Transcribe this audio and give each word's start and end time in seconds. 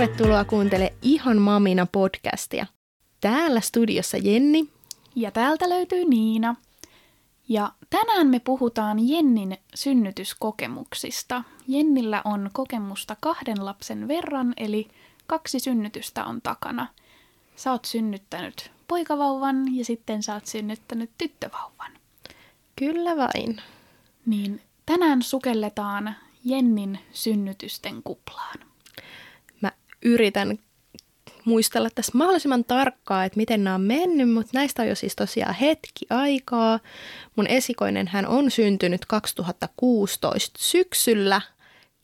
tervetuloa 0.00 0.44
kuuntele 0.44 0.92
Ihan 1.02 1.38
Mamina 1.38 1.86
podcastia. 1.86 2.66
Täällä 3.20 3.60
studiossa 3.60 4.16
Jenni. 4.16 4.68
Ja 5.14 5.30
täältä 5.30 5.68
löytyy 5.68 6.04
Niina. 6.04 6.56
Ja 7.48 7.72
tänään 7.90 8.26
me 8.26 8.38
puhutaan 8.40 9.08
Jennin 9.08 9.58
synnytyskokemuksista. 9.74 11.44
Jennillä 11.68 12.22
on 12.24 12.50
kokemusta 12.52 13.16
kahden 13.20 13.64
lapsen 13.64 14.08
verran, 14.08 14.54
eli 14.56 14.88
kaksi 15.26 15.60
synnytystä 15.60 16.24
on 16.24 16.42
takana. 16.42 16.86
Sä 17.56 17.72
oot 17.72 17.84
synnyttänyt 17.84 18.70
poikavauvan 18.88 19.76
ja 19.76 19.84
sitten 19.84 20.22
sä 20.22 20.34
oot 20.34 20.46
synnyttänyt 20.46 21.10
tyttövauvan. 21.18 21.92
Kyllä 22.76 23.16
vain. 23.16 23.62
Niin 24.26 24.60
tänään 24.86 25.22
sukelletaan 25.22 26.14
Jennin 26.44 26.98
synnytysten 27.12 28.02
kuplaan. 28.02 28.69
Yritän 30.02 30.58
muistella 31.44 31.90
tässä 31.94 32.12
mahdollisimman 32.14 32.64
tarkkaa, 32.64 33.24
että 33.24 33.36
miten 33.36 33.64
nämä 33.64 33.74
on 33.74 33.80
mennyt, 33.80 34.32
mutta 34.32 34.50
näistä 34.54 34.82
on 34.82 34.88
jo 34.88 34.94
siis 34.94 35.16
tosiaan 35.16 35.54
hetki 35.54 36.06
aikaa. 36.10 36.80
Mun 37.36 37.46
esikoinen 37.46 38.08
hän 38.08 38.26
on 38.26 38.50
syntynyt 38.50 39.06
2016 39.06 40.58
syksyllä 40.62 41.40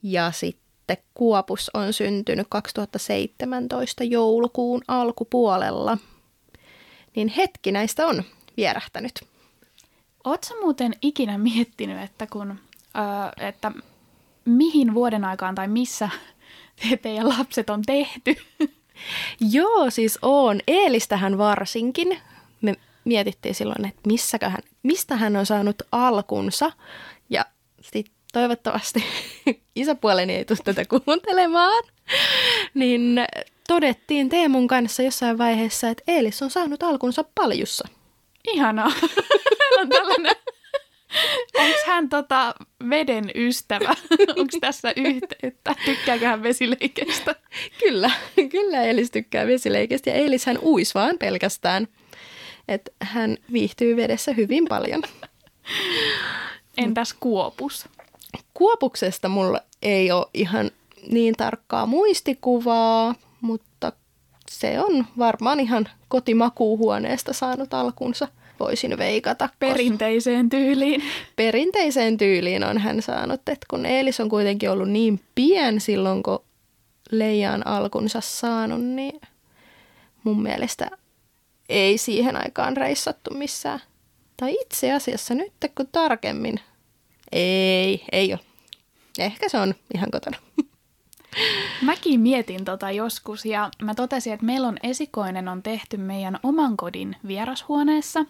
ja 0.02 0.30
sitten 0.30 0.96
Kuopus 1.14 1.70
on 1.74 1.92
syntynyt 1.92 2.46
2017 2.50 4.04
joulukuun 4.04 4.82
alkupuolella. 4.88 5.98
Niin 7.16 7.28
hetki 7.28 7.72
näistä 7.72 8.06
on 8.06 8.22
vierähtänyt. 8.56 9.24
Oletko 10.24 10.54
muuten 10.60 10.92
ikinä 11.02 11.38
miettinyt, 11.38 12.02
että, 12.02 12.26
kun, 12.26 12.50
öö, 12.50 13.48
että 13.48 13.72
mihin 14.44 14.94
vuoden 14.94 15.24
aikaan 15.24 15.54
tai 15.54 15.68
missä 15.68 16.10
teidän 17.02 17.28
lapset 17.28 17.70
on 17.70 17.82
tehty? 17.82 18.36
Joo, 19.52 19.90
siis 19.90 20.18
on. 20.22 20.60
Eelistähän 20.66 21.38
varsinkin. 21.38 22.18
Me 22.60 22.74
mietittiin 23.04 23.54
silloin, 23.54 23.86
että 23.86 24.00
missäköhän, 24.06 24.62
mistä 24.82 25.16
hän 25.16 25.36
on 25.36 25.46
saanut 25.46 25.82
alkunsa. 25.92 26.72
Ja 27.30 27.44
sit 27.80 28.10
toivottavasti 28.32 29.04
isäpuoleni 29.74 30.34
ei 30.34 30.44
tule 30.44 30.58
tätä 30.64 30.84
kuuntelemaan. 30.84 31.84
Niin 32.74 33.20
todettiin 33.68 34.28
Teemun 34.28 34.68
kanssa 34.68 35.02
jossain 35.02 35.38
vaiheessa, 35.38 35.88
että 35.88 36.02
Eelis 36.06 36.42
on 36.42 36.50
saanut 36.50 36.82
alkunsa 36.82 37.24
paljussa. 37.34 37.88
Ihanaa. 38.48 38.92
on 39.80 39.88
tällainen 39.88 40.36
Onko 41.54 41.78
hän 41.86 42.08
tota 42.08 42.54
veden 42.90 43.30
ystävä? 43.34 43.94
Onko 44.36 44.58
tässä 44.60 44.92
yhteyttä? 44.96 45.74
Tykkääkö 45.84 46.26
hän 46.26 46.42
vesileikestä? 46.42 47.34
Kyllä, 47.80 48.10
kyllä 48.50 48.82
Elis 48.82 49.10
tykkää 49.10 49.46
vesileikestä 49.46 50.10
ja 50.10 50.16
Elis 50.16 50.46
hän 50.46 50.58
uis 50.62 50.94
vaan 50.94 51.18
pelkästään. 51.18 51.88
Että 52.68 52.90
hän 53.02 53.36
viihtyy 53.52 53.96
vedessä 53.96 54.32
hyvin 54.32 54.64
paljon. 54.68 55.02
Entäs 56.76 57.14
Kuopus? 57.20 57.88
Kuopuksesta 58.54 59.28
mulla 59.28 59.60
ei 59.82 60.10
ole 60.10 60.26
ihan 60.34 60.70
niin 61.10 61.34
tarkkaa 61.34 61.86
muistikuvaa, 61.86 63.14
mutta 63.40 63.92
se 64.50 64.80
on 64.80 65.06
varmaan 65.18 65.60
ihan 65.60 65.88
kotimakuuhuoneesta 66.08 67.32
saanut 67.32 67.74
alkunsa– 67.74 68.28
voisin 68.60 68.98
veikata. 68.98 69.48
Perinteiseen 69.58 70.48
tyyliin. 70.48 71.02
Perinteiseen 71.36 72.16
tyyliin 72.16 72.64
on 72.64 72.78
hän 72.78 73.02
saanut, 73.02 73.40
että 73.48 73.66
kun 73.70 73.86
Eelis 73.86 74.20
on 74.20 74.28
kuitenkin 74.28 74.70
ollut 74.70 74.88
niin 74.88 75.20
pien 75.34 75.80
silloin, 75.80 76.22
kun 76.22 76.44
Leijan 77.10 77.66
alkunsa 77.66 78.20
saanut, 78.20 78.84
niin 78.84 79.20
mun 80.24 80.42
mielestä 80.42 80.90
ei 81.68 81.98
siihen 81.98 82.36
aikaan 82.36 82.76
reissattu 82.76 83.34
missään. 83.34 83.80
Tai 84.36 84.54
itse 84.60 84.92
asiassa 84.92 85.34
nyt 85.34 85.52
kun 85.76 85.88
tarkemmin. 85.92 86.60
Ei, 87.32 88.04
ei 88.12 88.32
ole. 88.32 88.40
Ehkä 89.18 89.48
se 89.48 89.58
on 89.58 89.74
ihan 89.94 90.10
kotona. 90.10 90.36
Mäkin 91.82 92.20
mietin 92.20 92.64
tota 92.64 92.90
joskus 92.90 93.44
ja 93.44 93.70
mä 93.82 93.94
totesin, 93.94 94.32
että 94.32 94.46
meillä 94.46 94.68
on 94.68 94.76
esikoinen 94.82 95.48
on 95.48 95.62
tehty 95.62 95.96
meidän 95.96 96.38
oman 96.42 96.76
kodin 96.76 97.16
vierashuoneessa. 97.26 98.24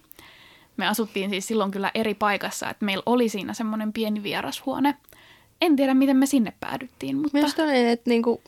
Me 0.77 0.87
asuttiin 0.87 1.31
siis 1.31 1.47
silloin 1.47 1.71
kyllä 1.71 1.91
eri 1.95 2.15
paikassa, 2.15 2.71
että 2.71 2.85
meillä 2.85 3.03
oli 3.07 3.29
siinä 3.29 3.55
semmoinen 3.55 3.93
pieni 3.93 4.23
vierashuone. 4.23 4.95
En 5.61 5.77
tiedä, 5.77 5.95
miten 5.95 6.17
me 6.17 6.27
sinne 6.27 6.53
päädyttiin, 6.61 7.17
mutta... 7.17 7.39
Minusta 7.39 7.63
on, 7.63 7.75
että 7.75 8.11
niinku, 8.11 8.43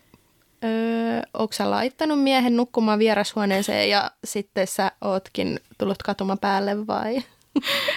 öö, 0.65 1.23
onko 1.35 1.53
sä 1.53 1.71
laittanut 1.71 2.23
miehen 2.23 2.57
nukkumaan 2.57 2.99
vierashuoneeseen 2.99 3.91
ja 3.91 4.11
sitten 4.25 4.67
sä 4.67 4.93
ootkin 5.01 5.61
tullut 5.79 6.03
katuma 6.03 6.37
päälle 6.37 6.87
vai? 6.87 7.15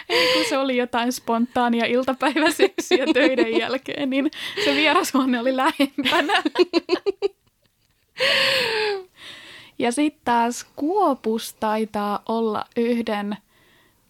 Ei, 0.10 0.34
kun 0.34 0.46
se 0.50 0.58
oli 0.58 0.78
jotain 0.78 1.12
spontaania 1.12 1.86
iltapäiväseksiä 1.86 3.06
töiden 3.14 3.58
jälkeen, 3.58 4.10
niin 4.10 4.32
se 4.66 4.76
vierashuone 4.76 5.40
oli 5.40 5.56
lähempänä. 5.56 6.44
Ja 9.80 9.92
sitten 9.92 10.22
taas 10.26 10.66
Kuopus 10.76 11.54
taitaa 11.54 12.24
olla 12.30 12.66
yhden 12.78 13.38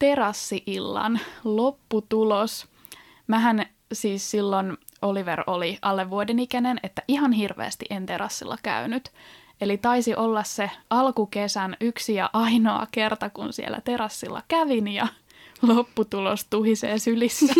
terassiillan 0.02 1.20
lopputulos. 1.44 2.68
Mähän 3.28 3.66
siis 3.94 4.32
silloin 4.32 4.78
Oliver 5.02 5.44
oli 5.48 5.78
alle 5.82 6.10
vuoden 6.10 6.40
ikäinen, 6.40 6.80
että 6.84 7.04
ihan 7.08 7.32
hirveästi 7.32 7.86
en 7.90 8.06
terassilla 8.06 8.58
käynyt. 8.64 9.12
Eli 9.62 9.78
taisi 9.78 10.16
olla 10.16 10.44
se 10.44 10.72
alkukesän 10.90 11.78
yksi 11.82 12.16
ja 12.16 12.30
ainoa 12.34 12.88
kerta, 12.92 13.30
kun 13.30 13.54
siellä 13.54 13.82
terassilla 13.84 14.44
kävin 14.48 14.88
ja 14.88 15.08
lopputulos 15.62 16.46
tuhisee 16.50 17.00
sylissä. 17.00 17.54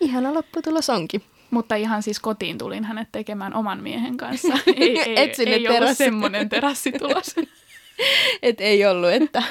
Ihana 0.00 0.34
lopputulos 0.34 0.90
onkin. 0.90 1.22
Mutta 1.50 1.74
ihan 1.74 2.02
siis 2.02 2.20
kotiin 2.20 2.58
tulin 2.58 2.84
hänet 2.84 3.08
tekemään 3.12 3.54
oman 3.54 3.82
miehen 3.82 4.16
kanssa. 4.16 4.52
Ei, 4.76 5.00
ei, 5.00 5.20
Et 5.20 5.34
sinne 5.34 5.54
ei 5.54 5.68
ollut 5.68 5.96
semmoinen 5.96 6.48
terassitulos. 6.48 7.34
Et 8.42 8.60
ei 8.60 8.86
ollut, 8.86 9.10
että 9.10 9.42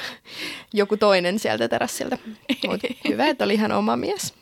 joku 0.74 0.96
toinen 0.96 1.38
sieltä 1.38 1.68
terassilta. 1.68 2.18
Mut 2.66 2.80
hyvä, 3.08 3.26
että 3.26 3.44
oli 3.44 3.54
ihan 3.54 3.72
oma 3.72 3.96
mies. 3.96 4.34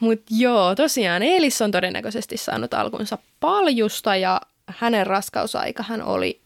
Mutta 0.00 0.24
joo, 0.30 0.74
tosiaan 0.74 1.22
Eelis 1.22 1.62
on 1.62 1.70
todennäköisesti 1.70 2.36
saanut 2.36 2.74
alkunsa 2.74 3.18
paljusta 3.40 4.16
ja 4.16 4.40
hänen 4.66 5.06
raskausaikahan 5.06 6.02
oli 6.02 6.40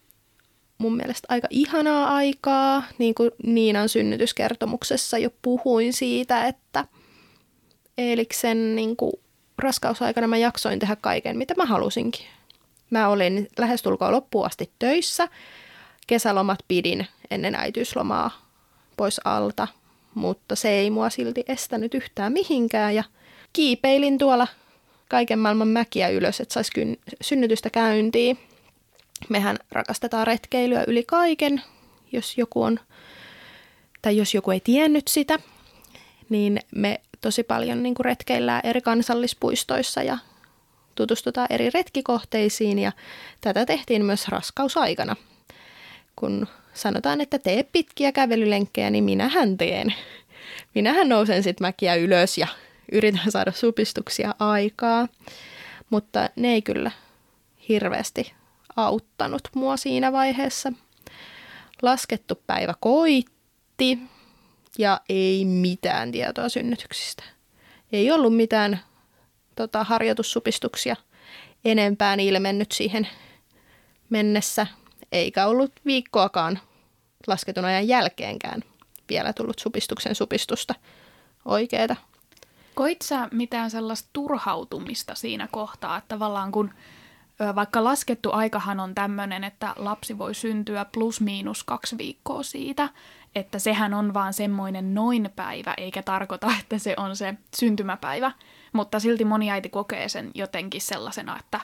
mun 0.78 0.96
mielestä 0.96 1.26
aika 1.30 1.48
ihanaa 1.50 2.14
aikaa. 2.14 2.82
Niin 2.98 3.14
kuin 3.14 3.30
Niinan 3.42 3.88
synnytyskertomuksessa 3.88 5.18
jo 5.18 5.30
puhuin 5.42 5.92
siitä, 5.92 6.46
että 6.46 6.84
Eeliksen 7.98 8.76
niin 8.76 8.96
kuin 8.96 9.12
raskausaikana 9.58 10.26
mä 10.26 10.36
jaksoin 10.36 10.78
tehdä 10.78 10.96
kaiken, 10.96 11.38
mitä 11.38 11.54
mä 11.56 11.64
halusinkin. 11.64 12.26
Mä 12.90 13.08
olin 13.08 13.48
lähestulkoon 13.58 14.12
loppuun 14.12 14.46
asti 14.46 14.70
töissä. 14.78 15.28
Kesälomat 16.08 16.58
pidin 16.68 17.06
ennen 17.30 17.54
äitiyslomaa 17.54 18.30
pois 18.96 19.20
alta, 19.24 19.68
mutta 20.14 20.56
se 20.56 20.68
ei 20.68 20.90
mua 20.90 21.10
silti 21.10 21.44
estänyt 21.48 21.94
yhtään 21.94 22.32
mihinkään 22.32 22.94
ja 22.94 23.04
kiipeilin 23.52 24.18
tuolla 24.18 24.46
kaiken 25.08 25.38
maailman 25.38 25.68
mäkiä 25.68 26.08
ylös, 26.08 26.40
että 26.40 26.52
saisi 26.54 27.00
synnytystä 27.20 27.70
käyntiin 27.70 28.38
mehän 29.28 29.56
rakastetaan 29.72 30.26
retkeilyä 30.26 30.84
yli 30.86 31.04
kaiken, 31.04 31.62
jos 32.12 32.38
joku 32.38 32.62
on, 32.62 32.80
tai 34.02 34.16
jos 34.16 34.34
joku 34.34 34.50
ei 34.50 34.60
tiennyt 34.60 35.08
sitä, 35.08 35.38
niin 36.28 36.60
me 36.74 37.00
tosi 37.20 37.42
paljon 37.42 37.82
niin 37.82 37.94
retkeillään 38.00 38.60
eri 38.64 38.80
kansallispuistoissa 38.80 40.02
ja 40.02 40.18
tutustutaan 40.94 41.46
eri 41.50 41.70
retkikohteisiin 41.70 42.78
ja 42.78 42.92
tätä 43.40 43.66
tehtiin 43.66 44.04
myös 44.04 44.28
raskausaikana. 44.28 45.16
Kun 46.18 46.46
sanotaan, 46.74 47.20
että 47.20 47.38
tee 47.38 47.62
pitkiä 47.62 48.12
kävelylenkkejä, 48.12 48.90
niin 48.90 49.04
minähän 49.04 49.58
teen. 49.58 49.94
Minähän 50.74 51.08
nousen 51.08 51.42
sitten 51.42 51.66
mäkiä 51.66 51.94
ylös 51.94 52.38
ja 52.38 52.46
yritän 52.92 53.30
saada 53.32 53.52
supistuksia 53.52 54.34
aikaa, 54.38 55.08
mutta 55.90 56.30
ne 56.36 56.48
ei 56.48 56.62
kyllä 56.62 56.90
hirveästi 57.68 58.32
auttanut 58.76 59.42
mua 59.54 59.76
siinä 59.76 60.12
vaiheessa. 60.12 60.72
Laskettu 61.82 62.42
päivä 62.46 62.74
koitti 62.80 63.98
ja 64.78 65.00
ei 65.08 65.44
mitään 65.44 66.12
tietoa 66.12 66.48
synnytyksistä. 66.48 67.22
Ei 67.92 68.10
ollut 68.10 68.36
mitään 68.36 68.80
tota, 69.56 69.84
harjoitussupistuksia 69.84 70.96
enempään 71.64 72.20
ilmennyt 72.20 72.72
siihen 72.72 73.08
mennessä, 74.10 74.66
eikä 75.12 75.46
ollut 75.46 75.72
viikkoakaan 75.86 76.58
lasketun 77.26 77.64
ajan 77.64 77.88
jälkeenkään 77.88 78.62
vielä 79.08 79.32
tullut 79.32 79.58
supistuksen 79.58 80.14
supistusta 80.14 80.74
oikeeta. 81.44 81.96
Koit 82.74 83.02
sä 83.02 83.28
mitään 83.32 83.70
sellaista 83.70 84.08
turhautumista 84.12 85.14
siinä 85.14 85.48
kohtaa, 85.50 85.96
että 85.96 86.08
tavallaan 86.08 86.52
kun 86.52 86.70
vaikka 87.54 87.84
laskettu 87.84 88.32
aikahan 88.32 88.80
on 88.80 88.94
tämmöinen, 88.94 89.44
että 89.44 89.74
lapsi 89.76 90.18
voi 90.18 90.34
syntyä 90.34 90.84
plus 90.84 91.20
miinus 91.20 91.64
kaksi 91.64 91.98
viikkoa 91.98 92.42
siitä, 92.42 92.88
että 93.34 93.58
sehän 93.58 93.94
on 93.94 94.14
vaan 94.14 94.32
semmoinen 94.32 94.94
noin 94.94 95.30
päivä, 95.36 95.74
eikä 95.76 96.02
tarkoita, 96.02 96.52
että 96.60 96.78
se 96.78 96.94
on 96.96 97.16
se 97.16 97.34
syntymäpäivä. 97.56 98.32
Mutta 98.72 99.00
silti 99.00 99.24
moni 99.24 99.50
äiti 99.50 99.68
kokee 99.68 100.08
sen 100.08 100.30
jotenkin 100.34 100.80
sellaisena, 100.80 101.38
että 101.38 101.60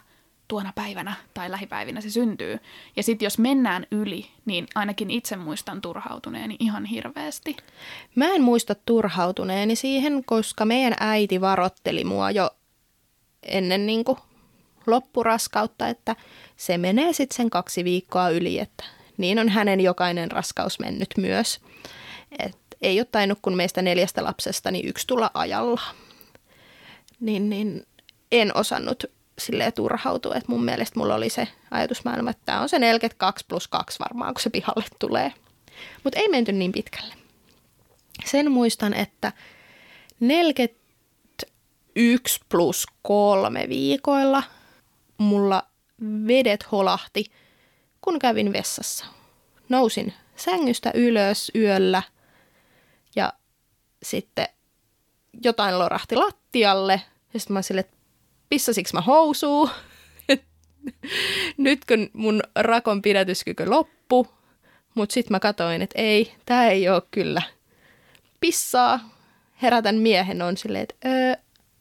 tuona 0.48 0.72
päivänä 0.74 1.14
tai 1.34 1.50
lähipäivinä 1.50 2.00
se 2.00 2.10
syntyy. 2.10 2.58
Ja 2.96 3.02
sitten 3.02 3.26
jos 3.26 3.38
mennään 3.38 3.86
yli, 3.90 4.26
niin 4.44 4.66
ainakin 4.74 5.10
itse 5.10 5.36
muistan 5.36 5.80
turhautuneeni 5.80 6.56
ihan 6.58 6.84
hirveästi. 6.84 7.56
Mä 8.14 8.26
en 8.26 8.42
muista 8.42 8.74
turhautuneeni 8.86 9.76
siihen, 9.76 10.24
koska 10.24 10.64
meidän 10.64 10.94
äiti 11.00 11.40
varotteli 11.40 12.04
mua 12.04 12.30
jo 12.30 12.50
ennen 13.42 13.86
niin 13.86 14.04
kuin 14.04 14.18
loppuraskautta, 14.86 15.88
että 15.88 16.16
se 16.56 16.78
menee 16.78 17.12
sitten 17.12 17.36
sen 17.36 17.50
kaksi 17.50 17.84
viikkoa 17.84 18.28
yli, 18.28 18.58
että 18.58 18.84
niin 19.16 19.38
on 19.38 19.48
hänen 19.48 19.80
jokainen 19.80 20.30
raskaus 20.30 20.78
mennyt 20.78 21.08
myös. 21.16 21.60
Et 22.38 22.56
ei 22.82 23.00
ole 23.00 23.08
tainnut 23.12 23.38
kun 23.42 23.56
meistä 23.56 23.82
neljästä 23.82 24.24
lapsesta 24.24 24.70
niin 24.70 24.88
yksi 24.88 25.06
tulla 25.06 25.30
ajalla. 25.34 25.80
Niin, 27.20 27.50
niin 27.50 27.86
en 28.32 28.56
osannut 28.56 29.04
sille 29.38 29.72
turhautua, 29.72 30.34
että 30.34 30.52
mun 30.52 30.64
mielestä 30.64 30.98
mulla 30.98 31.14
oli 31.14 31.30
se 31.30 31.48
ajatusmaailma, 31.70 32.30
että 32.30 32.42
tämä 32.46 32.60
on 32.60 32.68
se 32.68 32.78
42 32.78 33.44
plus 33.48 33.68
2 33.68 33.98
varmaan, 33.98 34.34
kun 34.34 34.42
se 34.42 34.50
pihalle 34.50 34.84
tulee. 34.98 35.32
Mutta 36.04 36.20
ei 36.20 36.28
menty 36.28 36.52
niin 36.52 36.72
pitkälle. 36.72 37.14
Sen 38.24 38.52
muistan, 38.52 38.94
että 38.94 39.32
41 40.20 42.40
plus 42.48 42.86
kolme 43.02 43.68
viikoilla 43.68 44.42
mulla 45.18 45.62
vedet 46.26 46.72
holahti, 46.72 47.24
kun 48.00 48.18
kävin 48.18 48.52
vessassa. 48.52 49.06
Nousin 49.68 50.14
sängystä 50.36 50.90
ylös 50.94 51.52
yöllä 51.54 52.02
ja 53.16 53.32
sitten 54.02 54.48
jotain 55.42 55.78
lorahti 55.78 56.16
lattialle. 56.16 57.02
Ja 57.34 57.40
sitten 57.40 57.54
mä 57.54 57.62
sille, 57.62 57.84
pissasiks 58.54 58.92
mä 58.92 59.00
housuu? 59.00 59.70
Nyt 61.56 61.84
kun 61.84 62.10
mun 62.12 62.42
rakon 62.56 63.02
pidätyskyky 63.02 63.66
loppu, 63.66 64.28
mutta 64.94 65.12
sitten 65.12 65.34
mä 65.34 65.40
katoin, 65.40 65.82
että 65.82 66.02
ei, 66.02 66.34
tämä 66.46 66.66
ei 66.66 66.88
ole 66.88 67.02
kyllä 67.10 67.42
pissaa. 68.40 69.10
Herätän 69.62 69.96
miehen 69.96 70.42
on 70.42 70.56
silleen, 70.56 70.82
että 70.82 71.08
öö, 71.08 71.34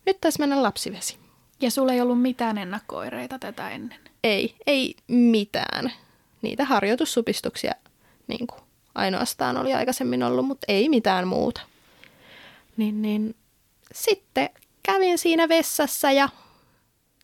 nyt 0.05 0.21
taisi 0.21 0.39
mennä 0.39 0.63
lapsivesi. 0.63 1.17
Ja 1.61 1.71
sulla 1.71 1.93
ei 1.93 2.01
ollut 2.01 2.21
mitään 2.21 2.57
ennakkoireita 2.57 3.39
tätä 3.39 3.69
ennen? 3.69 3.99
Ei, 4.23 4.55
ei 4.67 4.95
mitään. 5.07 5.93
Niitä 6.41 6.65
harjoitussupistuksia 6.65 7.73
niin 8.27 8.47
kuin 8.47 8.61
ainoastaan 8.95 9.57
oli 9.57 9.73
aikaisemmin 9.73 10.23
ollut, 10.23 10.45
mutta 10.45 10.65
ei 10.67 10.89
mitään 10.89 11.27
muuta. 11.27 11.61
Niin, 12.77 13.01
niin. 13.01 13.35
Sitten 13.93 14.49
kävin 14.83 15.17
siinä 15.17 15.49
vessassa 15.49 16.11
ja 16.11 16.29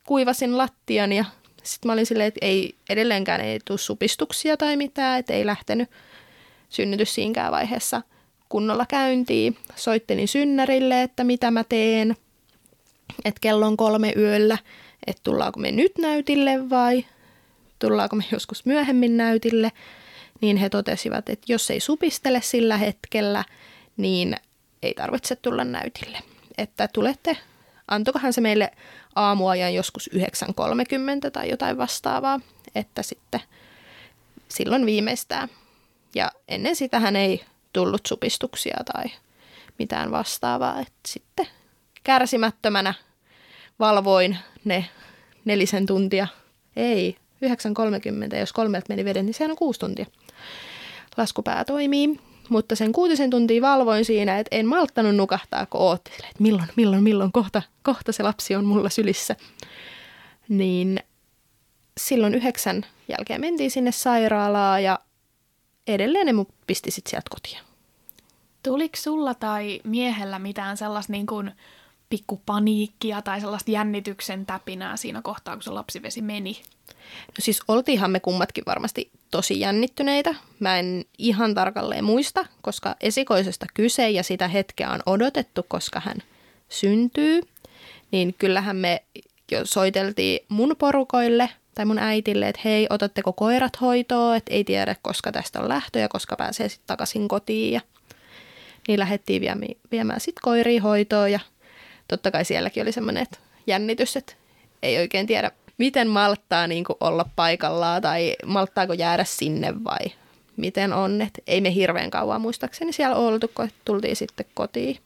kuivasin 0.09 0.57
lattian 0.57 1.11
ja 1.11 1.25
sitten 1.63 1.89
mä 1.89 1.93
olin 1.93 2.05
silleen, 2.05 2.27
että 2.27 2.45
ei, 2.45 2.75
edelleenkään 2.89 3.41
ei 3.41 3.59
tule 3.65 3.77
supistuksia 3.77 4.57
tai 4.57 4.77
mitään, 4.77 5.19
että 5.19 5.33
ei 5.33 5.45
lähtenyt 5.45 5.89
synnytys 6.69 7.15
siinäkään 7.15 7.51
vaiheessa 7.51 8.01
kunnolla 8.49 8.85
käyntiin. 8.85 9.57
Soittelin 9.75 10.27
synnärille, 10.27 11.03
että 11.03 11.23
mitä 11.23 11.51
mä 11.51 11.63
teen, 11.63 12.15
että 13.25 13.39
kello 13.41 13.67
on 13.67 13.77
kolme 13.77 14.13
yöllä, 14.17 14.57
että 15.07 15.21
tullaanko 15.23 15.59
me 15.59 15.71
nyt 15.71 15.97
näytille 15.97 16.69
vai 16.69 17.05
tullaanko 17.79 18.15
me 18.15 18.23
joskus 18.31 18.65
myöhemmin 18.65 19.17
näytille. 19.17 19.71
Niin 20.41 20.57
he 20.57 20.69
totesivat, 20.69 21.29
että 21.29 21.53
jos 21.53 21.71
ei 21.71 21.79
supistele 21.79 22.41
sillä 22.41 22.77
hetkellä, 22.77 23.43
niin 23.97 24.35
ei 24.83 24.93
tarvitse 24.93 25.35
tulla 25.35 25.63
näytille. 25.63 26.17
Että 26.57 26.87
tulette, 26.93 27.37
antokohan 27.89 28.33
se 28.33 28.41
meille 28.41 28.71
aamuajan 29.15 29.73
joskus 29.73 30.09
9.30 30.15 31.31
tai 31.33 31.49
jotain 31.49 31.77
vastaavaa, 31.77 32.39
että 32.75 33.03
sitten 33.03 33.41
silloin 34.49 34.85
viimeistään. 34.85 35.49
Ja 36.15 36.31
ennen 36.47 36.75
sitä 36.75 36.99
hän 36.99 37.15
ei 37.15 37.45
tullut 37.73 38.05
supistuksia 38.05 38.77
tai 38.93 39.05
mitään 39.79 40.11
vastaavaa, 40.11 40.79
että 40.79 40.99
sitten 41.07 41.47
kärsimättömänä 42.03 42.93
valvoin 43.79 44.37
ne 44.65 44.85
nelisen 45.45 45.85
tuntia. 45.85 46.27
Ei, 46.75 47.17
9.30, 48.31 48.37
jos 48.37 48.53
kolmelta 48.53 48.85
meni 48.89 49.05
veden, 49.05 49.25
niin 49.25 49.33
sehän 49.33 49.51
on 49.51 49.57
kuusi 49.57 49.79
tuntia. 49.79 50.05
Laskupää 51.17 51.65
toimii. 51.65 52.28
Mutta 52.49 52.75
sen 52.75 52.91
kuutisen 52.91 53.29
tuntia 53.29 53.61
valvoin 53.61 54.05
siinä, 54.05 54.39
että 54.39 54.55
en 54.55 54.65
malttanut 54.65 55.15
nukahtaa, 55.15 55.65
kun 55.65 55.81
ootti, 55.81 56.11
että 56.13 56.43
milloin, 56.43 56.69
milloin, 56.75 57.03
milloin, 57.03 57.31
kohta, 57.31 57.61
kohta 57.83 58.11
se 58.11 58.23
lapsi 58.23 58.55
on 58.55 58.65
mulla 58.65 58.89
sylissä. 58.89 59.35
Niin 60.49 60.99
silloin 61.99 62.35
yhdeksän 62.35 62.85
jälkeen 63.07 63.41
mentiin 63.41 63.71
sinne 63.71 63.91
sairaalaan 63.91 64.83
ja 64.83 64.99
edelleen 65.87 66.25
ne 66.25 66.33
mut 66.33 66.49
pisti 66.67 66.91
sit 66.91 67.07
sieltä 67.07 67.29
kotiin. 67.29 67.59
Tuliko 68.63 68.95
sulla 68.95 69.33
tai 69.33 69.81
miehellä 69.83 70.39
mitään 70.39 70.77
sellaista 70.77 71.13
niin 71.13 71.25
kuin 71.25 71.51
pikku 72.09 72.41
paniikkia 72.45 73.21
tai 73.21 73.41
sellaista 73.41 73.71
jännityksen 73.71 74.45
täpinää 74.45 74.97
siinä 74.97 75.21
kohtaa, 75.21 75.55
kun 75.55 75.63
se 75.63 75.69
lapsivesi 75.69 76.21
meni? 76.21 76.61
No 77.27 77.35
siis 77.39 77.61
oltiinhan 77.67 78.11
me 78.11 78.19
kummatkin 78.19 78.63
varmasti 78.67 79.11
tosi 79.31 79.59
jännittyneitä. 79.59 80.35
Mä 80.59 80.79
en 80.79 81.05
ihan 81.17 81.55
tarkalleen 81.55 82.03
muista, 82.03 82.45
koska 82.61 82.95
esikoisesta 83.01 83.65
kyse 83.73 84.09
ja 84.09 84.23
sitä 84.23 84.47
hetkeä 84.47 84.91
on 84.91 84.99
odotettu, 85.05 85.65
koska 85.67 85.99
hän 85.99 86.17
syntyy. 86.69 87.41
Niin 88.11 88.35
kyllähän 88.37 88.75
me 88.75 89.03
jo 89.51 89.65
soiteltiin 89.65 90.39
mun 90.49 90.75
porukoille 90.79 91.49
tai 91.75 91.85
mun 91.85 91.99
äitille, 91.99 92.47
että 92.47 92.61
hei, 92.65 92.87
otatteko 92.89 93.33
koirat 93.33 93.81
hoitoon, 93.81 94.35
että 94.35 94.53
ei 94.53 94.63
tiedä, 94.63 94.95
koska 95.01 95.31
tästä 95.31 95.59
on 95.59 95.69
lähtö 95.69 95.99
ja 95.99 96.09
koska 96.09 96.35
pääsee 96.35 96.69
sitten 96.69 96.87
takaisin 96.87 97.27
kotiin. 97.27 97.73
Ja 97.73 97.81
niin 98.87 98.99
lähdettiin 98.99 99.41
viemään 99.91 100.19
sitten 100.19 100.41
koiriin 100.41 100.81
hoitoon 100.81 101.31
ja 101.31 101.39
totta 102.09 102.31
kai 102.31 102.45
sielläkin 102.45 102.83
oli 102.83 102.91
semmoinen 102.91 103.27
jännitys, 103.67 104.17
että 104.17 104.33
ei 104.83 104.97
oikein 104.97 105.27
tiedä, 105.27 105.51
miten 105.77 106.07
malttaa 106.07 106.67
niin 106.67 106.83
kuin 106.83 106.97
olla 106.99 107.25
paikallaan 107.35 108.01
tai 108.01 108.35
malttaako 108.45 108.93
jäädä 108.93 109.23
sinne 109.23 109.83
vai 109.83 110.11
miten 110.57 110.93
on. 110.93 111.21
Et 111.21 111.39
ei 111.47 111.61
me 111.61 111.73
hirveän 111.73 112.09
kauan 112.09 112.41
muistaakseni 112.41 112.93
siellä 112.93 113.15
oltu, 113.15 113.51
kun 113.55 113.69
tultiin 113.85 114.15
sitten 114.15 114.45
kotiin 114.53 114.99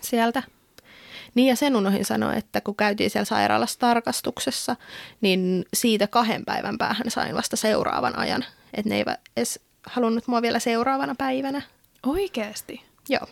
sieltä. 0.00 0.42
Niin 1.34 1.48
ja 1.48 1.56
sen 1.56 1.76
unohin 1.76 2.04
sanoa, 2.04 2.34
että 2.34 2.60
kun 2.60 2.76
käytiin 2.76 3.10
siellä 3.10 3.24
sairaalassa 3.24 3.78
tarkastuksessa, 3.78 4.76
niin 5.20 5.64
siitä 5.74 6.06
kahden 6.06 6.44
päivän 6.44 6.78
päähän 6.78 7.10
sain 7.10 7.34
vasta 7.34 7.56
seuraavan 7.56 8.18
ajan. 8.18 8.44
Että 8.74 8.88
ne 8.88 8.96
eivät 8.96 9.20
edes 9.36 9.60
halunnut 9.86 10.26
mua 10.26 10.42
vielä 10.42 10.58
seuraavana 10.58 11.14
päivänä. 11.18 11.62
Oikeasti? 12.06 12.82
Joo. 13.08 13.26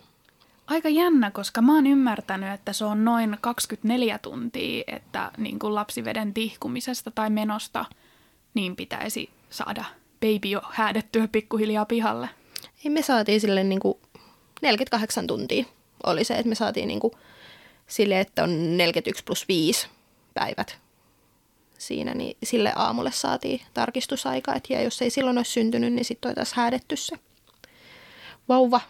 Aika 0.66 0.88
jännä, 0.88 1.30
koska 1.30 1.62
mä 1.62 1.74
oon 1.74 1.86
ymmärtänyt, 1.86 2.52
että 2.52 2.72
se 2.72 2.84
on 2.84 3.04
noin 3.04 3.36
24 3.40 4.18
tuntia, 4.18 4.84
että 4.86 5.30
niin 5.36 5.58
kuin 5.58 5.74
lapsiveden 5.74 6.34
tihkumisesta 6.34 7.10
tai 7.10 7.30
menosta 7.30 7.84
niin 8.54 8.76
pitäisi 8.76 9.30
saada 9.50 9.84
baby 10.20 10.48
jo 10.48 10.60
häädettyä 10.70 11.28
pikkuhiljaa 11.28 11.84
pihalle. 11.84 12.28
Ei, 12.84 12.90
me 12.90 13.02
saatiin 13.02 13.40
sille 13.40 13.64
niin 13.64 13.80
kuin 13.80 13.98
48 14.62 15.26
tuntia 15.26 15.64
oli 16.06 16.24
se, 16.24 16.34
että 16.34 16.48
me 16.48 16.54
saatiin 16.54 16.88
niin 16.88 17.00
kuin 17.00 17.12
sille, 17.86 18.20
että 18.20 18.42
on 18.42 18.76
41 18.76 19.24
plus 19.24 19.48
5 19.48 19.88
päivät 20.34 20.78
siinä, 21.78 22.14
niin 22.14 22.36
sille 22.42 22.72
aamulle 22.76 23.12
saatiin 23.12 23.60
tarkistusaika. 23.74 24.54
Et 24.54 24.64
ja 24.70 24.82
jos 24.82 25.02
ei 25.02 25.10
silloin 25.10 25.38
olisi 25.38 25.50
syntynyt, 25.50 25.92
niin 25.92 26.04
sitten 26.04 26.28
oltaisiin 26.28 26.56
häädetty 26.56 26.96
se 26.96 27.16
vauva 28.48 28.80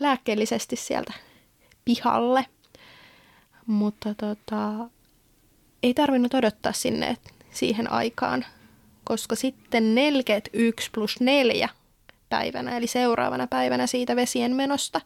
lääkkeellisesti 0.00 0.76
sieltä 0.76 1.12
pihalle. 1.84 2.46
Mutta 3.66 4.14
tota, 4.14 4.72
ei 5.82 5.94
tarvinnut 5.94 6.34
odottaa 6.34 6.72
sinne 6.72 7.16
siihen 7.50 7.92
aikaan, 7.92 8.44
koska 9.04 9.36
sitten 9.36 9.94
41 9.94 10.90
plus 10.90 11.20
4 11.20 11.68
päivänä, 12.28 12.76
eli 12.76 12.86
seuraavana 12.86 13.46
päivänä 13.46 13.86
siitä 13.86 14.16
vesien 14.16 14.56
menosta, 14.56 15.00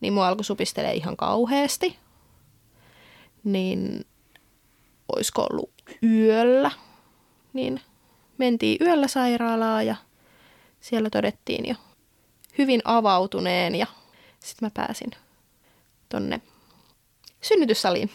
niin 0.00 0.12
mua 0.12 0.28
alkoi 0.28 0.44
supistelee 0.44 0.94
ihan 0.94 1.16
kauheasti. 1.16 1.98
Niin 3.44 4.06
olisiko 5.16 5.46
ollut 5.50 5.70
yöllä, 6.02 6.70
niin 7.52 7.80
mentiin 8.38 8.76
yöllä 8.80 9.08
sairaalaa 9.08 9.82
ja 9.82 9.96
siellä 10.80 11.10
todettiin 11.10 11.68
jo 11.68 11.74
hyvin 12.58 12.80
avautuneen 12.84 13.74
ja 13.74 13.86
sitten 14.42 14.66
mä 14.66 14.70
pääsin 14.74 15.10
tonne 16.08 16.40
synnytyssaliin. 17.40 18.10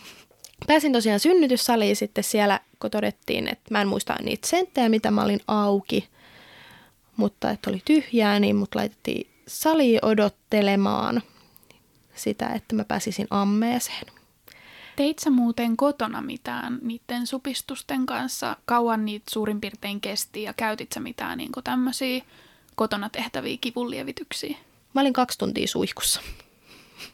Pääsin 0.67 0.93
tosiaan 0.93 1.19
synnytyssaliin 1.19 1.95
sitten 1.95 2.23
siellä 2.23 2.59
kun 2.79 2.91
todettiin, 2.91 3.47
että 3.47 3.65
mä 3.71 3.81
en 3.81 3.87
muista 3.87 4.15
niitä 4.23 4.47
senttejä, 4.47 4.89
mitä 4.89 5.11
mä 5.11 5.23
olin 5.23 5.39
auki, 5.47 6.09
mutta 7.17 7.51
että 7.51 7.69
oli 7.69 7.81
tyhjää, 7.85 8.39
niin 8.39 8.55
mut 8.55 8.75
laitettiin 8.75 9.31
sali 9.47 9.99
odottelemaan 10.01 11.21
sitä, 12.15 12.47
että 12.47 12.75
mä 12.75 12.83
pääsisin 12.83 13.27
ammeeseen. 13.29 14.05
Teit 14.95 15.19
sä 15.19 15.29
muuten 15.29 15.77
kotona 15.77 16.21
mitään 16.21 16.79
niiden 16.81 17.27
supistusten 17.27 18.05
kanssa? 18.05 18.55
Kauan 18.65 19.05
niitä 19.05 19.25
suurin 19.31 19.61
piirtein 19.61 20.01
kesti 20.01 20.43
ja 20.43 20.53
käytit 20.53 20.91
sä 20.91 20.99
mitään 20.99 21.37
niin 21.37 21.51
tämmöisiä 21.63 22.21
kotona 22.75 23.09
tehtäviä 23.09 23.57
kivunlievityksiä? 23.61 24.57
Mä 24.93 25.01
olin 25.01 25.13
kaksi 25.13 25.37
tuntia 25.37 25.67
suihkussa. 25.67 26.21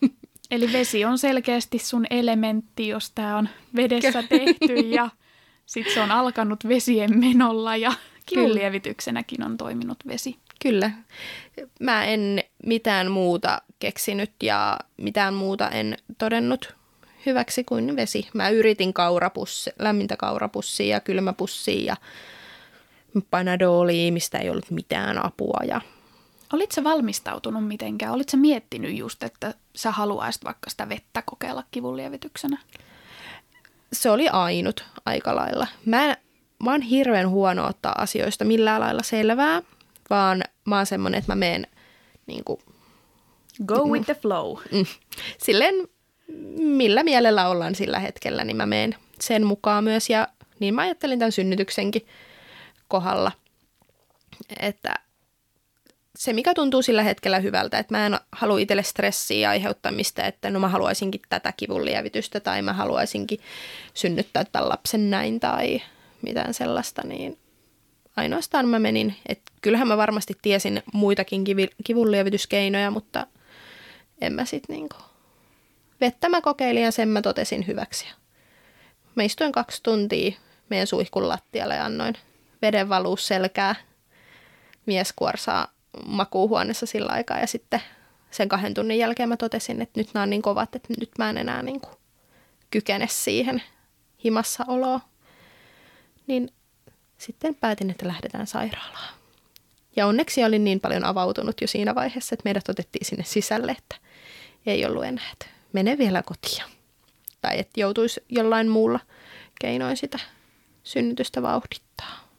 Eli 0.52 0.74
vesi 0.74 1.06
on 1.06 1.18
selkeästi 1.18 1.80
sun 1.80 2.06
elementti, 2.10 2.88
jos 2.88 3.12
tämä 3.12 3.38
on 3.38 3.50
vedessä 3.76 4.24
tehty 4.24 4.74
ja 4.74 5.10
sitten 5.66 5.94
se 5.94 6.02
on 6.02 6.12
alkanut 6.12 6.68
vesien 6.68 7.20
menolla 7.20 7.76
ja 7.76 7.94
kivunlievityksenäkin 8.26 9.44
on 9.44 9.58
toiminut 9.58 9.98
vesi. 10.08 10.38
Kyllä. 10.62 10.92
Mä 11.80 12.06
en 12.06 12.44
mitään 12.66 13.12
muuta 13.12 13.62
keksinyt 13.80 14.32
ja 14.44 14.80
mitään 14.98 15.34
muuta 15.34 15.70
en 15.70 15.98
todennut 16.18 16.76
hyväksi 17.26 17.64
kuin 17.64 17.96
vesi. 17.96 18.28
Mä 18.34 18.50
yritin 18.50 18.94
kaurapussi, 18.94 19.72
lämmintä 19.80 20.18
kaurapussia 20.18 20.96
ja 20.96 21.00
kylmäpussia 21.00 21.84
ja 21.86 21.96
panadolia, 23.30 24.12
mistä 24.12 24.38
ei 24.38 24.50
ollut 24.50 24.72
mitään 24.72 25.26
apua. 25.26 25.60
Ja... 25.68 25.82
Olitko 26.54 26.84
valmistautunut 26.84 27.68
mitenkään? 27.68 28.14
Olitko 28.14 28.38
miettinyt 28.38 28.98
just, 28.98 29.24
että 29.24 29.54
sä 29.76 29.92
haluaisit 29.92 30.44
vaikka 30.44 30.70
sitä 30.70 30.90
vettä 30.90 31.24
kokeilla 31.26 31.64
kivunlievityksenä? 31.72 32.58
Se 33.94 34.10
oli 34.10 34.30
ainut 34.30 34.86
aika 35.06 35.36
lailla. 35.36 35.68
Mä, 35.86 36.06
en, 36.06 36.18
mä 36.64 36.72
oon 36.72 36.82
hirveän 36.82 37.30
huono 37.30 37.68
ottaa 37.68 37.96
asioista 37.98 38.46
millään 38.46 38.82
lailla 38.82 39.04
selvää, 39.04 39.62
vaan 40.10 40.44
mä 40.66 40.78
oon 40.78 40.86
semmonen, 40.86 41.18
että 41.18 41.32
mä 41.32 41.36
meen 41.36 41.68
niin 42.28 42.44
kuin, 42.44 42.60
Go 43.66 43.84
with 43.84 44.06
the 44.06 44.16
flow. 44.16 44.58
Mm, 44.72 44.86
silleen, 45.38 45.76
millä 46.58 47.04
mielellä 47.04 47.50
ollaan 47.50 47.76
sillä 47.76 48.00
hetkellä, 48.00 48.44
niin 48.44 48.58
mä 48.58 48.66
meen 48.66 48.96
sen 49.20 49.46
mukaan 49.46 49.84
myös. 49.84 50.10
Ja 50.10 50.28
niin 50.60 50.74
mä 50.74 50.82
ajattelin 50.82 51.20
tämän 51.20 51.32
synnytyksenkin 51.32 52.08
kohdalla, 52.88 53.32
että 54.60 54.94
se, 56.16 56.34
mikä 56.34 56.54
tuntuu 56.54 56.82
sillä 56.82 57.04
hetkellä 57.04 57.40
hyvältä, 57.40 57.80
että 57.80 57.98
mä 57.98 58.06
en 58.06 58.20
halua 58.32 58.60
itselle 58.60 58.84
stressiä 58.84 59.50
aiheuttamista, 59.50 60.26
että 60.26 60.50
no 60.50 60.60
mä 60.60 60.68
haluaisinkin 60.68 61.22
tätä 61.30 61.54
kivun 61.58 61.86
lievitystä 61.86 62.40
tai 62.40 62.62
mä 62.62 62.74
haluaisinkin 62.74 63.40
synnyttää 63.94 64.46
tämän 64.46 64.70
lapsen 64.70 65.10
näin 65.10 65.40
tai 65.40 65.82
mitään 66.22 66.54
sellaista, 66.54 67.02
niin 67.08 67.38
ainoastaan 68.16 68.68
mä 68.68 68.80
menin, 68.80 69.16
että 69.26 69.52
kyllähän 69.62 69.88
mä 69.88 69.98
varmasti 69.98 70.34
tiesin 70.42 70.84
muitakin 70.94 71.44
kivunlievityskeinoja, 71.84 72.92
mutta 72.92 73.28
en 74.22 74.34
mä 74.34 74.46
sit 74.46 74.64
niinku. 74.68 74.96
Vettä 76.02 76.30
mä 76.30 76.42
kokeilin 76.42 76.84
ja 76.84 76.92
sen 76.92 77.10
mä 77.10 77.22
totesin 77.22 77.68
hyväksi. 77.68 78.06
Mä 79.16 79.24
istuin 79.24 79.52
kaksi 79.52 79.84
tuntia 79.84 80.32
meidän 80.70 80.88
suihkun 80.88 81.30
lattialle 81.30 81.76
ja 81.76 81.86
annoin 81.86 82.16
veden 82.62 82.88
selkää 83.20 83.76
mieskuorsaa 84.86 85.73
makuuhuoneessa 86.06 86.86
sillä 86.86 87.12
aikaa 87.12 87.40
ja 87.40 87.48
sitten 87.48 87.82
sen 88.32 88.50
kahden 88.50 88.74
tunnin 88.74 88.98
jälkeen 88.98 89.30
mä 89.30 89.38
totesin, 89.38 89.82
että 89.82 90.00
nyt 90.00 90.14
nämä 90.14 90.24
on 90.24 90.30
niin 90.30 90.42
kovat, 90.42 90.76
että 90.76 90.94
nyt 91.00 91.12
mä 91.18 91.30
en 91.30 91.38
enää 91.38 91.62
niin 91.62 91.82
kuin 91.82 91.96
kykene 92.72 93.08
siihen 93.08 93.64
himassa 94.24 94.66
oloa. 94.68 95.00
Niin 96.28 96.50
sitten 97.18 97.56
päätin, 97.56 97.90
että 97.90 98.08
lähdetään 98.08 98.48
sairaalaan. 98.48 99.14
Ja 99.96 100.08
onneksi 100.08 100.44
olin 100.44 100.64
niin 100.64 100.80
paljon 100.80 101.06
avautunut 101.06 101.62
jo 101.62 101.68
siinä 101.68 101.96
vaiheessa, 101.96 102.36
että 102.36 102.44
meidät 102.46 102.70
otettiin 102.70 103.06
sinne 103.06 103.24
sisälle, 103.24 103.72
että 103.72 103.96
ei 104.66 104.86
ollut 104.86 105.04
enää, 105.04 105.32
että 105.32 105.46
mene 105.74 105.98
vielä 105.98 106.24
kotiin. 106.24 106.64
Tai 107.42 107.60
että 107.60 107.80
joutuisi 107.80 108.24
jollain 108.30 108.70
muulla 108.70 109.00
keinoin 109.62 109.98
sitä 109.98 110.20
synnytystä 110.84 111.42
vauhdittaa. 111.42 112.30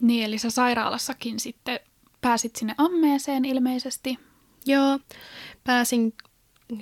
Niin, 0.00 0.24
eli 0.24 0.38
sä 0.38 0.50
sairaalassakin 0.50 1.40
sitten 1.40 1.80
pääsit 2.20 2.56
sinne 2.56 2.74
ammeeseen 2.78 3.44
ilmeisesti. 3.44 4.18
Joo, 4.66 4.98
pääsin 5.64 6.14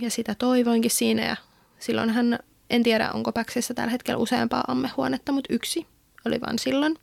ja 0.01 0.11
sitä 0.11 0.35
toivoinkin 0.35 0.91
siinä 0.91 1.27
ja 1.27 1.37
silloinhan, 1.79 2.39
en 2.71 2.83
tiedä 2.83 3.13
onko 3.13 3.33
Päksissä 3.33 3.75
tällä 3.75 3.91
hetkellä 3.91 4.19
useampaa 4.19 4.65
ammehuonetta, 4.69 5.33
mutta 5.33 5.55
yksi 5.55 5.87
oli 6.27 6.41
vain 6.41 6.59
silloin. 6.59 6.99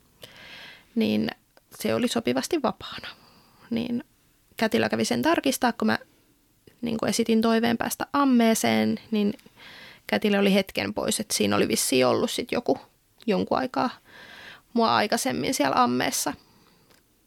Niin 0.96 1.30
se 1.80 1.96
oli 1.96 2.08
sopivasti 2.08 2.62
vapaana. 2.64 3.08
Niin 3.70 4.04
kätilö 4.58 4.90
kävi 4.90 5.06
sen 5.06 5.22
tarkistaa, 5.22 5.74
kun 5.74 5.86
mä 5.86 6.00
niin 6.82 6.98
kun 6.98 7.10
esitin 7.10 7.42
toiveen 7.42 7.78
päästä 7.78 8.08
ammeeseen, 8.14 9.00
niin 9.12 9.34
kätilö 10.08 10.40
oli 10.40 10.54
hetken 10.54 10.94
pois, 10.94 11.20
että 11.20 11.36
siinä 11.38 11.56
oli 11.56 11.68
vissi 11.68 12.04
ollut 12.04 12.32
sit 12.32 12.52
joku 12.52 12.78
jonkun 13.28 13.58
aikaa 13.58 13.90
mua 14.74 14.96
aikaisemmin 14.96 15.54
siellä 15.54 15.84
ammeessa, 15.84 16.34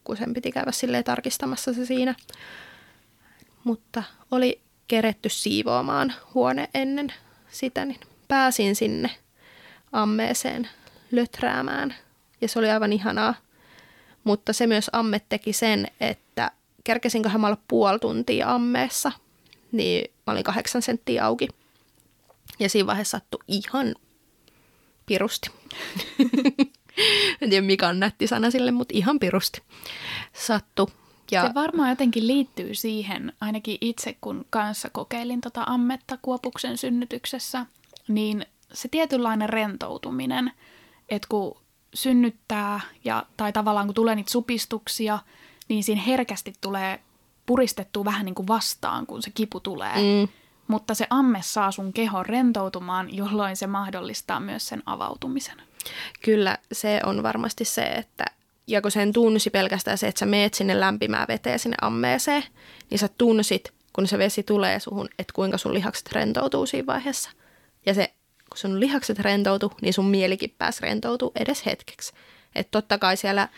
kun 0.06 0.16
sen 0.16 0.34
piti 0.34 0.52
käydä 0.52 0.72
silleen 0.72 1.04
tarkistamassa 1.04 1.72
se 1.72 1.86
siinä. 1.86 2.14
Mutta 3.64 4.02
oli 4.30 4.60
keretty 4.88 5.28
siivoamaan 5.28 6.14
huone 6.34 6.68
ennen 6.74 7.12
sitä, 7.50 7.84
niin 7.84 8.00
pääsin 8.28 8.76
sinne 8.76 9.10
ammeeseen 9.92 10.68
löträämään. 11.10 11.94
Ja 12.40 12.48
se 12.48 12.58
oli 12.58 12.70
aivan 12.70 12.92
ihanaa. 12.92 13.34
Mutta 14.24 14.52
se 14.52 14.66
myös 14.66 14.90
amme 14.92 15.20
teki 15.28 15.52
sen, 15.52 15.86
että 16.00 16.50
kerkesinköhän 16.84 17.40
mä 17.40 17.46
olla 17.46 17.62
puoli 17.68 17.98
tuntia 17.98 18.54
ammeessa, 18.54 19.12
niin 19.72 20.10
mä 20.26 20.32
olin 20.32 20.44
kahdeksan 20.44 20.82
senttiä 20.82 21.24
auki. 21.24 21.48
Ja 22.58 22.68
siinä 22.68 22.86
vaiheessa 22.86 23.18
sattui 23.18 23.40
ihan 23.48 23.94
pirusti. 25.06 25.50
en 27.40 27.50
tiedä 27.50 27.66
mikä 27.66 27.88
on 27.88 28.00
nätti 28.00 28.26
sana 28.26 28.50
sille, 28.50 28.70
mutta 28.70 28.94
ihan 28.96 29.18
pirusti 29.18 29.62
sattu. 30.32 30.90
Ja... 31.30 31.46
Se 31.46 31.54
varmaan 31.54 31.90
jotenkin 31.90 32.26
liittyy 32.26 32.74
siihen, 32.74 33.32
ainakin 33.40 33.78
itse 33.80 34.16
kun 34.20 34.46
kanssa 34.50 34.90
kokeilin 34.90 35.40
tota 35.40 35.62
ammetta 35.66 36.18
Kuopuksen 36.22 36.78
synnytyksessä, 36.78 37.66
niin 38.08 38.46
se 38.72 38.88
tietynlainen 38.88 39.48
rentoutuminen, 39.48 40.52
että 41.08 41.28
kun 41.28 41.56
synnyttää 41.94 42.80
ja, 43.04 43.26
tai 43.36 43.52
tavallaan 43.52 43.86
kun 43.86 43.94
tulee 43.94 44.14
niitä 44.14 44.30
supistuksia, 44.30 45.18
niin 45.68 45.84
siinä 45.84 46.02
herkästi 46.02 46.52
tulee 46.60 47.00
puristettua 47.46 48.04
vähän 48.04 48.24
niin 48.24 48.34
kuin 48.34 48.48
vastaan, 48.48 49.06
kun 49.06 49.22
se 49.22 49.30
kipu 49.30 49.60
tulee. 49.60 49.96
Mm. 49.96 50.28
Mutta 50.68 50.94
se 50.94 51.06
amme 51.10 51.38
saa 51.42 51.72
sun 51.72 51.92
kehon 51.92 52.26
rentoutumaan, 52.26 53.16
jolloin 53.16 53.56
se 53.56 53.66
mahdollistaa 53.66 54.40
myös 54.40 54.68
sen 54.68 54.82
avautumisen. 54.86 55.62
Kyllä, 56.22 56.58
se 56.72 57.00
on 57.04 57.22
varmasti 57.22 57.64
se, 57.64 57.82
että 57.82 58.24
ja 58.66 58.82
kun 58.82 58.90
sen 58.90 59.12
tunsi 59.12 59.50
pelkästään 59.50 59.98
se, 59.98 60.08
että 60.08 60.18
sä 60.18 60.26
meet 60.26 60.54
sinne 60.54 60.80
lämpimään 60.80 61.28
veteen 61.28 61.58
sinne 61.58 61.76
ammeeseen, 61.80 62.44
niin 62.90 62.98
sä 62.98 63.08
tunsit, 63.18 63.72
kun 63.92 64.06
se 64.06 64.18
vesi 64.18 64.42
tulee 64.42 64.80
suhun, 64.80 65.08
että 65.18 65.32
kuinka 65.32 65.58
sun 65.58 65.74
lihakset 65.74 66.12
rentoutuu 66.12 66.66
siinä 66.66 66.86
vaiheessa. 66.86 67.30
Ja 67.86 67.94
se, 67.94 68.12
kun 68.50 68.58
sun 68.58 68.80
lihakset 68.80 69.18
rentoutuu, 69.18 69.72
niin 69.82 69.94
sun 69.94 70.04
mielikin 70.04 70.54
pääsi 70.58 70.82
rentoutuu 70.82 71.32
edes 71.40 71.66
hetkeksi. 71.66 72.12
Että 72.54 72.70
totta 72.70 72.98
kai 72.98 73.16
siellä 73.16 73.48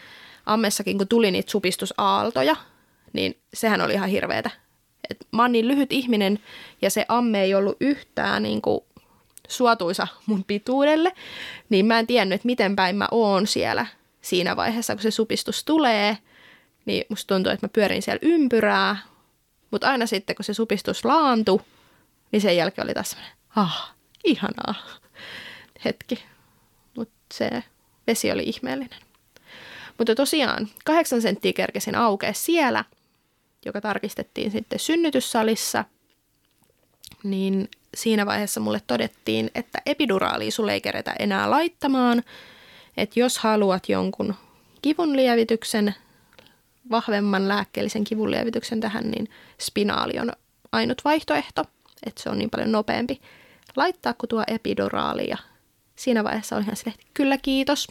ammessakin, 0.47 0.99
kun 0.99 1.08
tuli 1.08 1.30
niitä 1.30 1.50
supistusaaltoja, 1.50 2.56
niin 3.12 3.38
sehän 3.54 3.80
oli 3.80 3.92
ihan 3.92 4.08
hirveetä. 4.08 4.50
Et 5.11 5.26
mä 5.32 5.42
oon 5.42 5.52
niin 5.52 5.68
lyhyt 5.68 5.92
ihminen 5.92 6.38
ja 6.82 6.90
se 6.90 7.04
amme 7.08 7.42
ei 7.42 7.54
ollut 7.54 7.76
yhtään 7.80 8.42
niin 8.42 8.62
kuin 8.62 8.80
suotuisa 9.48 10.06
mun 10.26 10.44
pituudelle, 10.44 11.12
niin 11.68 11.86
mä 11.86 11.98
en 11.98 12.06
tiennyt, 12.06 12.36
että 12.36 12.46
miten 12.46 12.76
päin 12.76 12.96
mä 12.96 13.08
oon 13.10 13.46
siellä 13.46 13.86
siinä 14.20 14.56
vaiheessa, 14.56 14.94
kun 14.94 15.02
se 15.02 15.10
supistus 15.10 15.64
tulee, 15.64 16.18
niin 16.84 17.04
musta 17.08 17.34
tuntuu, 17.34 17.52
että 17.52 17.66
mä 17.66 17.70
pyörin 17.72 18.02
siellä 18.02 18.20
ympyrää, 18.22 18.96
mutta 19.70 19.88
aina 19.90 20.06
sitten, 20.06 20.36
kun 20.36 20.44
se 20.44 20.54
supistus 20.54 21.04
laantui, 21.04 21.60
niin 22.32 22.40
sen 22.40 22.56
jälkeen 22.56 22.86
oli 22.86 22.94
taas 22.94 23.10
semmoinen, 23.10 23.36
ah, 23.56 23.94
ihanaa 24.24 24.74
hetki. 25.84 26.24
Mutta 26.96 27.14
se 27.34 27.62
vesi 28.06 28.32
oli 28.32 28.42
ihmeellinen. 28.42 29.00
Mutta 29.98 30.14
tosiaan, 30.14 30.68
kahdeksan 30.84 31.22
senttiä 31.22 31.52
kerkesin 31.52 31.94
aukea 31.94 32.32
siellä, 32.32 32.84
joka 33.64 33.80
tarkistettiin 33.80 34.50
sitten 34.50 34.78
synnytyssalissa, 34.78 35.84
niin 37.22 37.68
siinä 37.97 38.26
vaiheessa 38.26 38.61
mulle 38.61 38.80
todettiin, 38.87 39.50
että 39.54 39.78
epiduraalia 39.87 40.50
sulle 40.50 40.73
ei 40.73 40.80
keretä 40.80 41.14
enää 41.18 41.50
laittamaan, 41.50 42.23
että 42.97 43.21
jos 43.21 43.38
haluat 43.38 43.88
jonkun 43.88 44.35
kivunlievityksen, 44.83 45.95
vahvemman 46.90 47.49
lääkkeellisen 47.49 48.04
kivunlievityksen 48.04 48.80
tähän, 48.80 49.11
niin 49.11 49.28
spinaali 49.61 50.18
on 50.18 50.33
ainut 50.73 51.04
vaihtoehto, 51.04 51.64
että 52.07 52.23
se 52.23 52.30
on 52.30 52.38
niin 52.38 52.50
paljon 52.50 52.73
nopeampi 52.73 53.21
laittaa 53.76 54.14
kuin 54.14 54.28
tuo 54.28 54.45
epiduraali 54.47 55.28
ja 55.28 55.37
siinä 55.97 56.25
vaiheessa 56.25 56.57
oli 56.57 56.64
ihan 56.64 56.76
että 56.87 57.07
kyllä 57.14 57.38
kiitos. 57.38 57.87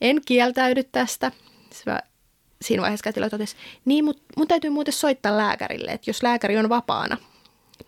En 0.00 0.20
kieltäydy 0.26 0.84
tästä. 0.84 1.32
Siinä 2.62 2.82
vaiheessa 2.82 3.04
kätilö 3.04 3.30
totesi, 3.30 3.56
niin 3.84 4.04
mut, 4.04 4.22
mun 4.36 4.48
täytyy 4.48 4.70
muuten 4.70 4.94
soittaa 4.94 5.36
lääkärille, 5.36 5.90
että 5.90 6.10
jos 6.10 6.22
lääkäri 6.22 6.56
on 6.58 6.68
vapaana, 6.68 7.16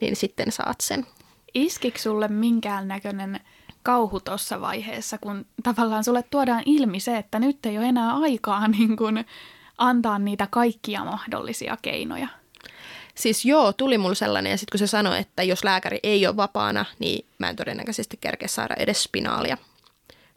niin 0.00 0.16
sitten 0.16 0.52
saat 0.52 0.80
sen. 0.80 1.06
Iskikö 1.54 1.98
sulle 1.98 2.28
minkään 2.28 2.88
näköinen 2.88 3.40
kauhu 3.82 4.20
tuossa 4.20 4.60
vaiheessa, 4.60 5.18
kun 5.18 5.46
tavallaan 5.62 6.04
sulle 6.04 6.24
tuodaan 6.30 6.62
ilmi 6.66 7.00
se, 7.00 7.16
että 7.16 7.38
nyt 7.38 7.66
ei 7.66 7.78
ole 7.78 7.86
enää 7.86 8.16
aikaa 8.16 8.68
niin 8.78 8.96
kun 8.96 9.24
antaa 9.78 10.18
niitä 10.18 10.46
kaikkia 10.50 11.04
mahdollisia 11.04 11.76
keinoja? 11.82 12.28
Siis 13.14 13.44
joo, 13.44 13.72
tuli 13.72 13.98
mulle 13.98 14.14
sellainen 14.14 14.50
ja 14.50 14.56
sitten 14.56 14.72
kun 14.72 14.78
se 14.78 14.86
sanoi, 14.86 15.18
että 15.18 15.42
jos 15.42 15.64
lääkäri 15.64 16.00
ei 16.02 16.26
ole 16.26 16.36
vapaana, 16.36 16.84
niin 16.98 17.26
mä 17.38 17.48
en 17.48 17.56
todennäköisesti 17.56 18.16
kerkeä 18.20 18.48
saada 18.48 18.74
edes 18.74 19.02
spinaalia. 19.02 19.58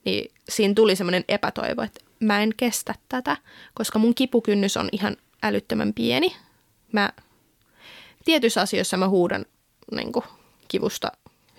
Niin 0.06 0.32
siinä 0.50 0.74
tuli 0.74 0.96
semmoinen 0.96 1.26
epätoivo, 1.28 1.82
että 1.82 2.00
mä 2.20 2.42
en 2.42 2.54
kestä 2.58 2.96
tätä, 3.10 3.38
koska 3.74 4.00
mun 4.00 4.16
kipukynnys 4.16 4.78
on 4.78 4.90
ihan 4.92 5.18
älyttömän 5.44 5.94
pieni. 5.94 6.36
Mä 6.92 7.14
tietyissä 8.26 8.62
asioissa 8.62 8.98
mä 8.98 9.10
huudan 9.10 9.46
niin 9.92 10.12
kuin, 10.12 10.26
kivusta 10.68 11.12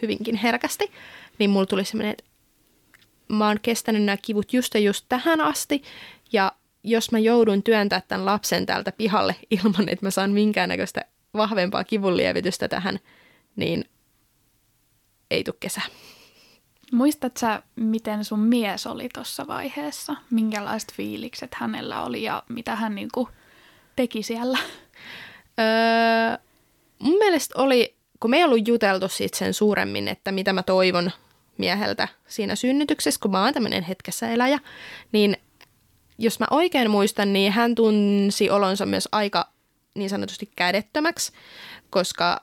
hyvinkin 0.02 0.36
herkästi, 0.36 0.92
niin 1.38 1.50
mulla 1.50 1.66
tuli 1.66 1.84
semmoinen, 1.84 2.10
että 2.10 2.24
mä 3.28 3.46
oon 3.46 3.60
kestänyt 3.62 4.02
nämä 4.02 4.16
kivut 4.16 4.52
just 4.52 4.74
ja 4.74 4.80
just 4.80 5.04
tähän 5.08 5.40
asti, 5.40 5.82
ja 6.32 6.52
jos 6.84 7.12
mä 7.12 7.18
joudun 7.18 7.62
työntää 7.62 8.02
tämän 8.08 8.26
lapsen 8.26 8.66
täältä 8.66 8.92
pihalle 8.92 9.36
ilman, 9.50 9.88
että 9.88 10.06
mä 10.06 10.10
saan 10.10 10.30
minkäännäköistä 10.30 11.04
vahvempaa 11.34 11.84
kivunlievitystä 11.84 12.68
tähän, 12.68 12.98
niin 13.56 13.84
ei 15.30 15.44
tule 15.44 15.56
kesä. 15.60 15.80
Muistat 16.92 17.36
sä, 17.36 17.62
miten 17.76 18.24
sun 18.24 18.40
mies 18.40 18.86
oli 18.86 19.08
tuossa 19.14 19.46
vaiheessa? 19.46 20.16
Minkälaiset 20.30 20.92
fiilikset 20.92 21.54
hänellä 21.54 22.02
oli 22.02 22.22
ja 22.22 22.42
mitä 22.48 22.76
hän 22.76 22.94
niinku 22.94 23.28
teki 23.96 24.22
siellä? 24.22 24.58
Öö, 25.58 26.50
mun 27.00 27.19
mielestä 27.19 27.54
oli, 27.59 27.97
kun 28.21 28.30
me 28.30 28.37
ei 28.37 28.45
ollut 28.45 28.69
juteltu 28.69 29.09
siitä 29.09 29.38
sen 29.38 29.54
suuremmin, 29.54 30.09
että 30.09 30.33
mitä 30.33 30.52
mä 30.52 30.62
toivon 30.62 31.11
mieheltä 31.59 32.09
siinä 32.28 32.54
synnytyksessä, 32.54 33.21
kun 33.23 33.30
mä 33.30 33.45
oon 33.45 33.54
tämmöinen 33.54 33.83
hetkessä 33.83 34.28
eläjä, 34.28 34.59
niin 35.12 35.37
jos 36.19 36.40
mä 36.40 36.47
oikein 36.50 36.90
muistan, 36.90 37.33
niin 37.33 37.52
hän 37.52 37.75
tunsi 37.75 38.50
olonsa 38.50 38.87
myös 38.87 39.09
aika 39.12 39.49
niin 39.95 40.11
sanotusti 40.11 40.50
kädettömäksi, 40.57 41.33
koska 41.90 42.40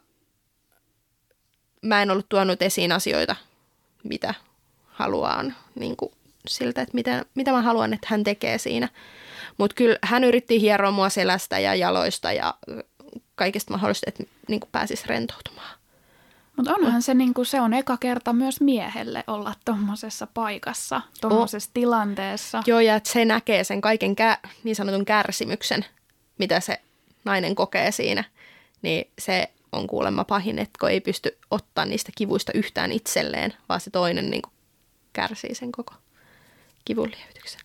mä 1.82 2.02
en 2.02 2.12
ollut 2.12 2.30
tuonut 2.30 2.62
esiin 2.62 2.92
asioita, 2.92 3.36
mitä 4.04 4.34
haluaan 4.86 5.56
niin 5.76 5.98
kuin 5.98 6.12
siltä, 6.48 6.82
että 6.82 6.96
mitä, 6.96 7.26
mitä 7.36 7.52
mä 7.52 7.62
haluan, 7.62 7.94
että 7.94 8.08
hän 8.10 8.24
tekee 8.24 8.58
siinä. 8.58 8.90
Mutta 9.58 9.76
kyllä 9.76 9.98
hän 10.02 10.24
yritti 10.24 10.62
hieroa 10.62 10.92
mua 10.92 11.10
selästä 11.10 11.60
ja 11.60 11.76
jaloista 11.76 12.32
ja 12.32 12.54
kaikista 13.38 13.74
mahdollista, 13.74 14.06
että 14.08 14.24
niin 14.48 14.60
kuin 14.60 14.70
pääsisi 14.72 15.08
rentoutumaan. 15.08 15.78
Mutta 16.58 16.76
onhan 16.76 17.02
se, 17.02 17.14
niin 17.14 17.34
kuin, 17.34 17.46
se 17.46 17.62
on 17.62 17.74
eka 17.74 17.98
kerta 17.98 18.34
myös 18.34 18.62
miehelle 18.62 19.24
olla 19.28 19.54
tuommoisessa 19.66 20.28
paikassa, 20.34 21.02
tuommoisessa 21.22 21.70
tilanteessa. 21.74 22.64
Joo, 22.66 22.80
ja 22.80 22.96
että 22.96 23.12
se 23.12 23.26
näkee 23.26 23.64
sen 23.64 23.82
kaiken 23.82 24.16
kä- 24.22 24.50
niin 24.64 24.76
sanotun 24.76 25.06
kärsimyksen, 25.06 25.86
mitä 26.38 26.60
se 26.60 26.82
nainen 27.26 27.56
kokee 27.56 27.92
siinä. 27.92 28.24
Niin 28.82 29.12
se 29.20 29.50
on 29.72 29.88
kuulemma 29.88 30.24
pahin, 30.24 30.60
että 30.60 30.78
kun 30.80 30.90
ei 30.90 31.02
pysty 31.02 31.38
ottaa 31.52 31.86
niistä 31.86 32.12
kivuista 32.18 32.52
yhtään 32.56 32.92
itselleen, 32.92 33.54
vaan 33.70 33.82
se 33.82 33.90
toinen 33.90 34.30
niin 34.30 34.42
kuin 34.42 34.54
kärsii 35.14 35.56
sen 35.56 35.72
koko 35.72 35.94
kivunlievityksen. 36.86 37.62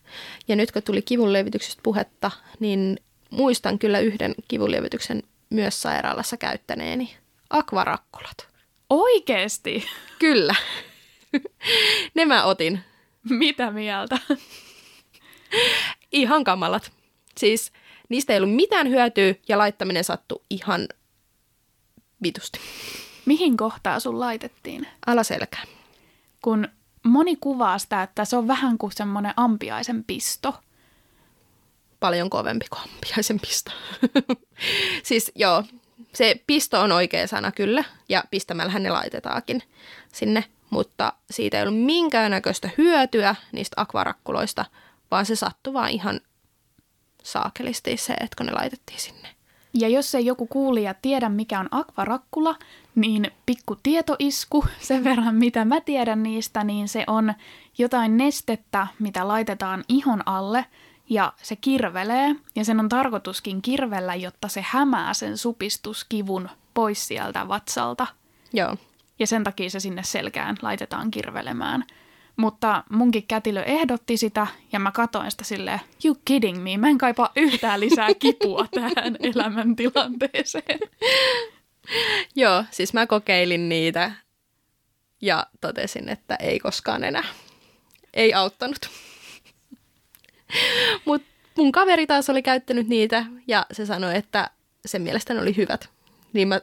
Ja 0.47 0.55
nyt 0.55 0.71
kun 0.71 0.83
tuli 0.83 1.01
kivunlievityksestä 1.01 1.81
puhetta, 1.83 2.31
niin 2.59 2.99
muistan 3.29 3.79
kyllä 3.79 3.99
yhden 3.99 4.35
kivunlievityksen 4.47 5.23
myös 5.53 5.81
sairaalassa 5.81 6.37
käyttäneeni. 6.37 7.17
Akvarakkulat. 7.49 8.47
Oikeesti? 8.89 9.85
Kyllä. 10.19 10.55
ne 12.15 12.25
mä 12.25 12.43
otin. 12.43 12.79
Mitä 13.29 13.71
mieltä? 13.71 14.19
Ihan 16.11 16.43
kamalat. 16.43 16.91
Siis 17.37 17.71
niistä 18.09 18.33
ei 18.33 18.39
ollut 18.39 18.55
mitään 18.55 18.89
hyötyä 18.89 19.35
ja 19.47 19.57
laittaminen 19.57 20.03
sattui 20.03 20.41
ihan 20.49 20.87
vitusti. 22.23 22.59
Mihin 23.25 23.57
kohtaa 23.57 23.99
sun 23.99 24.19
laitettiin? 24.19 24.87
Alaselkään. 25.05 25.67
Kun 26.41 26.67
moni 27.03 27.35
kuvaa 27.35 27.77
sitä, 27.77 28.03
että 28.03 28.25
se 28.25 28.37
on 28.37 28.47
vähän 28.47 28.77
kuin 28.77 28.91
semmoinen 28.91 29.33
ampiaisen 29.37 30.03
pisto. 30.03 30.62
Paljon 32.03 32.29
kovempi 32.29 32.65
kuin 32.69 32.81
ampiaisen 32.81 33.39
pisto. 33.39 33.71
siis 35.03 35.31
joo, 35.35 35.63
se 36.13 36.35
pisto 36.47 36.81
on 36.81 36.91
oikea 36.91 37.27
sana 37.27 37.51
kyllä, 37.51 37.83
ja 38.09 38.23
pistämällähän 38.31 38.83
ne 38.83 38.89
laitetaakin 38.89 39.63
sinne, 40.13 40.43
mutta 40.69 41.13
siitä 41.31 41.57
ei 41.57 41.67
ollut 41.67 41.83
minkäännäköistä 41.83 42.69
hyötyä 42.77 43.35
niistä 43.51 43.81
akvarakkuloista, 43.81 44.65
vaan 45.11 45.25
se 45.25 45.35
sattui 45.35 45.73
vaan 45.73 45.89
ihan 45.89 46.19
saakelisti 47.23 47.97
se, 47.97 48.13
että 48.13 48.35
kun 48.37 48.45
ne 48.45 48.51
laitettiin 48.51 48.99
sinne. 48.99 49.27
Ja 49.73 49.87
jos 49.87 50.15
ei 50.15 50.25
joku 50.25 50.47
kuulija 50.47 50.93
tiedä, 51.01 51.29
mikä 51.29 51.59
on 51.59 51.67
akvarakkula, 51.71 52.55
niin 52.95 53.31
pikku 53.45 53.75
tietoisku, 53.83 54.65
sen 54.79 55.03
verran 55.03 55.35
mitä 55.35 55.65
mä 55.65 55.81
tiedän 55.81 56.23
niistä, 56.23 56.63
niin 56.63 56.87
se 56.87 57.03
on 57.07 57.33
jotain 57.77 58.17
nestettä, 58.17 58.87
mitä 58.99 59.27
laitetaan 59.27 59.83
ihon 59.87 60.27
alle 60.27 60.65
ja 61.09 61.33
se 61.41 61.55
kirvelee. 61.55 62.35
Ja 62.55 62.65
sen 62.65 62.79
on 62.79 62.89
tarkoituskin 62.89 63.61
kirvellä, 63.61 64.15
jotta 64.15 64.47
se 64.47 64.65
hämää 64.67 65.13
sen 65.13 65.37
supistuskivun 65.37 66.49
pois 66.73 67.07
sieltä 67.07 67.47
vatsalta. 67.47 68.07
Joo. 68.53 68.77
Ja 69.19 69.27
sen 69.27 69.43
takia 69.43 69.69
se 69.69 69.79
sinne 69.79 70.03
selkään 70.03 70.57
laitetaan 70.61 71.11
kirvelemään. 71.11 71.85
Mutta 72.37 72.83
munkin 72.89 73.27
kätilö 73.27 73.63
ehdotti 73.63 74.17
sitä 74.17 74.47
ja 74.71 74.79
mä 74.79 74.91
katoin 74.91 75.31
sitä 75.31 75.43
silleen, 75.43 75.79
you 76.05 76.17
kidding 76.25 76.63
me, 76.63 76.77
mä 76.77 76.87
en 76.87 76.97
kaipaa 76.97 77.31
yhtään 77.35 77.79
lisää 77.79 78.13
kipua 78.19 78.67
tähän 78.75 79.17
elämäntilanteeseen. 79.19 80.79
Joo, 82.35 82.63
siis 82.71 82.93
mä 82.93 83.07
kokeilin 83.07 83.69
niitä 83.69 84.11
ja 85.21 85.47
totesin, 85.61 86.09
että 86.09 86.35
ei 86.35 86.59
koskaan 86.59 87.03
enää. 87.03 87.25
Ei 88.13 88.33
auttanut. 88.33 88.89
Mutta 91.05 91.27
mun 91.57 91.71
kaveri 91.71 92.07
taas 92.07 92.29
oli 92.29 92.41
käyttänyt 92.41 92.87
niitä 92.87 93.25
ja 93.47 93.65
se 93.71 93.85
sanoi, 93.85 94.17
että 94.17 94.49
sen 94.85 95.01
mielestä 95.01 95.33
ne 95.33 95.41
oli 95.41 95.57
hyvät. 95.57 95.89
Niin 96.33 96.47
mä 96.47 96.61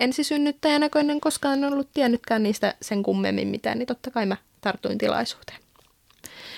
ensisynnyttäjänä, 0.00 0.88
kun 0.88 1.10
en 1.10 1.20
koskaan 1.20 1.64
ollut 1.64 1.88
tiennytkään 1.94 2.42
niistä 2.42 2.74
sen 2.82 3.02
kummemmin 3.02 3.48
mitään, 3.48 3.78
niin 3.78 3.86
totta 3.86 4.10
kai 4.10 4.26
mä 4.26 4.36
tartuin 4.60 4.98
tilaisuuteen. 4.98 5.58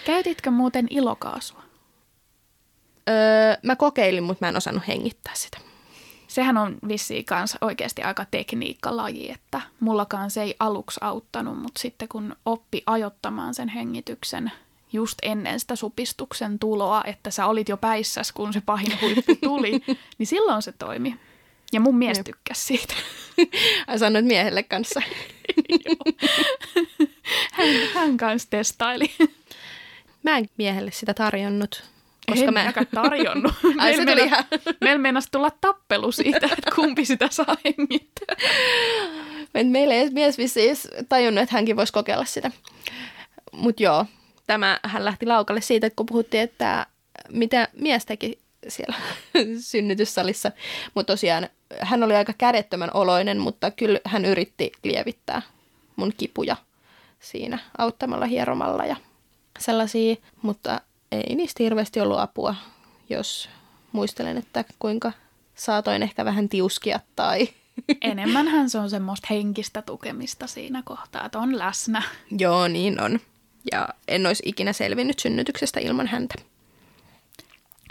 Käytitkö 0.04 0.50
muuten 0.50 0.86
ilokaasua? 0.90 1.62
Öö, 3.08 3.14
mä 3.62 3.76
kokeilin, 3.76 4.22
mutta 4.22 4.44
mä 4.44 4.48
en 4.48 4.56
osannut 4.56 4.88
hengittää 4.88 5.32
sitä. 5.36 5.58
Sehän 6.28 6.58
on 6.58 6.76
vissiin 6.88 7.24
kanssa 7.24 7.58
oikeasti 7.60 8.02
aika 8.02 8.24
tekniikkalaji, 8.30 9.30
että 9.30 9.60
mullakaan 9.80 10.30
se 10.30 10.42
ei 10.42 10.56
aluksi 10.58 11.00
auttanut, 11.02 11.62
mutta 11.62 11.80
sitten 11.80 12.08
kun 12.08 12.36
oppi 12.44 12.82
ajottamaan 12.86 13.54
sen 13.54 13.68
hengityksen 13.68 14.52
just 14.94 15.18
ennen 15.22 15.60
sitä 15.60 15.76
supistuksen 15.76 16.58
tuloa, 16.58 17.02
että 17.04 17.30
sä 17.30 17.46
olit 17.46 17.68
jo 17.68 17.76
päissäs, 17.76 18.32
kun 18.32 18.52
se 18.52 18.62
pahin 18.66 19.00
huippu 19.00 19.34
tuli, 19.42 19.72
niin 20.18 20.26
silloin 20.26 20.62
se 20.62 20.72
toimi. 20.72 21.16
Ja 21.72 21.80
mun 21.80 21.96
mies 21.96 22.20
tykkäsi 22.24 22.64
siitä. 22.64 22.94
Ai 23.86 23.98
sanoit 23.98 24.24
miehelle 24.24 24.62
kanssa. 24.62 25.02
hän, 27.52 27.68
hän 27.94 28.16
kanssa 28.16 28.50
testaili. 28.50 29.10
Mä 30.22 30.38
en 30.38 30.48
miehelle 30.56 30.90
sitä 30.90 31.14
tarjonnut. 31.14 31.84
Koska 32.30 32.44
en 32.44 32.54
mä... 32.54 32.72
tarjonnut. 32.94 33.52
Ai 33.78 33.96
se 33.96 34.06
tuli 34.06 34.24
ihan... 34.24 34.44
Meillä 34.80 34.98
meinasi 34.98 35.28
tulla 35.32 35.50
tappelu 35.60 36.12
siitä, 36.12 36.48
että 36.58 36.70
kumpi 36.74 37.04
sitä 37.04 37.28
saa 37.30 37.56
hengittää. 37.64 38.36
Meillä 39.64 39.94
ei 39.94 40.10
mies 40.10 40.38
vissiin 40.38 40.76
tajunnut, 41.08 41.42
että 41.42 41.54
hänkin 41.54 41.76
voisi 41.76 41.92
kokeilla 41.92 42.24
sitä. 42.24 42.50
Mutta 43.52 43.82
joo, 43.82 44.06
tämä 44.46 44.80
hän 44.82 45.04
lähti 45.04 45.26
laukalle 45.26 45.60
siitä, 45.60 45.90
kun 45.96 46.06
puhuttiin, 46.06 46.42
että 46.42 46.86
mitä 47.28 47.68
mies 47.72 48.06
teki 48.06 48.38
siellä 48.68 48.96
synnytyssalissa. 49.60 50.52
Mutta 50.94 51.12
tosiaan 51.12 51.48
hän 51.80 52.02
oli 52.02 52.14
aika 52.14 52.32
kädettömän 52.38 52.90
oloinen, 52.94 53.38
mutta 53.38 53.70
kyllä 53.70 54.00
hän 54.04 54.24
yritti 54.24 54.72
lievittää 54.82 55.42
mun 55.96 56.12
kipuja 56.16 56.56
siinä 57.20 57.58
auttamalla 57.78 58.26
hieromalla 58.26 58.84
ja 58.84 58.96
sellaisia, 59.58 60.16
mutta 60.42 60.80
ei 61.12 61.34
niistä 61.34 61.62
hirveästi 61.62 62.00
ollut 62.00 62.18
apua, 62.18 62.54
jos 63.10 63.48
muistelen, 63.92 64.36
että 64.36 64.64
kuinka 64.78 65.12
saatoin 65.54 66.02
ehkä 66.02 66.24
vähän 66.24 66.48
tiuskia 66.48 67.00
tai 67.16 67.48
Enemmänhän 68.00 68.70
se 68.70 68.78
on 68.78 68.90
semmoista 68.90 69.26
henkistä 69.30 69.82
tukemista 69.82 70.46
siinä 70.46 70.82
kohtaa, 70.84 71.26
että 71.26 71.38
on 71.38 71.58
läsnä. 71.58 72.02
Joo, 72.38 72.68
niin 72.68 73.00
on. 73.00 73.20
Ja 73.72 73.88
en 74.08 74.26
olisi 74.26 74.42
ikinä 74.46 74.72
selvinnyt 74.72 75.18
synnytyksestä 75.18 75.80
ilman 75.80 76.06
häntä. 76.06 76.34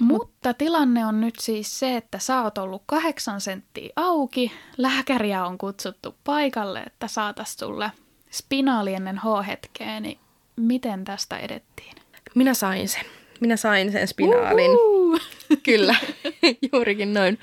Mutta 0.02 0.54
tilanne 0.54 1.06
on 1.06 1.22
nyt 1.22 1.36
siis 1.40 1.80
se, 1.80 1.98
että 1.98 2.20
sä 2.20 2.42
oot 2.42 2.58
ollut 2.58 2.84
kahdeksan 2.86 3.42
senttiä 3.42 3.94
auki. 3.96 4.52
Lääkäriä 4.78 5.46
on 5.46 5.58
kutsuttu 5.58 6.16
paikalle, 6.24 6.80
että 6.80 7.08
saatas 7.08 7.54
sulle 7.54 7.92
spinaali 8.32 8.94
ennen 8.94 9.18
H-hetkeä, 9.18 10.00
niin 10.00 10.18
miten 10.56 11.04
tästä 11.04 11.38
edettiin? 11.38 11.96
Minä 12.36 12.54
sain 12.54 12.90
sen. 12.90 13.06
Minä 13.40 13.58
sain 13.58 13.92
sen 13.92 14.08
spinaalin. 14.08 14.72
Uhu! 14.72 15.20
Kyllä, 15.64 15.96
juurikin 16.72 17.14
noin. 17.14 17.40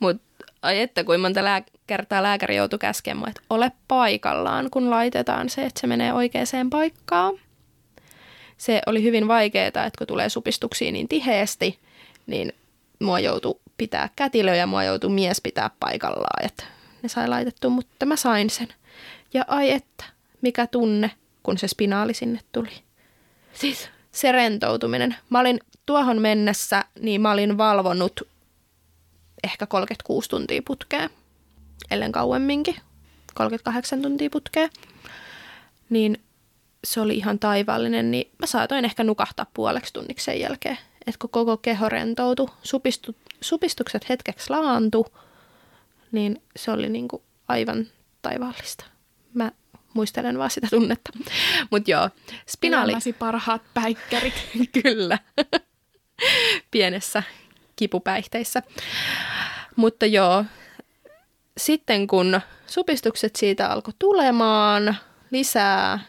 Mutta 0.00 0.22
ai 0.62 0.80
että 0.80 1.04
kuinka 1.04 1.22
monta 1.22 1.44
lää- 1.44 1.62
kertaa 1.86 2.22
lääkäri 2.22 2.56
joutui 2.56 2.78
käskemään, 2.78 3.28
että 3.28 3.40
ole 3.50 3.72
paikallaan, 3.88 4.70
kun 4.70 4.90
laitetaan 4.90 5.50
se, 5.50 5.66
että 5.66 5.80
se 5.80 5.86
menee 5.86 6.12
oikeaan 6.12 6.70
paikkaan. 6.70 7.34
Se 8.60 8.82
oli 8.86 9.02
hyvin 9.02 9.28
vaikeaa, 9.28 9.66
että 9.66 9.90
kun 9.98 10.06
tulee 10.06 10.28
supistuksia 10.28 10.92
niin 10.92 11.08
tiheesti, 11.08 11.78
niin 12.26 12.52
mua 12.98 13.20
joutuu 13.20 13.60
pitää 13.76 14.08
kätilö 14.16 14.54
ja 14.54 14.66
mua 14.66 14.84
joutuu 14.84 15.10
mies 15.10 15.40
pitää 15.40 15.70
paikallaan, 15.80 16.46
että 16.46 16.64
ne 17.02 17.08
sai 17.08 17.28
laitettu, 17.28 17.70
mutta 17.70 18.06
mä 18.06 18.16
sain 18.16 18.50
sen. 18.50 18.68
Ja 19.34 19.44
ai 19.48 19.70
että, 19.70 20.04
mikä 20.40 20.66
tunne, 20.66 21.10
kun 21.42 21.58
se 21.58 21.68
spinaali 21.68 22.14
sinne 22.14 22.40
tuli. 22.52 22.70
Siis 23.52 23.88
se 24.12 24.32
rentoutuminen. 24.32 25.16
Mä 25.30 25.40
olin 25.40 25.60
tuohon 25.86 26.20
mennessä, 26.20 26.84
niin 27.00 27.20
mä 27.20 27.32
olin 27.32 27.58
valvonut 27.58 28.28
ehkä 29.44 29.66
36 29.66 30.30
tuntia 30.30 30.62
putkea, 30.66 31.10
ellen 31.90 32.12
kauemminkin, 32.12 32.76
38 33.34 34.02
tuntia 34.02 34.30
putkea. 34.30 34.68
Niin 35.90 36.20
se 36.84 37.00
oli 37.00 37.16
ihan 37.16 37.38
taivaallinen, 37.38 38.10
niin 38.10 38.30
mä 38.38 38.46
saatoin 38.46 38.84
ehkä 38.84 39.04
nukahtaa 39.04 39.46
puoleksi 39.54 39.92
tunniksi 39.92 40.24
sen 40.24 40.40
jälkeen. 40.40 40.78
Että 41.06 41.18
kun 41.18 41.30
koko 41.30 41.56
keho 41.56 41.88
rentoutui, 41.88 42.48
supistu, 42.62 43.16
supistukset 43.40 44.08
hetkeksi 44.08 44.50
laantu, 44.50 45.06
niin 46.12 46.42
se 46.56 46.70
oli 46.70 46.88
niinku 46.88 47.22
aivan 47.48 47.86
taivaallista. 48.22 48.84
Mä 49.34 49.52
muistelen 49.94 50.38
vaan 50.38 50.50
sitä 50.50 50.66
tunnetta. 50.70 51.12
Mutta 51.70 51.90
joo, 51.90 52.10
spinaali. 52.46 52.90
Elämäsi 52.90 53.12
parhaat 53.12 53.62
päikkärit. 53.74 54.34
Kyllä. 54.82 55.18
Pienessä 56.70 57.22
kipupäihteissä. 57.76 58.62
Mutta 59.76 60.06
joo, 60.06 60.44
sitten 61.56 62.06
kun 62.06 62.40
supistukset 62.66 63.36
siitä 63.36 63.70
alkoi 63.70 63.94
tulemaan 63.98 64.96
lisää, 65.30 66.00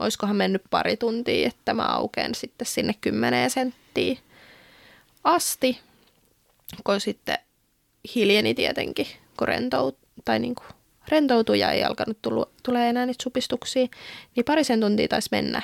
olisikohan 0.00 0.36
mennyt 0.36 0.62
pari 0.70 0.96
tuntia, 0.96 1.48
että 1.48 1.74
mä 1.74 1.82
aukean 1.82 2.34
sitten 2.34 2.66
sinne 2.66 2.94
10 3.00 3.50
senttiä 3.50 4.16
asti, 5.24 5.80
kun 6.84 7.00
sitten 7.00 7.38
hiljeni 8.14 8.54
tietenkin, 8.54 9.06
kun 9.38 9.48
rentout, 9.48 9.98
tai 10.24 10.38
niin 10.38 10.54
kuin 10.54 10.66
rentoutui 11.08 11.58
ja 11.58 11.70
ei 11.70 11.84
alkanut 11.84 12.22
tullu, 12.22 12.46
tulee 12.62 12.88
enää 12.88 13.06
niitä 13.06 13.22
supistuksia, 13.22 13.86
niin 14.36 14.44
parisen 14.44 14.80
tuntia 14.80 15.08
taisi 15.08 15.28
mennä, 15.32 15.62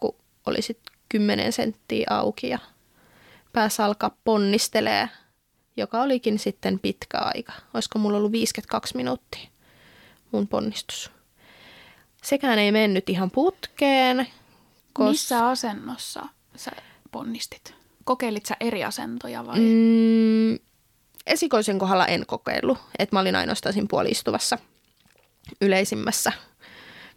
kun 0.00 0.16
oli 0.46 0.62
sitten 0.62 0.94
10 1.08 1.52
senttiä 1.52 2.06
auki 2.10 2.48
ja 2.48 2.58
pääsi 3.52 3.82
alkaa 3.82 4.16
ponnistelee, 4.24 5.08
joka 5.76 6.02
olikin 6.02 6.38
sitten 6.38 6.78
pitkä 6.78 7.18
aika. 7.18 7.52
Olisiko 7.74 7.98
mulla 7.98 8.18
ollut 8.18 8.32
52 8.32 8.96
minuuttia 8.96 9.48
mun 10.32 10.48
ponnistus. 10.48 11.17
Sekään 12.22 12.58
ei 12.58 12.72
mennyt 12.72 13.08
ihan 13.10 13.30
putkeen. 13.30 14.26
Kos... 14.92 15.10
Missä 15.10 15.48
asennossa 15.48 16.28
sä 16.56 16.70
ponnistit? 17.10 17.74
Kokeilit 18.04 18.46
sä 18.46 18.56
eri 18.60 18.84
asentoja 18.84 19.46
vai? 19.46 19.58
Mm, 19.58 20.58
esikoisen 21.26 21.78
kohdalla 21.78 22.06
en 22.06 22.26
kokeillut, 22.26 22.78
että 22.98 23.16
mä 23.16 23.20
olin 23.20 23.36
ainoastaan 23.36 23.72
siinä 23.72 23.86
puoliistuvassa 23.90 24.58
yleisimmässä, 25.60 26.32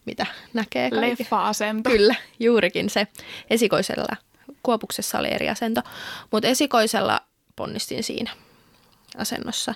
mitä 0.06 0.26
näkee 0.54 0.90
kaikki. 0.90 1.24
Leffa-asento. 1.24 1.90
Kyllä, 1.90 2.16
juurikin 2.40 2.90
se. 2.90 3.08
Esikoisella 3.50 4.18
kuopuksessa 4.64 5.20
oli 5.20 5.32
eri 5.32 5.50
asento, 5.50 5.82
mutta 6.32 6.48
esikoisella 6.48 7.22
ponnistin 7.56 8.04
siinä 8.04 8.32
asennossa. 9.18 9.76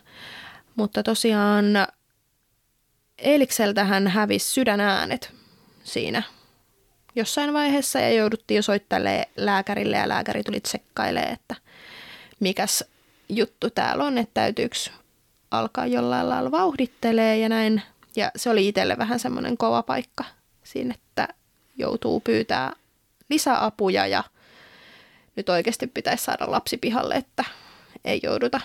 Mutta 0.76 1.04
tosiaan 1.04 1.66
Eelikseltähän 3.18 4.08
hävisi 4.08 4.52
sydänäänet 4.52 5.34
siinä 5.84 6.24
jossain 7.16 7.54
vaiheessa 7.54 8.00
ja 8.00 8.10
jouduttiin 8.12 8.56
jo 8.56 8.62
soittelemaan 8.62 9.26
lääkärille 9.36 9.98
ja 9.98 10.10
lääkäri 10.10 10.44
tuli 10.44 10.60
tsekkailemaan, 10.60 11.34
että 11.34 11.56
mikäs 12.40 12.84
juttu 13.30 13.70
täällä 13.70 14.04
on, 14.04 14.18
että 14.18 14.34
täytyykö 14.34 14.76
alkaa 15.52 15.86
jollain 15.88 16.30
lailla 16.30 16.52
vauhdittelee 16.52 17.38
ja 17.38 17.50
näin. 17.50 17.82
Ja 18.16 18.32
se 18.36 18.50
oli 18.50 18.68
itselle 18.68 18.98
vähän 18.98 19.20
semmoinen 19.20 19.58
kova 19.58 19.84
paikka 19.84 20.26
siinä, 20.64 20.96
että 20.96 21.28
joutuu 21.78 22.20
pyytää 22.20 22.74
lisäapuja 23.30 24.08
ja 24.08 24.24
nyt 25.36 25.50
oikeasti 25.50 25.88
pitäisi 25.88 26.24
saada 26.24 26.52
lapsi 26.52 26.78
pihalle, 26.78 27.16
että 27.16 27.46
ei 28.06 28.20
jouduta 28.24 28.62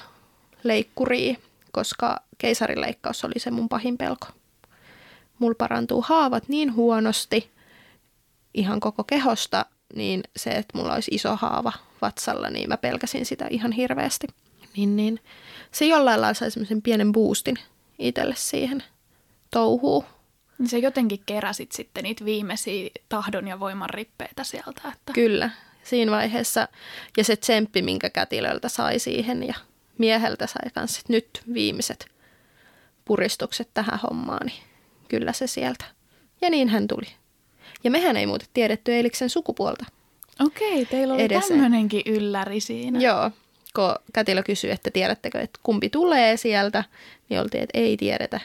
leikkuriin, 0.63 1.39
koska 1.73 2.21
keisarileikkaus 2.39 3.25
oli 3.25 3.39
se 3.39 3.51
mun 3.51 3.69
pahin 3.69 3.99
pelko. 3.99 4.27
Mulla 5.40 5.55
parantuu 5.59 6.05
haavat 6.07 6.48
niin 6.48 6.74
huonosti 6.74 7.50
ihan 8.55 8.81
koko 8.81 9.05
kehosta, 9.05 9.66
niin 9.94 10.22
se, 10.37 10.50
että 10.50 10.79
mulla 10.79 10.94
olisi 10.94 11.11
iso 11.14 11.37
haava 11.37 11.72
vatsalla, 12.03 12.50
niin 12.50 12.68
mä 12.68 12.76
pelkäsin 12.76 13.26
sitä 13.26 13.46
ihan 13.50 13.72
hirveästi. 13.72 14.26
Niin, 14.76 14.96
niin 14.96 15.20
se 15.70 15.85
jollain 15.85 16.20
lailla 16.20 16.35
sai 16.35 16.50
semmoisen 16.50 16.83
pienen 16.83 17.12
boostin 17.12 17.57
itselle 17.98 18.35
siihen 18.37 18.83
touhuun. 19.50 20.05
Niin 20.59 20.68
sä 20.68 20.79
jotenkin 20.79 21.22
keräsit 21.26 21.72
sitten 21.72 22.05
niitä 22.05 22.24
viimeisiä 22.24 22.90
tahdon 23.09 23.48
ja 23.48 23.61
voiman 23.61 23.90
rippeitä 23.90 24.44
sieltä. 24.44 24.83
Että... 24.92 25.12
Kyllä, 25.12 25.50
siinä 25.85 26.11
vaiheessa. 26.11 26.68
Ja 27.16 27.24
se 27.24 27.37
tsemppi, 27.37 27.83
minkä 27.83 28.11
kätilöltä 28.11 28.68
sai 28.68 28.98
siihen 28.98 29.46
ja 29.46 29.55
mieheltä 29.98 30.46
sai 30.46 30.70
kanssa 30.74 31.00
nyt 31.09 31.42
viimeiset 31.53 32.11
puristukset 33.05 33.68
tähän 33.74 34.00
hommaan, 34.11 34.46
niin 34.46 34.70
kyllä 35.11 35.33
se 35.33 35.46
sieltä. 35.46 35.85
Ja 36.40 36.51
niin 36.51 36.68
hän 36.68 36.88
tuli. 36.88 37.07
Ja 37.85 37.90
mehän 37.90 38.16
ei 38.16 38.27
muuten 38.27 38.49
tiedetty 38.55 38.92
Eiliksen 38.92 39.31
sukupuolta. 39.31 39.85
Okei, 40.40 40.87
teillä 40.87 41.14
oli 41.14 41.23
Edesen. 41.23 41.49
tämmöinenkin 41.49 42.03
ylläri 42.07 42.61
siinä. 42.61 43.01
Joo, 43.01 43.31
kun 43.77 43.94
kätilö 44.12 44.42
kysyi, 44.42 44.70
että 44.70 44.90
tiedättekö, 44.90 45.40
että 45.40 45.61
kumpi 45.62 45.90
tulee 45.90 46.37
sieltä, 46.37 46.85
niin 47.29 47.40
oltiin, 47.40 47.62
että 47.62 47.79
ei 47.79 47.96
tiedetä. 47.96 48.40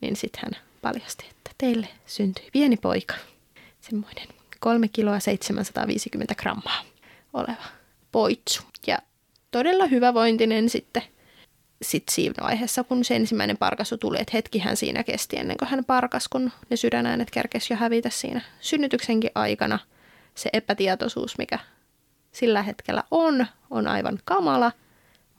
Niin 0.00 0.16
sitten 0.16 0.42
hän 0.44 0.62
paljasti, 0.82 1.26
että 1.30 1.50
teille 1.58 1.88
syntyi 2.06 2.48
pieni 2.52 2.76
poika. 2.76 3.14
Semmoinen 3.80 4.28
3 4.60 4.88
kiloa 4.88 5.20
750 5.20 6.34
grammaa 6.34 6.82
oleva 7.32 7.64
poitsu. 8.12 8.62
Ja 8.86 8.98
todella 9.50 9.86
hyvävointinen 9.86 10.68
sitten 10.70 11.02
sit 11.82 12.04
siinä 12.10 12.34
vaiheessa, 12.42 12.84
kun 12.84 13.04
se 13.04 13.16
ensimmäinen 13.16 13.56
parkasu 13.56 13.98
tuli, 13.98 14.20
että 14.20 14.30
hetkihän 14.34 14.76
siinä 14.76 15.04
kesti 15.04 15.36
ennen 15.36 15.56
kuin 15.56 15.68
hän 15.68 15.84
parkas, 15.84 16.28
kun 16.28 16.52
ne 16.70 16.76
sydänäänet 16.76 17.30
kerkesi 17.30 17.72
jo 17.72 17.76
hävitä 17.76 18.10
siinä 18.10 18.40
synnytyksenkin 18.60 19.30
aikana. 19.34 19.78
Se 20.34 20.50
epätietoisuus, 20.52 21.38
mikä 21.38 21.58
sillä 22.32 22.62
hetkellä 22.62 23.04
on, 23.10 23.46
on 23.70 23.86
aivan 23.86 24.18
kamala, 24.24 24.72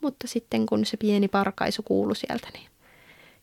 mutta 0.01 0.27
sitten 0.27 0.65
kun 0.65 0.85
se 0.85 0.97
pieni 0.97 1.27
parkaisu 1.27 1.83
kuului 1.83 2.15
sieltä, 2.15 2.47
niin 2.53 2.69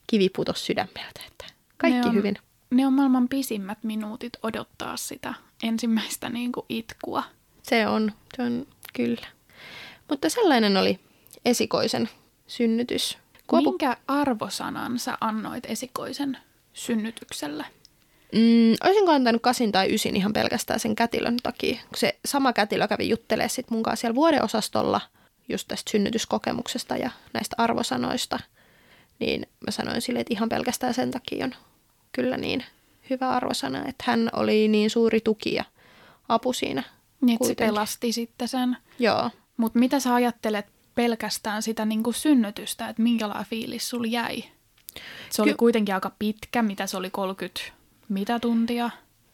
kivi 0.06 0.28
putosi 0.28 0.64
sydämeltä, 0.64 1.20
että 1.26 1.44
kaikki 1.76 2.00
ne 2.00 2.06
on, 2.06 2.14
hyvin. 2.14 2.38
Ne 2.70 2.86
on 2.86 2.92
maailman 2.92 3.28
pisimmät 3.28 3.78
minuutit 3.82 4.32
odottaa 4.42 4.96
sitä 4.96 5.34
ensimmäistä 5.62 6.28
niin 6.28 6.52
kuin 6.52 6.66
itkua. 6.68 7.22
Se 7.62 7.86
on, 7.86 8.12
se 8.36 8.42
on 8.42 8.66
kyllä. 8.92 9.26
Mutta 10.08 10.28
sellainen 10.28 10.76
oli 10.76 11.00
esikoisen 11.44 12.08
synnytys. 12.46 13.18
Kuopu... 13.46 13.70
Minkä 13.70 13.96
arvosanan 14.08 14.98
sä 14.98 15.18
annoit 15.20 15.64
esikoisen 15.66 16.38
synnytykselle? 16.72 17.64
Mm, 18.32 18.74
olisinko 18.84 19.12
antanut 19.12 19.42
kasin 19.42 19.72
tai 19.72 19.94
ysin 19.94 20.16
ihan 20.16 20.32
pelkästään 20.32 20.80
sen 20.80 20.96
kätilön 20.96 21.36
takia. 21.42 21.74
Kun 21.74 21.96
se 21.96 22.18
sama 22.24 22.52
kätilö 22.52 22.88
kävi 22.88 23.08
juttelemaan 23.08 23.50
sit 23.50 23.70
mun 23.70 23.82
kanssa 23.82 24.00
siellä 24.00 24.14
vuodeosastolla 24.14 25.00
just 25.48 25.68
tästä 25.68 25.90
synnytyskokemuksesta 25.90 26.96
ja 26.96 27.10
näistä 27.32 27.56
arvosanoista, 27.58 28.38
niin 29.18 29.46
mä 29.66 29.70
sanoin 29.70 30.02
sille, 30.02 30.20
että 30.20 30.34
ihan 30.34 30.48
pelkästään 30.48 30.94
sen 30.94 31.10
takia 31.10 31.44
on 31.44 31.54
kyllä 32.12 32.36
niin 32.36 32.64
hyvä 33.10 33.30
arvosana, 33.30 33.78
että 33.78 34.04
hän 34.06 34.30
oli 34.32 34.68
niin 34.68 34.90
suuri 34.90 35.20
tuki 35.20 35.54
ja 35.54 35.64
apu 36.28 36.52
siinä. 36.52 36.82
Niin, 37.20 37.38
se 37.46 37.54
pelasti 37.54 38.12
sitten 38.12 38.48
sen. 38.48 38.76
Joo. 38.98 39.30
Mutta 39.56 39.78
mitä 39.78 40.00
sä 40.00 40.14
ajattelet 40.14 40.66
pelkästään 40.94 41.62
sitä 41.62 41.84
niin 41.84 42.02
kuin 42.02 42.14
synnytystä, 42.14 42.88
että 42.88 43.02
minkälainen 43.02 43.46
fiilis 43.46 43.88
sulla 43.88 44.06
jäi? 44.06 44.44
Se 45.30 45.42
oli 45.42 45.50
Ky- 45.50 45.56
kuitenkin 45.56 45.94
aika 45.94 46.12
pitkä, 46.18 46.62
mitä 46.62 46.86
se 46.86 46.96
oli 46.96 47.10
30 47.10 47.60
mitä 48.08 48.38
tuntia? 48.40 48.90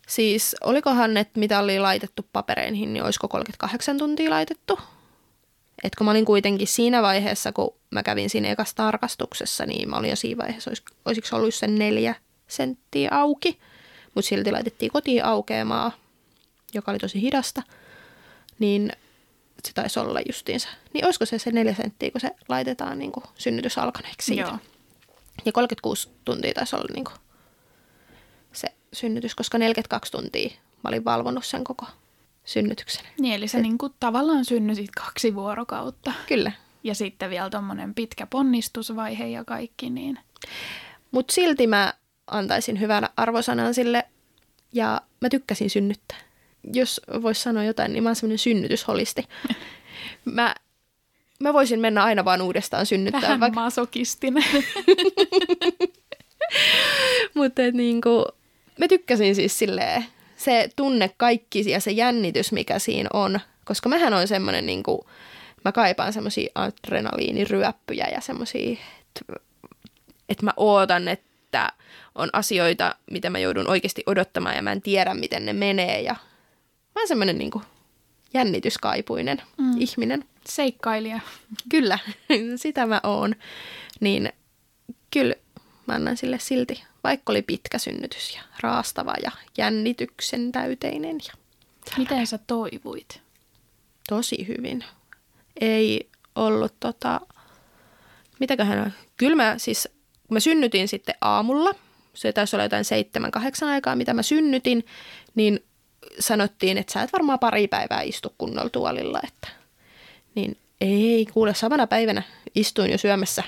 Siis 0.09 0.57
olikohan, 0.65 1.17
että 1.17 1.41
mitä 1.41 1.59
oli 1.59 1.79
laitettu 1.79 2.27
papereihin, 2.33 2.93
niin 2.93 3.05
olisiko 3.05 3.29
38 3.29 3.99
tuntia 3.99 4.31
laitettu? 4.31 4.79
Et 5.83 5.95
kun 5.95 6.05
mä 6.05 6.11
olin 6.11 6.25
kuitenkin 6.25 6.67
siinä 6.67 7.03
vaiheessa, 7.03 7.53
kun 7.53 7.75
mä 7.91 8.03
kävin 8.03 8.31
siinä 8.31 8.49
ekassa 8.49 8.77
tarkastuksessa, 8.77 9.67
niin 9.67 9.91
mä 9.91 9.97
olin 9.97 10.11
jo 10.11 10.17
siinä 10.17 10.43
vaiheessa, 10.43 10.71
olis, 10.71 10.83
olisiko 11.05 11.37
ollut 11.37 11.55
sen 11.55 11.79
neljä 11.79 12.15
senttiä 12.49 13.09
auki. 13.13 13.59
Mutta 14.15 14.29
silti 14.29 14.53
laitettiin 14.53 14.93
kotiin 14.93 15.25
aukeamaa, 15.25 15.93
joka 16.75 16.91
oli 16.91 16.99
tosi 16.99 17.21
hidasta. 17.21 17.63
Niin 18.59 18.93
se 19.65 19.73
taisi 19.73 20.01
olla 20.01 20.21
justiinsa. 20.27 20.69
Niin 20.95 21.05
olisiko 21.05 21.27
se 21.27 21.39
se 21.39 21.51
neljä 21.51 21.75
senttiä, 21.75 22.11
kun 22.11 22.21
se 22.21 22.31
laitetaan 22.49 22.99
niin 22.99 23.13
kuin 23.13 23.25
synnytys 23.35 23.79
alkaneeksi 23.79 24.27
siitä. 24.27 24.43
Joo. 24.43 24.59
Ja 25.45 25.53
36 25.53 26.09
tuntia 26.25 26.55
taisi 26.55 26.77
olla 26.77 26.95
niin 26.95 27.05
kuin 27.05 27.17
se 28.53 28.69
synnytys, 28.93 29.35
koska 29.35 29.59
42 29.59 30.13
tuntia 30.13 30.51
mä 30.85 30.89
olin 30.89 31.05
valvonut 31.05 31.45
sen 31.45 31.65
koko 31.65 31.87
synnytyksen. 32.45 33.07
Niin, 33.21 33.35
eli 33.35 33.49
sä 33.49 33.59
niin 33.59 33.79
kuin 33.79 33.95
tavallaan 34.01 34.45
synnytit 34.45 34.91
kaksi 34.91 35.35
vuorokautta. 35.35 36.13
Kyllä. 36.27 36.53
Ja 36.85 36.95
sitten 36.95 37.31
vielä 37.31 37.51
tommonen 37.51 37.95
pitkä 37.95 38.27
ponnistusvaihe 38.27 39.27
ja 39.27 39.45
kaikki, 39.45 39.91
niin 39.91 40.19
Mutta 41.11 41.35
silti 41.35 41.67
mä 41.67 41.95
antaisin 42.27 42.81
hyvän 42.81 43.09
arvosanan 43.17 43.75
sille 43.75 44.05
ja 44.73 45.01
mä 45.21 45.29
tykkäsin 45.29 45.71
synnyttää. 45.71 46.19
Jos 46.73 47.01
vois 47.23 47.43
sanoa 47.43 47.65
jotain, 47.65 47.93
niin 47.93 48.03
mä 48.03 48.09
oon 48.09 48.17
semmoinen 48.17 48.39
synnytysholisti. 48.39 49.25
Mä, 50.25 50.55
mä 51.41 51.53
voisin 51.53 51.81
mennä 51.81 52.05
aina 52.05 52.25
vaan 52.25 52.43
uudestaan 52.43 52.87
synnyttää. 52.87 53.23
vähän 53.23 53.41
Vaikka, 53.41 53.61
masokistinen. 53.61 54.45
mutta 57.35 57.63
niinku, 57.73 58.27
mä 58.79 58.89
tykkäsin 58.89 59.35
siis 59.35 59.59
silleen, 59.59 60.05
se 60.37 60.69
tunne 60.77 61.11
kaikki 61.17 61.71
ja 61.71 61.81
se 61.81 61.91
jännitys, 61.91 62.53
mikä 62.53 62.79
siinä 62.79 63.09
on. 63.13 63.41
Koska 63.65 63.89
mähän 63.89 64.15
on 64.15 64.29
semmoinen, 64.29 64.67
niinku, 64.67 65.07
mä 65.65 65.73
kaipaan 65.73 66.13
semmoisia 66.13 66.51
adrenaliiniryöppyjä 66.55 68.07
ja 68.13 68.21
semmoisia, 68.21 68.73
että 68.73 69.41
et 70.29 70.43
mä 70.43 70.53
ootan, 70.57 71.09
että 71.09 71.73
on 72.15 72.29
asioita, 72.33 72.95
mitä 73.11 73.31
mä 73.31 73.39
joudun 73.39 73.71
oikeasti 73.71 74.03
odottamaan 74.07 74.57
ja 74.57 74.63
mä 74.63 74.73
en 74.73 74.83
tiedä, 74.83 75.15
miten 75.15 75.47
ne 75.47 75.53
menee. 75.53 76.01
Ja 76.01 76.17
mä 76.99 77.03
oon 77.03 77.09
semmoinen 77.09 77.39
niinku 77.39 77.63
jännityskaipuinen 78.35 79.43
mm. 79.59 79.81
ihminen. 79.81 80.25
Seikkailija. 80.49 81.21
Kyllä, 81.69 81.99
sitä 82.57 82.87
mä 82.87 83.01
oon. 83.05 83.35
Niin 84.01 84.33
kyllä 85.11 85.35
mä 85.87 85.95
annan 85.95 86.17
sille 86.17 86.39
silti, 86.39 86.85
vaikka 87.05 87.33
oli 87.33 87.43
pitkä 87.43 87.79
synnytys 87.79 88.35
ja 88.35 88.41
raastava 88.61 89.15
ja 89.23 89.31
jännityksen 89.59 90.53
täyteinen 90.53 91.17
ja 91.29 91.33
Miten 91.99 92.27
sä 92.27 92.39
toivuit? 92.47 93.21
tosi 94.09 94.49
hyvin. 94.49 94.85
Ei 95.61 96.09
ollut 96.35 96.75
tota, 96.81 97.21
mitäköhän, 98.41 98.95
kyllä 99.17 99.37
mä 99.37 99.55
siis, 99.59 99.89
kun 100.29 100.35
mä 100.35 100.41
synnytin 100.41 100.89
sitten 100.89 101.15
aamulla, 101.21 101.75
se 102.15 102.33
taisi 102.33 102.57
olla 102.57 102.65
jotain 102.65 102.85
seitsemän, 102.85 103.31
kahdeksan 103.31 103.69
aikaa, 103.69 103.97
mitä 103.97 104.15
mä 104.15 104.23
synnytin, 104.23 104.87
niin 105.35 105.65
sanottiin, 106.21 106.79
että 106.79 106.93
sä 106.93 107.03
et 107.03 107.13
varmaan 107.13 107.39
pari 107.39 107.69
päivää 107.69 108.03
istu 108.03 108.35
kunnolla 108.39 108.71
tuolilla, 108.71 109.21
että 109.25 109.49
niin 110.35 110.57
ei, 110.81 111.27
kuule 111.33 111.55
samana 111.55 111.87
päivänä 111.87 112.23
istuin 112.55 112.91
jo 112.91 112.99
syömässä 112.99 113.43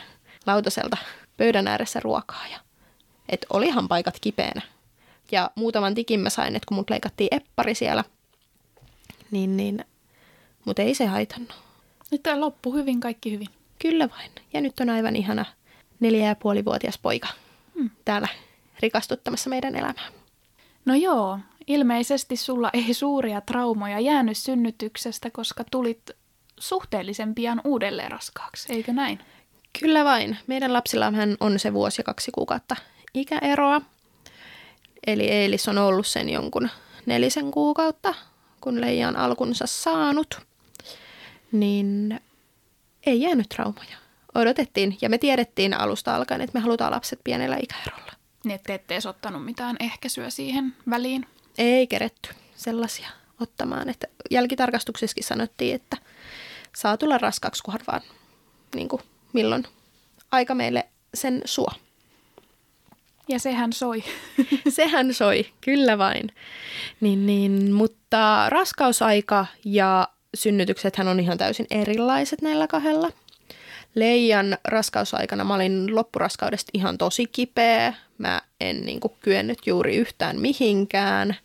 lautaselta 0.47 0.97
pöydän 1.37 1.69
ääressä 1.69 2.01
ruokaa 2.01 2.47
ja 2.53 2.59
et 3.29 3.47
olihan 3.51 3.89
paikat 3.89 4.15
kipeänä. 4.21 4.63
Ja 5.33 5.51
muutaman 5.55 5.95
tikin 5.95 6.21
mä 6.21 6.31
sain, 6.31 6.57
että 6.57 6.67
kun 6.67 6.77
mut 6.77 6.91
leikattiin 6.91 7.29
eppari 7.31 7.75
siellä, 7.75 8.05
niin, 9.31 9.57
niin 9.57 9.85
mutta 10.65 10.83
ei 10.83 10.95
se 10.95 11.07
haitannut. 11.07 11.55
Nyt 12.11 12.23
tää 12.23 12.41
loppu 12.41 12.75
hyvin, 12.75 13.01
kaikki 13.01 13.33
hyvin. 13.33 13.49
Kyllä 13.79 14.09
vain. 14.09 14.31
Ja 14.53 14.61
nyt 14.61 14.81
on 14.81 14.91
aivan 14.91 15.17
ihana 15.17 15.45
neljä 16.01 16.27
ja 16.27 16.35
puolivuotias 16.35 16.99
poika 16.99 17.29
Hmm. 17.75 17.91
täällä 18.05 18.29
rikastuttamassa 18.81 19.51
meidän 19.51 19.77
elämää. 19.77 20.09
No 20.85 20.95
joo, 20.95 21.39
ilmeisesti 21.67 22.37
sulla 22.37 22.71
ei 22.73 22.95
suuria 22.95 23.41
traumoja 23.41 24.01
jäänyt 24.01 24.37
synnytyksestä, 24.37 25.31
koska 25.31 25.65
tulit 25.71 26.11
suhteellisen 26.61 27.35
pian 27.35 27.61
uudelleen 27.65 28.11
raskaaksi, 28.11 28.73
eikö 28.73 28.93
näin? 28.93 29.19
Kyllä 29.81 30.05
vain. 30.05 30.39
Meidän 30.47 30.73
lapsillahan 30.73 31.37
on 31.41 31.59
se 31.59 31.73
vuosi 31.73 32.01
ja 32.01 32.05
kaksi 32.05 32.31
kuukautta 32.31 32.77
ikäeroa. 33.15 33.81
Eli 35.07 35.29
Eilis 35.29 35.69
on 35.69 35.79
ollut 35.79 36.07
sen 36.07 36.29
jonkun 36.29 36.69
nelisen 37.07 37.51
kuukautta, 37.51 38.15
kun 38.61 38.81
Leija 38.81 39.09
on 39.09 39.17
alkunsa 39.17 39.67
saanut. 39.67 40.41
Niin 41.53 42.21
ei 43.07 43.21
jäänyt 43.21 43.49
traumoja. 43.49 43.97
Odotettiin 44.35 44.99
ja 45.01 45.09
me 45.09 45.19
tiedettiin 45.19 45.75
alusta 45.75 46.17
alkaen, 46.17 46.41
että 46.41 46.59
me 46.59 46.63
halutaan 46.63 46.93
lapset 46.93 47.21
pienellä 47.25 47.57
ikäerolla. 47.63 48.13
Niin, 48.45 48.55
että 48.55 48.75
ette 48.75 48.95
edes 48.95 49.07
ottanut 49.07 49.45
mitään 49.45 49.77
ehkäisyä 49.81 50.31
siihen 50.31 50.75
väliin. 50.91 51.27
Ei 51.59 51.87
keretty 51.87 52.31
sellaisia 52.57 53.09
ottamaan. 53.41 53.89
Että 53.89 54.07
jälkitarkastuksessakin 54.31 55.25
sanottiin, 55.25 55.75
että 55.75 55.97
saa 56.77 56.97
tulla 56.97 57.19
raskaaksi, 57.19 57.63
kunhan 57.63 57.81
vaan 57.87 58.01
niin 58.75 58.89
kuin, 58.89 59.03
milloin 59.33 59.65
aika 60.33 60.55
meille 60.55 60.89
sen 61.15 61.43
suo. 61.45 61.71
Ja 63.29 63.39
sehän 63.39 63.73
soi. 63.73 64.05
Sehän 64.69 65.15
soi, 65.15 65.47
kyllä 65.61 65.99
vain. 65.99 66.33
Niin, 67.01 67.27
niin, 67.27 67.73
mutta 67.73 68.51
raskausaika 68.51 69.47
ja 69.65 70.09
synnytyksethän 70.35 71.09
on 71.09 71.21
ihan 71.21 71.39
täysin 71.39 71.67
erilaiset 71.71 72.43
näillä 72.43 72.67
kahdella. 72.67 73.11
Leijan 73.95 74.59
raskausaikana 74.65 75.45
mä 75.45 75.55
olin 75.55 75.95
loppuraskaudesta 75.95 76.71
ihan 76.75 76.99
tosi 76.99 77.27
kipeä. 77.27 77.95
Mä 78.19 78.43
en 78.61 78.87
niin 78.87 79.01
kuin, 79.01 79.13
kyennyt 79.21 79.59
juuri 79.67 79.97
yhtään 79.97 80.41
mihinkään. 80.41 81.37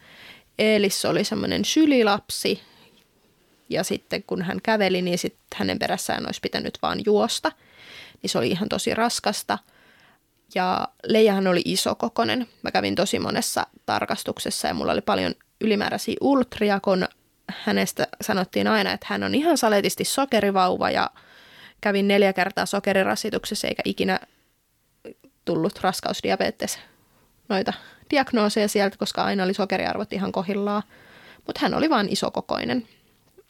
Eelis 0.59 1.05
oli 1.05 1.23
semmoinen 1.23 1.65
sylilapsi. 1.65 2.61
Ja 3.69 3.83
sitten 3.83 4.23
kun 4.23 4.41
hän 4.41 4.61
käveli, 4.63 5.01
niin 5.01 5.17
sitten 5.17 5.47
hänen 5.55 5.79
perässään 5.79 6.25
olisi 6.25 6.41
pitänyt 6.41 6.77
vaan 6.81 6.99
juosta. 7.05 7.51
Niin 8.21 8.29
se 8.29 8.37
oli 8.37 8.49
ihan 8.49 8.69
tosi 8.69 8.93
raskasta. 8.93 9.57
Ja 10.55 10.87
Leijahan 11.03 11.47
oli 11.47 11.61
isokokonen. 11.65 12.47
Mä 12.61 12.71
kävin 12.71 12.95
tosi 12.95 13.19
monessa 13.19 13.67
tarkastuksessa 13.85 14.67
ja 14.67 14.73
mulla 14.73 14.91
oli 14.91 15.01
paljon 15.01 15.35
ylimääräisiä 15.61 16.15
ultria, 16.21 16.79
kun 16.79 17.07
hänestä 17.63 18.07
sanottiin 18.21 18.67
aina, 18.67 18.91
että 18.91 19.07
hän 19.09 19.23
on 19.23 19.35
ihan 19.35 19.57
saletisti 19.57 20.03
sokerivauva 20.03 20.89
ja 20.89 21.09
kävin 21.81 22.07
neljä 22.07 22.33
kertaa 22.33 22.65
sokerirasituksessa 22.65 23.67
eikä 23.67 23.81
ikinä 23.85 24.19
tullut 25.45 25.79
raskausdiabetes 25.81 26.79
noita 27.49 27.73
diagnooseja 28.09 28.67
sieltä, 28.67 28.97
koska 28.97 29.23
aina 29.23 29.43
oli 29.43 29.53
sokeriarvot 29.53 30.13
ihan 30.13 30.31
kohillaan. 30.31 30.83
Mutta 31.47 31.59
hän 31.63 31.73
oli 31.73 31.89
vain 31.89 32.09
isokokoinen. 32.09 32.87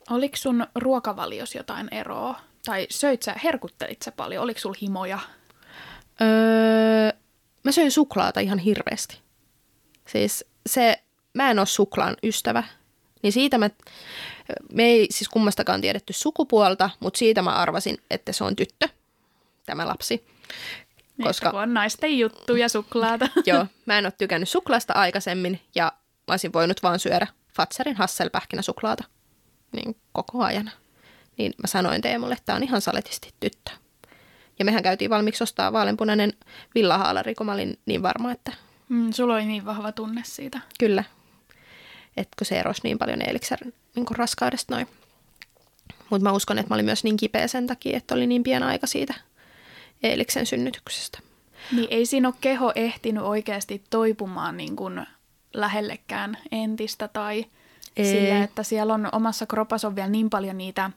Oliko 0.09 0.35
sun 0.35 0.67
ruokavalios 0.75 1.55
jotain 1.55 1.87
eroa? 1.91 2.39
Tai 2.65 2.87
söit 2.89 3.23
sä, 3.23 3.35
herkuttelit 3.43 4.01
sä 4.01 4.11
paljon? 4.11 4.43
Oliko 4.43 4.59
sulla 4.59 4.77
himoja? 4.81 5.19
Öö, 6.21 7.19
mä 7.63 7.71
söin 7.71 7.91
suklaata 7.91 8.39
ihan 8.39 8.59
hirveästi. 8.59 9.19
Siis 10.07 10.45
se, 10.69 11.03
mä 11.33 11.51
en 11.51 11.59
ole 11.59 11.65
suklaan 11.67 12.17
ystävä. 12.23 12.63
Niin 13.21 13.33
siitä 13.33 13.57
mä, 13.57 13.69
me 14.73 14.83
ei 14.83 15.07
siis 15.11 15.29
kummastakaan 15.29 15.81
tiedetty 15.81 16.13
sukupuolta, 16.13 16.89
mutta 16.99 17.17
siitä 17.17 17.41
mä 17.41 17.51
arvasin, 17.51 17.97
että 18.09 18.31
se 18.33 18.43
on 18.43 18.55
tyttö, 18.55 18.89
tämä 19.65 19.87
lapsi. 19.87 20.25
Niin, 21.17 21.27
Koska... 21.27 21.51
kun 21.51 21.59
on 21.61 21.73
naisten 21.73 22.19
juttuja 22.19 22.69
suklaata. 22.69 23.27
Joo, 23.45 23.65
mä 23.85 23.97
en 23.97 24.05
ole 24.05 24.13
tykännyt 24.17 24.49
suklaasta 24.49 24.93
aikaisemmin 24.93 25.61
ja 25.75 25.83
mä 26.27 26.31
olisin 26.33 26.53
voinut 26.53 26.83
vaan 26.83 26.99
syödä 26.99 27.27
Fatserin 27.55 27.95
hasselpähkinä 27.95 28.61
suklaata 28.61 29.03
niin 29.71 29.95
koko 30.11 30.43
ajan. 30.43 30.71
Niin 31.37 31.53
mä 31.63 31.67
sanoin 31.67 32.01
Teemulle, 32.01 32.33
että 32.33 32.45
tämä 32.45 32.55
on 32.55 32.63
ihan 32.63 32.81
saletisti 32.81 33.33
tyttö. 33.39 33.71
Ja 34.59 34.65
mehän 34.65 34.83
käytiin 34.83 35.09
valmiiksi 35.09 35.43
ostaa 35.43 35.73
vaaleanpunainen 35.73 36.33
villahaalari, 36.75 37.35
kun 37.35 37.45
mä 37.45 37.53
olin 37.53 37.79
niin 37.85 38.01
varma, 38.03 38.31
että 38.31 38.51
Mm, 38.89 39.11
sulla 39.13 39.33
oli 39.33 39.45
niin 39.45 39.65
vahva 39.65 39.91
tunne 39.91 40.21
siitä. 40.25 40.59
kyllä. 40.79 41.03
Että 42.17 42.35
kun 42.39 42.45
se 42.45 42.59
erosi 42.59 42.81
niin 42.83 42.97
paljon 42.97 43.21
Eeliksen 43.21 43.73
niin 43.95 44.05
raskaudesta 44.11 44.75
noin. 44.75 44.87
Mutta 46.09 46.23
mä 46.23 46.31
uskon, 46.31 46.59
että 46.59 46.69
mä 46.69 46.75
olin 46.75 46.85
myös 46.85 47.03
niin 47.03 47.17
kipeä 47.17 47.47
sen 47.47 47.67
takia, 47.67 47.97
että 47.97 48.15
oli 48.15 48.27
niin 48.27 48.43
pian 48.43 48.63
aika 48.63 48.87
siitä 48.87 49.13
Eeliksen 50.03 50.45
synnytyksestä. 50.45 51.19
Niin 51.71 51.87
ei 51.91 52.05
siinä 52.05 52.27
ole 52.27 52.35
keho 52.41 52.71
ehtinyt 52.75 53.23
oikeasti 53.23 53.83
toipumaan 53.89 54.57
niin 54.57 54.75
kuin 54.75 55.07
lähellekään 55.53 56.37
entistä 56.51 57.07
tai 57.07 57.45
Ei. 57.97 58.05
sillä, 58.05 58.43
että 58.43 58.63
siellä 58.63 58.93
on 58.93 59.09
omassa 59.11 59.45
kropassa 59.45 59.87
on 59.87 59.95
vielä 59.95 60.09
niin 60.09 60.29
paljon 60.29 60.57
niitä 60.57 60.91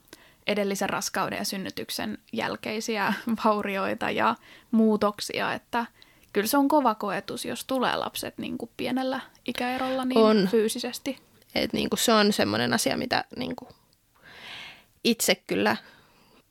edellisen 0.46 0.90
raskauden 0.90 1.38
ja 1.38 1.44
synnytyksen 1.44 2.18
jälkeisiä 2.32 3.14
vaurioita 3.44 4.10
ja 4.10 4.34
muutoksia, 4.70 5.52
että 5.54 5.86
kyllä 6.32 6.46
se 6.46 6.56
on 6.56 6.68
kova 6.68 6.94
koetus, 6.94 7.44
jos 7.44 7.64
tulee 7.64 7.96
lapset 7.96 8.38
niin 8.38 8.58
kuin 8.58 8.70
pienellä 8.76 9.20
ikäerolla 9.46 10.04
niin 10.04 10.18
On. 10.18 10.48
fyysisesti. 10.50 11.27
Et 11.54 11.72
niin 11.72 11.90
kuin 11.90 12.00
se 12.00 12.12
on 12.12 12.32
semmoinen 12.32 12.74
asia, 12.74 12.96
mitä 12.96 13.24
niin 13.36 13.56
kuin 13.56 13.68
itse 15.04 15.34
kyllä 15.34 15.76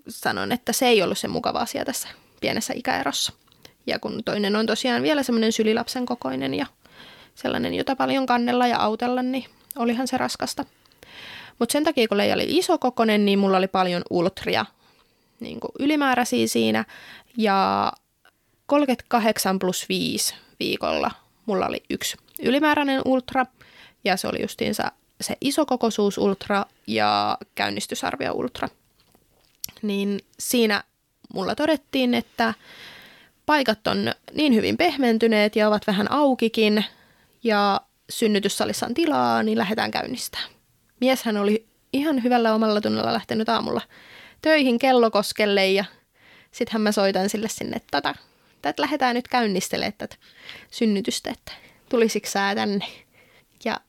sanon, 0.09 0.51
että 0.51 0.73
se 0.73 0.87
ei 0.87 1.03
ollut 1.03 1.17
se 1.17 1.27
mukava 1.27 1.59
asia 1.59 1.85
tässä 1.85 2.07
pienessä 2.41 2.73
ikäerossa. 2.77 3.33
Ja 3.87 3.99
kun 3.99 4.23
toinen 4.23 4.55
on 4.55 4.65
tosiaan 4.65 5.03
vielä 5.03 5.23
semmoinen 5.23 5.51
sylilapsen 5.51 6.05
kokoinen 6.05 6.53
ja 6.53 6.65
sellainen, 7.35 7.73
jota 7.73 7.95
paljon 7.95 8.25
kannella 8.25 8.67
ja 8.67 8.79
autella, 8.79 9.21
niin 9.21 9.45
olihan 9.77 10.07
se 10.07 10.17
raskasta. 10.17 10.65
Mutta 11.59 11.73
sen 11.73 11.83
takia, 11.83 12.07
kun 12.07 12.17
Leija 12.17 12.35
oli 12.35 12.57
isokokoinen, 12.57 13.25
niin 13.25 13.39
mulla 13.39 13.57
oli 13.57 13.67
paljon 13.67 14.01
ultria 14.09 14.65
niin 15.39 15.59
kuin 15.59 15.71
ylimääräisiä 15.79 16.47
siinä. 16.47 16.85
Ja 17.37 17.91
38 18.65 19.59
plus 19.59 19.89
5 19.89 20.35
viikolla 20.59 21.11
mulla 21.45 21.67
oli 21.67 21.83
yksi 21.89 22.17
ylimääräinen 22.41 23.01
ultra. 23.05 23.45
Ja 24.07 24.17
se 24.17 24.27
oli 24.27 24.41
justiinsa 24.41 24.91
se 25.21 25.37
isokokoisuus 25.41 26.17
ultra 26.17 26.65
ja 26.87 27.37
käynnistysarvio 27.55 28.33
ultra. 28.33 28.69
Niin 29.81 30.19
siinä 30.39 30.83
mulla 31.33 31.55
todettiin, 31.55 32.13
että 32.13 32.53
paikat 33.45 33.87
on 33.87 34.13
niin 34.33 34.55
hyvin 34.55 34.77
pehmentyneet 34.77 35.55
ja 35.55 35.67
ovat 35.67 35.87
vähän 35.87 36.11
aukikin 36.11 36.85
ja 37.43 37.81
synnytyssalissa 38.09 38.85
on 38.85 38.93
tilaa, 38.93 39.43
niin 39.43 39.57
lähdetään 39.57 39.91
käynnistää. 39.91 40.41
Mieshän 41.01 41.37
oli 41.37 41.65
ihan 41.93 42.23
hyvällä 42.23 42.53
omalla 42.53 42.81
tunnella 42.81 43.13
lähtenyt 43.13 43.49
aamulla 43.49 43.81
töihin 44.41 44.79
kellokoskelle 44.79 45.67
ja 45.67 45.85
sittenhän 46.51 46.81
mä 46.81 46.91
soitan 46.91 47.29
sille 47.29 47.47
sinne, 47.49 47.75
että, 47.75 48.01
tota, 48.01 48.15
että 48.63 48.81
lähdetään 48.81 49.15
nyt 49.15 49.27
käynnistelemään 49.27 49.93
tätä 49.97 50.15
synnytystä, 50.71 51.29
että 51.29 51.51
tulisiko 51.89 52.29
sä 52.29 52.55
tänne. 52.55 52.85
Ja 53.65 53.79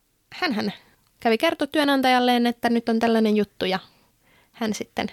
hän 0.40 0.72
kävi 1.20 1.38
kertoa 1.38 1.66
työnantajalleen, 1.66 2.46
että 2.46 2.70
nyt 2.70 2.88
on 2.88 2.98
tällainen 2.98 3.36
juttu 3.36 3.64
ja 3.64 3.78
hän 4.52 4.74
sitten 4.74 5.10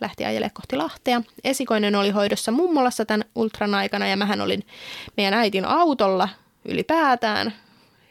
lähti 0.00 0.24
ajelemaan 0.24 0.54
kohti 0.54 0.76
Lahtea. 0.76 1.22
Esikoinen 1.44 1.96
oli 1.96 2.10
hoidossa 2.10 2.52
mummolassa 2.52 3.04
tämän 3.04 3.24
ultran 3.34 3.74
aikana 3.74 4.06
ja 4.06 4.16
mähän 4.16 4.40
olin 4.40 4.66
meidän 5.16 5.34
äitin 5.34 5.64
autolla 5.64 6.28
ylipäätään 6.64 7.52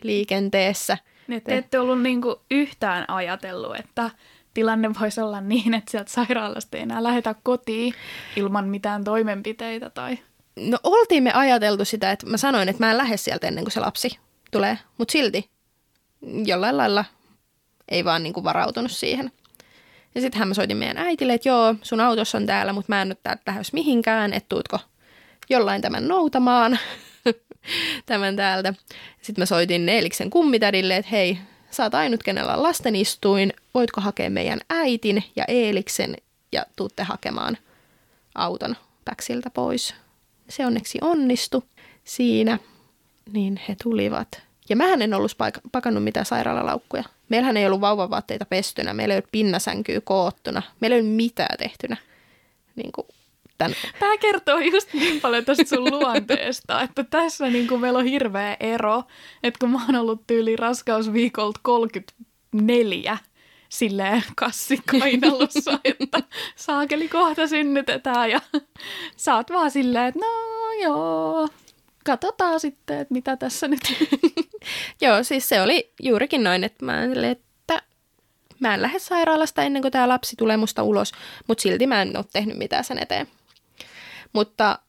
liikenteessä. 0.04 0.98
Niin, 1.28 1.42
te 1.42 1.58
ette 1.58 1.80
ollut 1.80 2.02
niinku 2.02 2.42
yhtään 2.52 3.06
ajatellut, 3.10 3.76
että 3.76 4.10
tilanne 4.54 4.90
voisi 5.02 5.22
olla 5.22 5.42
niin, 5.42 5.74
että 5.74 5.92
sieltä 5.92 6.12
sairaalasta 6.12 6.78
ei 6.78 6.84
enää 6.84 7.04
lähetä 7.04 7.36
kotiin 7.44 7.94
ilman 8.36 8.68
mitään 8.68 9.04
toimenpiteitä 9.04 9.90
tai... 9.90 10.20
No 10.56 10.78
oltiin 10.84 11.24
me 11.24 11.32
ajateltu 11.34 11.86
sitä, 11.86 12.12
että 12.12 12.26
mä 12.28 12.38
sanoin, 12.38 12.70
että 12.70 12.86
mä 12.86 12.92
en 12.92 12.98
lähde 12.98 13.18
sieltä 13.18 13.48
ennen 13.48 13.64
kuin 13.64 13.72
se 13.72 13.80
lapsi 13.80 14.20
tulee, 14.52 14.78
mutta 14.98 15.12
silti 15.12 15.50
jollain 16.22 16.78
lailla 16.78 17.06
ei 17.90 18.06
vaan 18.06 18.24
niin 18.24 18.34
kuin 18.34 18.44
varautunut 18.44 18.92
siihen. 18.92 19.32
Ja 20.16 20.22
sitten 20.22 20.48
mä 20.48 20.54
soitin 20.54 20.78
meidän 20.78 20.98
äitille, 20.98 21.34
että 21.34 21.50
joo, 21.50 21.76
sun 21.82 22.00
autossa 22.00 22.38
on 22.38 22.46
täällä, 22.46 22.74
mutta 22.74 22.92
mä 22.92 23.02
en 23.02 23.10
nyt 23.10 23.24
täältä 23.24 23.42
lähes 23.48 23.74
mihinkään, 23.74 24.34
että 24.34 24.50
tuutko 24.50 24.80
jollain 25.50 25.82
tämän 25.82 26.08
noutamaan 26.08 26.80
tämän 28.06 28.36
täältä. 28.36 28.74
Sitten 29.22 29.42
mä 29.42 29.46
soitin 29.46 29.86
Neeliksen 29.86 30.30
kummitädille, 30.30 30.96
että 30.96 31.12
hei, 31.12 31.38
sä 31.72 31.84
oot 31.84 31.96
ainut, 31.96 32.24
kenellä 32.24 32.54
on 32.54 32.64
lastenistuin, 32.64 33.54
voitko 33.74 34.02
hakea 34.02 34.30
meidän 34.30 34.60
äitin 34.70 35.24
ja 35.36 35.46
Eeliksen 35.48 36.16
ja 36.52 36.66
tuutte 36.76 37.04
hakemaan 37.04 37.58
auton 38.36 38.76
Päksiltä 39.06 39.50
pois. 39.50 39.96
Se 40.50 40.66
onneksi 40.66 40.98
onnistui 41.02 41.62
siinä, 42.04 42.60
niin 43.34 43.62
he 43.68 43.76
tulivat. 43.84 44.47
Ja 44.70 44.76
mähän 44.76 45.02
en 45.02 45.14
ollut 45.14 45.32
paik- 45.32 45.70
pakannut 45.72 46.04
mitään 46.04 46.26
sairaalalaukkuja. 46.26 47.04
Meillähän 47.30 47.58
ei 47.58 47.66
ollut 47.66 47.82
vauvavaatteita 47.82 48.46
pestynä, 48.46 48.94
meillä 48.94 49.14
ei 49.14 49.18
ollut 49.18 49.32
pinnasänkyä 49.32 50.02
koottuna, 50.02 50.62
meillä 50.80 50.96
ei 50.96 51.02
ollut 51.02 51.16
mitään 51.16 51.58
tehtynä. 51.58 51.98
Niin 52.76 52.92
kuin 52.92 53.08
tämän. 53.58 53.78
Tämä 54.00 54.18
kertoo 54.18 54.60
just 54.60 54.94
niin 54.94 55.22
paljon 55.22 55.46
tästä 55.46 55.64
sun 55.76 55.92
luonteesta, 55.92 56.82
että 56.82 57.04
tässä 57.04 57.50
niin 57.50 57.68
kuin 57.68 57.82
meillä 57.82 58.00
on 58.00 58.06
hirveä 58.06 58.58
ero, 58.60 59.04
että 59.44 59.60
kun 59.60 59.72
mä 59.72 59.86
oon 59.86 59.96
ollut 59.96 60.28
tyyli 60.28 60.56
raskausviikolta 60.56 61.60
34, 61.64 63.18
silleen 63.70 64.24
kassi 64.36 64.78
kainalossa, 64.92 65.80
että 66.00 66.24
saakeli 66.56 67.08
kohta 67.08 67.48
synnytetään 67.48 68.30
ja 68.30 68.42
sä 69.16 69.36
oot 69.36 69.50
vaan 69.50 69.72
silleen, 69.72 70.06
että 70.06 70.20
no 70.20 70.72
joo, 70.84 71.48
katsotaan 72.08 72.60
sitten, 72.60 73.00
että 73.00 73.13
mitä 73.13 73.38
tässä 73.38 73.67
nyt. 73.67 73.80
joo, 75.02 75.24
siis 75.24 75.50
se 75.50 75.62
oli 75.62 75.93
juurikin 76.02 76.43
noin, 76.43 76.63
että 76.63 76.86
mä 76.86 77.04
että 77.32 77.82
mä 78.60 78.74
en 78.74 78.82
lähde 78.82 79.00
sairaalasta 79.00 79.63
ennen 79.63 79.82
kuin 79.82 79.91
tämä 79.91 80.08
lapsi 80.08 80.36
tulee 80.36 80.58
musta 80.58 80.84
ulos, 80.84 81.12
mutta 81.48 81.62
silti 81.62 81.88
mä 81.88 82.02
en 82.02 82.17
ole 82.17 82.26
tehnyt 82.34 82.58
mitään 82.58 82.84
sen 82.84 83.00
eteen. 83.00 83.28
Mutta 84.34 84.80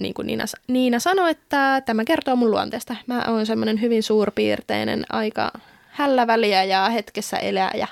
niin 0.00 0.14
kuin 0.14 0.26
Niina, 0.26 0.44
Niina 0.68 0.98
sanoi, 0.98 1.30
että 1.30 1.82
tämä 1.86 2.04
kertoo 2.04 2.36
mun 2.36 2.50
luonteesta. 2.50 2.96
Mä 3.06 3.24
oon 3.28 3.46
semmoinen 3.46 3.80
hyvin 3.80 4.02
suurpiirteinen, 4.02 5.06
aika 5.08 5.52
hälläväliä 5.88 6.64
ja 6.64 6.88
hetkessä 6.88 7.36
elää 7.36 7.70
ja 7.74 7.88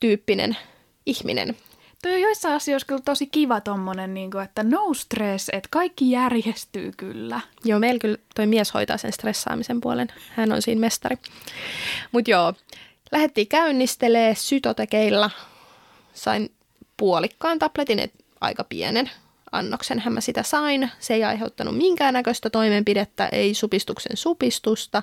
tyyppinen 0.00 0.56
ihminen. 1.06 1.56
Tuo 2.02 2.12
on 2.12 2.20
joissain 2.20 2.54
asioissa 2.54 2.86
kyllä 2.86 3.02
tosi 3.04 3.26
kiva 3.26 3.60
tommonen, 3.60 4.14
niin 4.14 4.30
kuin, 4.30 4.44
että 4.44 4.62
no 4.62 4.94
stress, 4.94 5.48
että 5.52 5.68
kaikki 5.70 6.10
järjestyy 6.10 6.92
kyllä. 6.96 7.40
Joo, 7.64 7.78
meillä 7.78 7.98
kyllä 7.98 8.18
toi 8.34 8.46
mies 8.46 8.74
hoitaa 8.74 8.96
sen 8.96 9.12
stressaamisen 9.12 9.80
puolen. 9.80 10.08
Hän 10.30 10.52
on 10.52 10.62
siinä 10.62 10.80
mestari. 10.80 11.16
Mutta 12.12 12.30
joo, 12.30 12.54
lähdettiin 13.12 13.48
käynnistelee 13.48 14.34
sytotekeilla. 14.34 15.30
Sain 16.14 16.52
puolikkaan 16.96 17.58
tabletin, 17.58 17.98
et 17.98 18.12
aika 18.40 18.64
pienen 18.64 19.10
annoksen 19.52 20.02
mä 20.10 20.20
sitä 20.20 20.42
sain. 20.42 20.90
Se 20.98 21.14
ei 21.14 21.24
aiheuttanut 21.24 21.76
minkäännäköistä 21.76 22.50
toimenpidettä, 22.50 23.28
ei 23.32 23.54
supistuksen 23.54 24.16
supistusta. 24.16 25.02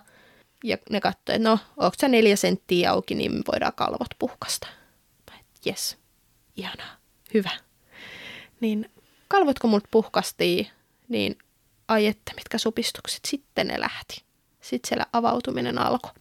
Ja 0.64 0.78
ne 0.90 1.02
katsoivat, 1.02 1.36
että 1.36 1.50
no, 1.50 1.60
onko 1.78 1.96
se 1.98 2.08
neljä 2.08 2.36
senttiä 2.36 2.92
auki, 2.92 3.16
niin 3.16 3.44
voidaan 3.52 3.74
kalvot 3.76 4.10
puhkasta. 4.20 4.68
Yes, 5.68 5.99
ihanaa, 6.60 6.95
hyvä. 7.34 7.52
Niin 8.60 8.91
kalvot 9.28 9.60
kun 9.60 9.69
multa 9.69 9.88
puhkastiin, 9.91 10.67
niin 11.08 11.38
ai 11.88 12.06
että 12.08 12.32
mitkä 12.36 12.58
supistukset, 12.58 13.19
sitten 13.28 13.67
ne 13.67 13.80
lähti. 13.80 14.24
Sitten 14.62 14.89
siellä 14.89 15.06
avautuminen 15.13 15.78
alkoi. 15.78 16.12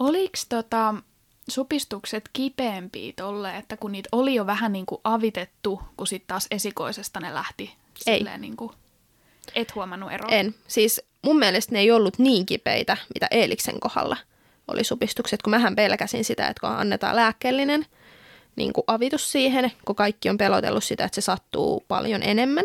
Oliko 0.00 0.38
tota, 0.48 0.94
supistukset 1.48 2.30
kipeämpiä 2.32 3.12
tolle, 3.16 3.56
että 3.56 3.76
kun 3.76 3.92
niitä 3.92 4.08
oli 4.12 4.34
jo 4.34 4.46
vähän 4.46 4.72
niin 4.72 4.86
kuin 4.86 5.00
avitettu, 5.04 5.82
kun 5.96 6.06
sitten 6.06 6.28
taas 6.28 6.46
esikoisesta 6.50 7.20
ne 7.20 7.34
lähti 7.34 7.74
ei. 8.06 8.24
niin 8.38 8.56
kuin, 8.56 8.72
et 9.54 9.74
huomannut 9.74 10.12
eroa? 10.12 10.30
En. 10.30 10.54
Siis 10.68 11.00
mun 11.22 11.38
mielestä 11.38 11.72
ne 11.72 11.78
ei 11.78 11.90
ollut 11.90 12.18
niin 12.18 12.46
kipeitä, 12.46 12.96
mitä 13.14 13.28
Eeliksen 13.30 13.80
kohdalla 13.80 14.16
oli 14.68 14.84
supistukset, 14.84 15.42
kun 15.42 15.50
mähän 15.50 15.76
pelkäsin 15.76 16.24
sitä, 16.24 16.48
että 16.48 16.60
kun 16.60 16.70
annetaan 16.70 17.16
lääkkeellinen 17.16 17.86
niin 18.56 18.72
kuin 18.72 18.84
avitus 18.86 19.32
siihen, 19.32 19.72
kun 19.84 19.96
kaikki 19.96 20.28
on 20.28 20.38
pelotellut 20.38 20.84
sitä, 20.84 21.04
että 21.04 21.14
se 21.14 21.20
sattuu 21.20 21.84
paljon 21.88 22.22
enemmän, 22.22 22.64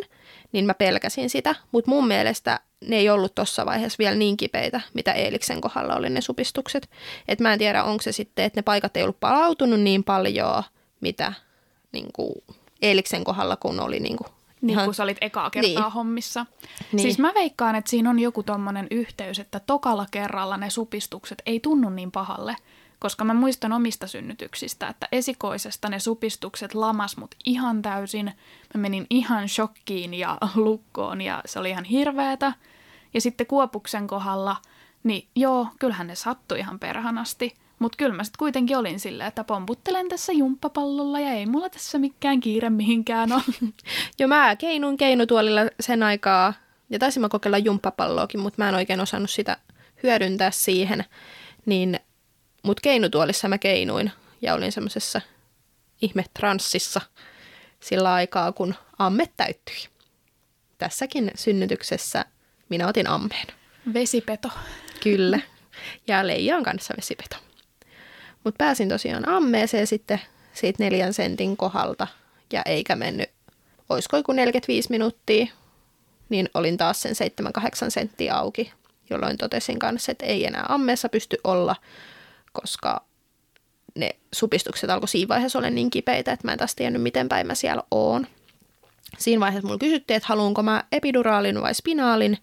niin 0.52 0.66
mä 0.66 0.74
pelkäsin 0.74 1.30
sitä. 1.30 1.56
Mutta 1.72 1.92
mun 1.92 2.08
mielestä 2.08 2.60
ne 2.88 2.96
ei 2.96 3.10
ollut 3.10 3.36
tuossa 3.36 3.66
vaiheessa 3.66 3.98
vielä 4.00 4.16
niin 4.16 4.38
kipeitä, 4.38 4.82
mitä 4.94 5.14
Eeliksen 5.14 5.62
kohdalla 5.62 5.96
oli 5.96 6.10
ne 6.10 6.22
supistukset. 6.22 6.90
Et 7.28 7.40
mä 7.40 7.54
en 7.54 7.60
tiedä, 7.60 7.84
onko 7.84 8.02
se 8.02 8.12
sitten, 8.12 8.46
että 8.46 8.58
ne 8.58 8.64
paikat 8.64 8.98
ei 8.98 9.04
ollut 9.04 9.20
palautunut 9.20 9.80
niin 9.80 10.04
paljon, 10.04 10.64
mitä 11.02 11.34
niin 11.92 12.08
kuin 12.14 12.34
Eeliksen 12.82 13.24
kohdalla, 13.24 13.56
kun 13.56 13.80
oli 13.80 14.00
niin 14.00 14.18
kuin 14.18 14.28
niin 14.62 14.80
kun 14.86 14.94
sä 14.94 15.04
olit 15.04 15.18
ekaa 15.22 15.50
kertaa 15.50 15.84
niin. 15.84 15.92
hommissa. 15.92 16.46
Niin. 16.92 17.02
Siis 17.02 17.20
mä 17.20 17.34
veikkaan, 17.34 17.76
että 17.76 17.90
siinä 17.90 18.10
on 18.10 18.20
joku 18.20 18.44
tommonen 18.44 18.88
yhteys, 18.92 19.40
että 19.40 19.60
tokalla 19.60 20.06
kerralla 20.12 20.58
ne 20.58 20.70
supistukset 20.70 21.42
ei 21.46 21.60
tunnu 21.60 21.90
niin 21.90 22.12
pahalle. 22.12 22.56
Koska 23.00 23.24
mä 23.24 23.34
muistan 23.34 23.74
omista 23.74 24.08
synnytyksistä, 24.08 24.88
että 24.88 25.08
esikoisesta 25.12 25.90
ne 25.90 26.00
supistukset 26.00 26.74
lamas 26.74 27.18
mut 27.18 27.36
ihan 27.46 27.82
täysin. 27.82 28.26
Mä 28.74 28.82
menin 28.82 29.08
ihan 29.10 29.50
shokkiin 29.50 30.14
ja 30.14 30.38
lukkoon 30.56 31.22
ja 31.22 31.42
se 31.46 31.60
oli 31.60 31.70
ihan 31.70 31.84
hirveetä. 31.84 32.54
Ja 33.14 33.22
sitten 33.22 33.48
Kuopuksen 33.48 34.08
kohdalla, 34.08 34.56
niin 35.04 35.28
joo, 35.36 35.68
kyllähän 35.80 36.08
ne 36.08 36.16
sattui 36.16 36.60
ihan 36.60 36.80
perhanasti. 36.80 37.54
Mutta 37.80 37.96
kyllä 37.98 38.16
mä 38.16 38.24
sitten 38.24 38.40
kuitenkin 38.40 38.78
olin 38.78 39.00
silleen, 39.00 39.28
että 39.28 39.44
pomputtelen 39.44 40.10
tässä 40.10 40.34
jumppapallolla 40.34 41.20
ja 41.20 41.32
ei 41.32 41.46
mulla 41.46 41.70
tässä 41.70 41.98
mikään 41.98 42.40
kiire 42.40 42.70
mihinkään 42.70 43.32
ole. 43.32 43.42
Joo, 44.20 44.28
mä 44.28 44.56
keinun 44.56 44.98
keinutuolilla 44.98 45.62
sen 45.80 46.04
aikaa 46.04 46.54
ja 46.90 47.00
taisin 47.00 47.22
mä 47.22 47.30
kokeilla 47.30 47.58
jumppapalloakin, 47.58 48.40
mutta 48.40 48.64
mä 48.64 48.70
en 48.70 48.76
oikein 48.76 49.00
osannut 49.00 49.30
sitä 49.30 49.58
hyödyntää 50.04 50.52
siihen. 50.52 51.06
Niin, 51.66 52.00
mutta 52.66 52.82
keinutuolissa 52.82 53.48
mä 53.48 53.58
keinuin 53.58 54.12
ja 54.42 54.54
olin 54.54 54.72
semmoisessa 54.72 55.22
ihme 56.02 56.26
transsissa 56.40 57.02
sillä 57.80 58.14
aikaa, 58.14 58.52
kun 58.52 58.76
amme 59.00 59.30
täyttyi. 59.38 59.76
Tässäkin 60.78 61.32
synnytyksessä 61.36 62.26
minä 62.70 62.88
otin 62.88 63.08
ammeen. 63.08 63.48
Vesipeto. 63.94 64.50
Kyllä. 65.04 65.40
Ja 66.08 66.28
Leija 66.28 66.58
on 66.58 66.64
kanssa 66.64 66.94
vesipeto. 66.98 67.36
Mutta 68.44 68.58
pääsin 68.58 68.90
tosiaan 68.90 69.30
ammeeseen 69.30 69.88
sitten 69.88 70.22
siitä 70.54 70.84
neljän 70.84 71.14
sentin 71.14 71.58
kohdalta 71.58 72.08
ja 72.54 72.62
eikä 72.66 72.96
mennyt, 72.96 73.30
olisiko 73.90 74.18
joku 74.18 74.32
45 74.32 74.90
minuuttia, 74.90 75.48
niin 76.30 76.50
olin 76.54 76.78
taas 76.78 77.02
sen 77.02 77.16
7-8 77.88 77.90
senttiä 77.90 78.36
auki, 78.36 78.74
jolloin 79.10 79.38
totesin 79.38 79.80
kanssa, 79.80 80.12
että 80.12 80.26
ei 80.26 80.46
enää 80.46 80.66
ammeessa 80.70 81.10
pysty 81.10 81.38
olla, 81.44 81.76
koska 82.62 83.06
ne 83.96 84.16
supistukset 84.34 84.90
alkoi 84.90 85.08
siinä 85.08 85.28
vaiheessa 85.28 85.60
olla 85.60 85.70
niin 85.70 85.90
kipeitä, 85.90 86.32
että 86.32 86.48
mä 86.48 86.52
en 86.52 86.58
taas 86.58 86.76
tiennyt, 86.76 87.02
miten 87.02 87.30
päin 87.30 87.48
mä 87.48 87.56
siellä 87.56 87.84
oon. 87.92 88.28
Siinä 89.18 89.40
vaiheessa 89.40 89.68
mulla 89.68 89.80
kysyttiin, 89.80 90.18
että 90.18 90.30
haluanko 90.30 90.64
mä 90.64 90.84
epiduraalin 90.92 91.62
vai 91.62 91.76
spinaalin, 91.76 92.38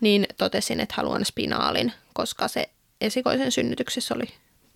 niin 0.00 0.26
totesin, 0.38 0.80
että 0.80 0.94
haluan 0.96 1.24
spinaalin, 1.24 1.92
koska 2.12 2.48
se 2.48 2.70
esikoisen 3.00 3.52
synnytyksessä 3.52 4.14
oli 4.14 4.24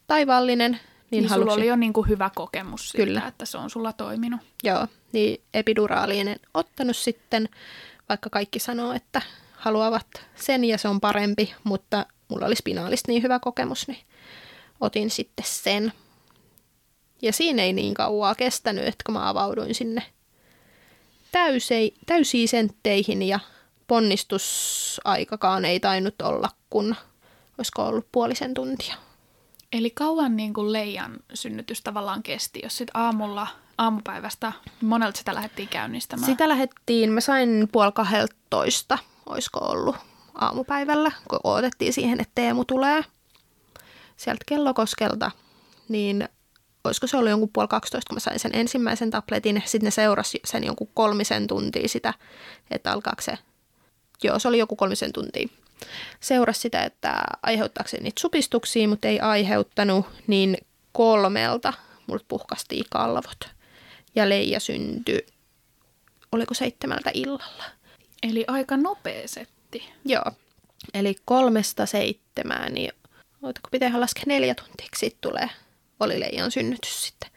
taivallinen. 0.07 0.72
Niin, 0.72 0.81
Niin 1.11 1.31
halusin, 1.31 1.43
sulla 1.43 1.55
oli 1.55 1.66
jo 1.66 1.77
niinku 1.77 2.03
hyvä 2.03 2.31
kokemus 2.35 2.91
siitä, 2.91 3.07
Kyllä. 3.07 3.22
että 3.29 3.47
se 3.47 3.59
on 3.59 3.70
sulla 3.70 3.93
toiminut. 3.93 4.41
Joo, 4.62 4.87
niin 5.12 5.41
epiduraaliin 5.55 6.29
en 6.29 6.41
ottanut 6.55 6.97
sitten, 6.97 7.49
vaikka 8.09 8.31
kaikki 8.31 8.59
sanoo, 8.59 8.93
että 8.93 9.22
haluavat 9.53 10.07
sen 10.35 10.64
ja 10.64 10.79
se 10.79 10.89
on 10.89 11.01
parempi, 11.01 11.55
mutta 11.64 12.07
mulla 12.29 12.47
oli 12.47 12.57
spinaalista 12.57 13.12
niin 13.12 13.22
hyvä 13.22 13.39
kokemus, 13.39 13.89
niin 13.89 13.99
otin 14.81 15.11
sitten 15.11 15.45
sen. 15.49 15.93
Ja 17.22 17.33
siinä 17.33 17.62
ei 17.62 17.72
niin 17.72 17.95
kauaa 17.95 18.35
kestänyt, 18.35 18.85
että 18.85 19.05
kun 19.07 19.14
mä 19.14 19.29
avauduin 19.29 19.75
sinne 19.75 20.03
täysei, 21.33 21.95
täysiin 22.07 22.49
sentteihin 22.49 23.22
ja 23.22 23.41
ponnistusaikakaan 23.87 25.64
ei 25.64 25.81
tainnut 25.81 26.22
olla, 26.22 26.51
kun 26.70 26.97
olisiko 27.59 27.87
ollut 27.87 28.07
puolisen 28.12 28.55
tuntia. 28.55 28.95
Eli 29.72 29.91
kauan 29.91 30.37
niin 30.37 30.55
kuin 30.55 30.72
leijan 30.72 31.16
synnytys 31.35 31.83
tavallaan 31.83 32.22
kesti, 32.22 32.61
jos 32.62 32.77
sitten 32.77 32.97
aamulla, 32.97 33.47
aamupäivästä, 33.79 34.53
monelta 34.81 35.18
sitä 35.18 35.35
lähdettiin 35.35 35.68
käynnistämään. 35.68 36.27
Sitä 36.27 36.49
lähdettiin, 36.49 37.12
mä 37.12 37.20
sain 37.20 37.68
puoli 37.72 37.93
kahdeltoista, 37.93 38.99
olisiko 39.27 39.61
ollut 39.61 39.97
aamupäivällä, 40.35 41.12
kun 41.29 41.41
odotettiin 41.45 41.93
siihen, 41.93 42.20
että 42.20 42.33
Teemu 42.35 42.64
tulee 42.64 43.05
sieltä 44.16 44.44
kellokoskelta, 44.46 45.30
niin 45.88 46.28
olisiko 46.84 47.06
se 47.06 47.16
ollut 47.16 47.30
jonkun 47.30 47.50
puoli 47.52 47.68
12, 47.68 48.08
kun 48.08 48.16
mä 48.16 48.20
sain 48.20 48.38
sen 48.38 48.54
ensimmäisen 48.54 49.10
tabletin. 49.10 49.62
Sitten 49.64 49.84
ne 49.84 49.90
seurasi 49.90 50.40
sen 50.44 50.64
jonkun 50.64 50.90
kolmisen 50.94 51.46
tuntia 51.46 51.88
sitä, 51.88 52.14
että 52.70 52.92
alkaako 52.92 53.22
se, 53.22 53.38
joo 54.22 54.38
se 54.38 54.48
oli 54.48 54.58
joku 54.58 54.76
kolmisen 54.76 55.12
tuntia. 55.12 55.48
Seurasi 56.20 56.60
sitä, 56.60 56.82
että 56.82 57.22
aiheuttaako 57.42 57.88
se 57.88 57.96
niitä 57.96 58.20
supistuksia, 58.20 58.88
mutta 58.88 59.08
ei 59.08 59.20
aiheuttanut, 59.20 60.06
niin 60.26 60.56
kolmelta 60.92 61.72
multa 62.06 62.24
puhkastiin 62.28 62.84
kalvot. 62.90 63.48
Ja 64.14 64.28
Leija 64.28 64.60
syntyi, 64.60 65.26
oliko 66.32 66.54
seitsemältä 66.54 67.10
illalla. 67.14 67.64
Eli 68.22 68.44
aika 68.48 68.76
nopea 68.76 69.28
setti. 69.28 69.92
Joo. 70.04 70.32
Eli 70.94 71.16
kolmesta 71.24 71.86
seitsemään, 71.86 72.74
niin 72.74 72.92
ootako 73.45 73.68
pitää 73.70 74.01
laskea 74.01 74.24
neljä 74.26 74.55
tuntia, 74.55 74.86
sitten 74.97 75.20
tulee, 75.20 75.51
oli 76.01 76.20
leijan 76.20 76.51
synnytys 76.51 77.07
sitten. 77.07 77.30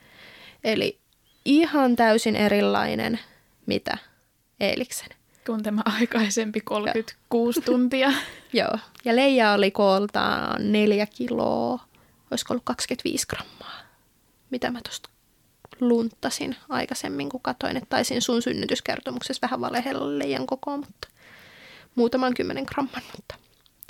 Eli 0.63 0.99
ihan 1.45 1.95
täysin 1.95 2.35
erilainen, 2.35 3.19
mitä 3.65 3.97
Eeliksen. 4.59 5.09
Kun 5.45 5.63
tämä 5.63 5.81
aikaisempi 5.85 6.61
36 6.61 7.61
tuntia. 7.61 8.13
Joo. 8.53 8.77
Ja 9.05 9.15
Leija 9.15 9.51
oli 9.51 9.71
kooltaan 9.71 10.71
neljä 10.71 11.05
kiloa, 11.05 11.79
olisiko 12.31 12.53
ollut 12.53 12.65
25 12.65 13.27
grammaa, 13.27 13.79
mitä 14.49 14.71
mä 14.71 14.79
tuosta 14.83 15.09
lunttasin 15.79 16.55
aikaisemmin, 16.69 17.29
kun 17.29 17.41
katsoin, 17.41 17.77
että 17.77 17.89
taisin 17.89 18.21
sun 18.21 18.41
synnytyskertomuksessa 18.41 19.41
vähän 19.41 19.61
valehella 19.61 20.19
Leijan 20.19 20.47
kokoa, 20.47 20.77
mutta 20.77 21.07
muutaman 21.95 22.33
kymmenen 22.33 22.65
gramman, 22.73 23.03
mutta 23.15 23.35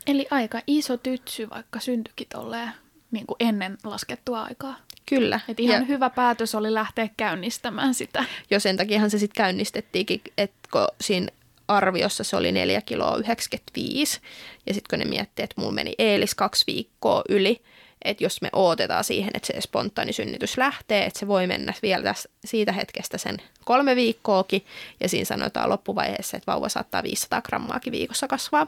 Eli 0.08 0.28
aika 0.32 0.62
iso 0.68 0.98
tytsy, 0.98 1.50
vaikka 1.50 1.80
syntyikin 1.80 2.28
tolleen 2.30 2.72
niin 3.12 3.28
kuin 3.28 3.38
ennen 3.40 3.78
laskettua 3.84 4.44
aikaa. 4.44 4.76
Kyllä. 5.06 5.40
Et 5.48 5.60
ihan 5.60 5.82
ja, 5.82 5.86
hyvä 5.86 6.10
päätös 6.10 6.56
oli 6.56 6.74
lähteä 6.74 7.10
käynnistämään 7.18 7.94
sitä. 7.94 8.26
jo 8.52 8.60
sen 8.60 8.78
takiahan 8.78 9.10
se 9.10 9.20
sitten 9.20 9.44
käynnistettiinkin, 9.44 10.22
että 10.38 10.70
kun 10.72 10.88
siinä 11.02 11.28
arviossa 11.68 12.24
se 12.24 12.36
oli 12.36 12.52
4 12.52 12.82
kiloa 12.82 13.18
95, 13.18 14.20
ja 14.66 14.74
sitten 14.74 14.90
kun 14.90 15.00
ne 15.00 15.16
miettii, 15.16 15.44
että 15.44 15.62
mulla 15.62 15.72
meni 15.72 15.94
Eelis 15.98 16.36
kaksi 16.36 16.64
viikkoa 16.68 17.24
yli, 17.30 17.62
että 18.02 18.24
jos 18.24 18.42
me 18.42 18.50
odotetaan 18.54 19.04
siihen, 19.04 19.32
että 19.34 19.48
se 19.48 19.62
spontaani 19.62 20.14
synnytys 20.14 20.58
lähtee, 20.58 21.06
että 21.06 21.20
se 21.20 21.28
voi 21.28 21.48
mennä 21.48 21.74
vielä 21.82 22.04
tästä, 22.04 22.30
siitä 22.46 22.72
hetkestä 22.72 23.18
sen 23.18 23.38
kolme 23.66 23.96
viikkoakin, 23.96 24.66
ja 25.00 25.10
siinä 25.10 25.26
sanotaan 25.26 25.70
loppuvaiheessa, 25.70 26.38
että 26.38 26.52
vauva 26.52 26.70
saattaa 26.70 27.04
500 27.04 27.42
grammaakin 27.42 27.94
viikossa 27.94 28.28
kasvaa, 28.28 28.68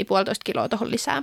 niin 0.00 0.06
puolitoista 0.06 0.44
kiloa 0.44 0.68
tuohon 0.68 0.90
lisää. 0.90 1.22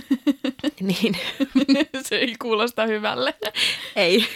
niin 0.80 1.16
se 2.08 2.16
ei 2.16 2.34
kuulosta 2.38 2.86
hyvälle. 2.86 3.34
ei. 3.96 4.26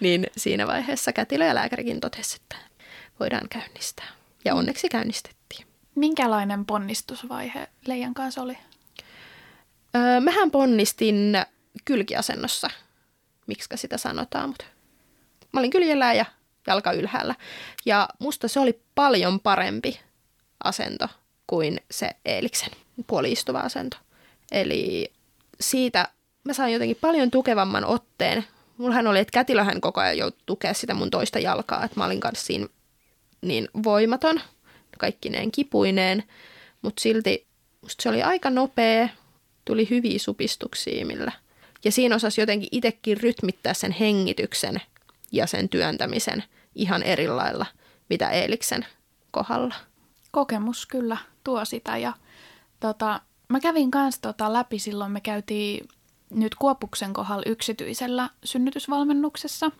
niin 0.00 0.26
siinä 0.36 0.66
vaiheessa 0.66 1.12
kätilö 1.12 1.44
ja 1.44 1.54
lääkärikin 1.54 2.00
totesi, 2.00 2.36
että 2.42 2.56
voidaan 3.20 3.48
käynnistää. 3.48 4.08
Ja 4.44 4.54
onneksi 4.54 4.88
käynnistettiin. 4.88 5.66
Minkälainen 5.94 6.64
ponnistusvaihe 6.64 7.68
Leijan 7.86 8.14
kanssa 8.14 8.42
oli? 8.42 8.58
Öö, 9.96 10.20
mähän 10.20 10.50
ponnistin 10.50 11.36
kylkiasennossa, 11.84 12.70
miksi 13.46 13.68
sitä 13.74 13.98
sanotaan, 13.98 14.48
mutta 14.48 14.64
mä 15.52 15.60
olin 15.60 15.70
kyljellään 15.70 16.16
ja 16.16 16.24
jalka 16.66 16.92
ylhäällä. 16.92 17.34
Ja 17.86 18.08
musta 18.18 18.48
se 18.48 18.60
oli 18.60 18.80
paljon 18.94 19.40
parempi 19.40 20.00
asento 20.64 21.08
kuin 21.52 21.80
se 21.90 22.10
Eeliksen 22.24 22.70
puoliistuva 23.06 23.60
asento. 23.60 23.96
Eli 24.52 25.12
siitä 25.60 26.08
mä 26.44 26.52
sain 26.52 26.72
jotenkin 26.72 26.98
paljon 27.00 27.30
tukevamman 27.30 27.84
otteen. 27.84 28.44
Mullahan 28.76 29.06
oli, 29.06 29.18
että 29.18 29.32
kätilöhän 29.32 29.80
koko 29.80 30.00
ajan 30.00 30.18
joutui 30.18 30.42
tukea 30.46 30.74
sitä 30.74 30.94
mun 30.94 31.10
toista 31.10 31.38
jalkaa, 31.38 31.84
että 31.84 32.00
mä 32.00 32.04
olin 32.04 32.20
kanssa 32.20 32.46
siinä 32.46 32.66
niin 33.42 33.68
voimaton, 33.84 34.40
kaikkineen 34.98 35.52
kipuineen, 35.52 36.22
mutta 36.82 37.02
silti 37.02 37.46
musta 37.80 38.02
se 38.02 38.08
oli 38.08 38.22
aika 38.22 38.50
nopea, 38.50 39.08
tuli 39.64 39.90
hyviä 39.90 40.18
supistuksia 40.18 41.06
millä. 41.06 41.32
Ja 41.84 41.92
siinä 41.92 42.16
osasi 42.16 42.40
jotenkin 42.40 42.68
itsekin 42.72 43.20
rytmittää 43.20 43.74
sen 43.74 43.92
hengityksen 43.92 44.80
ja 45.32 45.46
sen 45.46 45.68
työntämisen 45.68 46.44
ihan 46.74 47.02
eri 47.02 47.28
lailla, 47.28 47.66
mitä 48.10 48.30
Eeliksen 48.30 48.86
kohdalla. 49.30 49.74
Kokemus 50.32 50.86
kyllä 50.86 51.16
tuo 51.44 51.64
sitä 51.64 51.96
ja 51.96 52.12
tota, 52.80 53.20
mä 53.48 53.60
kävin 53.60 53.90
kanssa 53.90 54.22
tota 54.22 54.52
läpi 54.52 54.78
silloin, 54.78 55.12
me 55.12 55.20
käytiin 55.20 55.88
nyt 56.30 56.54
Kuopuksen 56.54 57.12
kohdalla 57.12 57.42
yksityisellä 57.46 58.30
synnytysvalmennuksessa, 58.44 59.70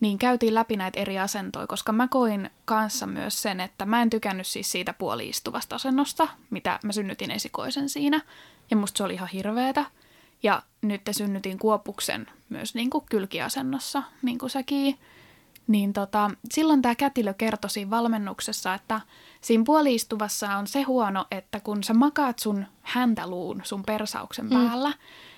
niin 0.00 0.18
käytiin 0.18 0.54
läpi 0.54 0.76
näitä 0.76 1.00
eri 1.00 1.18
asentoja, 1.18 1.66
koska 1.66 1.92
mä 1.92 2.08
koin 2.08 2.50
kanssa 2.64 3.06
myös 3.06 3.42
sen, 3.42 3.60
että 3.60 3.84
mä 3.86 4.02
en 4.02 4.10
tykännyt 4.10 4.46
siis 4.46 4.72
siitä 4.72 4.92
puoliistuvasta 4.92 5.76
asennosta, 5.76 6.28
mitä 6.50 6.78
mä 6.84 6.92
synnytin 6.92 7.30
esikoisen 7.30 7.88
siinä, 7.88 8.20
ja 8.70 8.76
musta 8.76 8.98
se 8.98 9.04
oli 9.04 9.14
ihan 9.14 9.28
hirveetä. 9.28 9.84
Ja 10.42 10.62
nyt 10.82 11.04
te 11.04 11.12
synnytin 11.12 11.58
Kuopuksen 11.58 12.26
myös 12.48 12.74
niin 12.74 12.90
kuin 12.90 13.04
kylkiasennossa, 13.10 14.02
niin 14.22 14.38
kuin 14.38 14.50
säkin. 14.50 14.98
Niin 15.66 15.92
tota, 15.92 16.30
silloin 16.52 16.82
tämä 16.82 16.94
kätilö 16.94 17.34
kertoi 17.34 17.70
siinä 17.70 17.90
valmennuksessa, 17.90 18.74
että 18.74 19.00
siinä 19.40 19.64
puoliistuvassa 19.66 20.56
on 20.56 20.66
se 20.66 20.82
huono, 20.82 21.26
että 21.30 21.60
kun 21.60 21.84
sä 21.84 21.94
makaat 21.94 22.38
sun 22.38 22.66
häntäluun 22.82 23.60
sun 23.64 23.82
persauksen 23.82 24.48
päällä, 24.48 24.88
mm. 24.88 24.96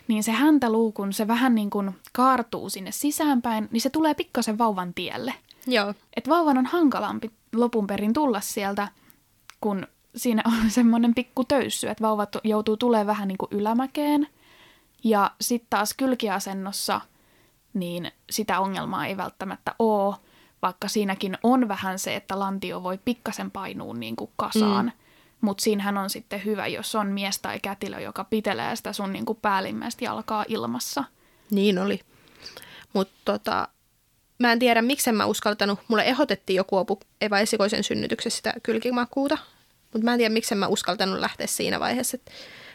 niin 0.09 0.23
se 0.23 0.33
häntäluu, 0.33 0.93
kun 0.93 1.13
se 1.13 1.29
vähän 1.29 1.55
niin 1.55 1.71
kuin 1.71 1.91
kaartuu 2.13 2.71
sinne 2.71 2.93
sisäänpäin, 2.93 3.69
niin 3.71 3.81
se 3.81 3.91
tulee 3.91 4.15
pikkasen 4.15 4.59
vauvan 4.59 4.95
tielle. 4.95 5.35
Joo. 5.67 5.95
Et 6.17 6.29
vauvan 6.29 6.59
on 6.59 6.67
hankalampi 6.67 7.31
lopun 7.55 7.87
perin 7.87 8.13
tulla 8.13 8.41
sieltä, 8.41 8.89
kun 9.61 9.87
siinä 10.17 10.43
on 10.47 10.71
semmoinen 10.79 11.15
pikku 11.15 11.45
töyssy, 11.45 11.89
että 11.89 12.05
vauva 12.05 12.27
tu- 12.27 12.41
joutuu 12.45 12.77
tulee 12.77 13.07
vähän 13.07 13.29
niin 13.29 13.39
kuin 13.39 13.49
ylämäkeen. 13.53 14.29
Ja 15.05 15.31
sitten 15.41 15.67
taas 15.71 15.95
kylkiasennossa, 15.95 17.01
niin 17.77 18.13
sitä 18.31 18.61
ongelmaa 18.61 19.07
ei 19.07 19.17
välttämättä 19.17 19.75
ole, 19.79 20.17
vaikka 20.63 20.89
siinäkin 20.89 21.39
on 21.43 21.69
vähän 21.69 21.99
se, 21.99 22.17
että 22.17 22.39
lantio 22.39 22.83
voi 22.83 22.99
pikkasen 23.05 23.51
painua 23.51 23.95
niin 23.95 24.17
kuin 24.17 24.31
kasaan. 24.37 24.85
Mm. 24.85 24.93
Mutta 25.41 25.63
siinähän 25.63 25.99
on 25.99 26.11
sitten 26.11 26.45
hyvä, 26.45 26.67
jos 26.67 26.95
on 26.95 27.07
mies 27.07 27.39
tai 27.39 27.61
kätilö, 27.61 28.01
joka 28.01 28.25
pitelee 28.25 28.77
sitä 28.77 28.93
sun 28.93 29.13
niin 29.13 29.25
kuin 29.25 29.39
päällimmäistä 29.43 30.05
jalkaa 30.05 30.45
ilmassa. 30.49 31.05
Niin 31.51 31.79
oli. 31.79 32.01
Mutta 32.93 33.15
tota, 33.25 33.69
mä 34.39 34.53
en 34.53 34.59
tiedä, 34.59 34.83
miksi 34.83 35.13
mä 35.13 35.27
uskaltanut. 35.27 35.79
Mulle 35.89 36.05
ehdotettiin 36.05 36.57
joku 36.57 36.77
apu 36.77 37.01
Eva 37.21 37.39
esikoisen 37.39 37.85
synnytyksessä 37.85 38.37
sitä 38.37 38.55
kylkimakuuta. 38.63 39.39
Mutta 39.93 40.05
mä 40.05 40.13
en 40.13 40.19
tiedä, 40.19 40.33
miksi 40.33 40.55
en 40.55 40.59
mä 40.59 40.67
uskaltanut 40.67 41.21
lähteä 41.21 41.47
siinä 41.47 41.81
vaiheessa. 41.81 42.15
Et 42.15 42.31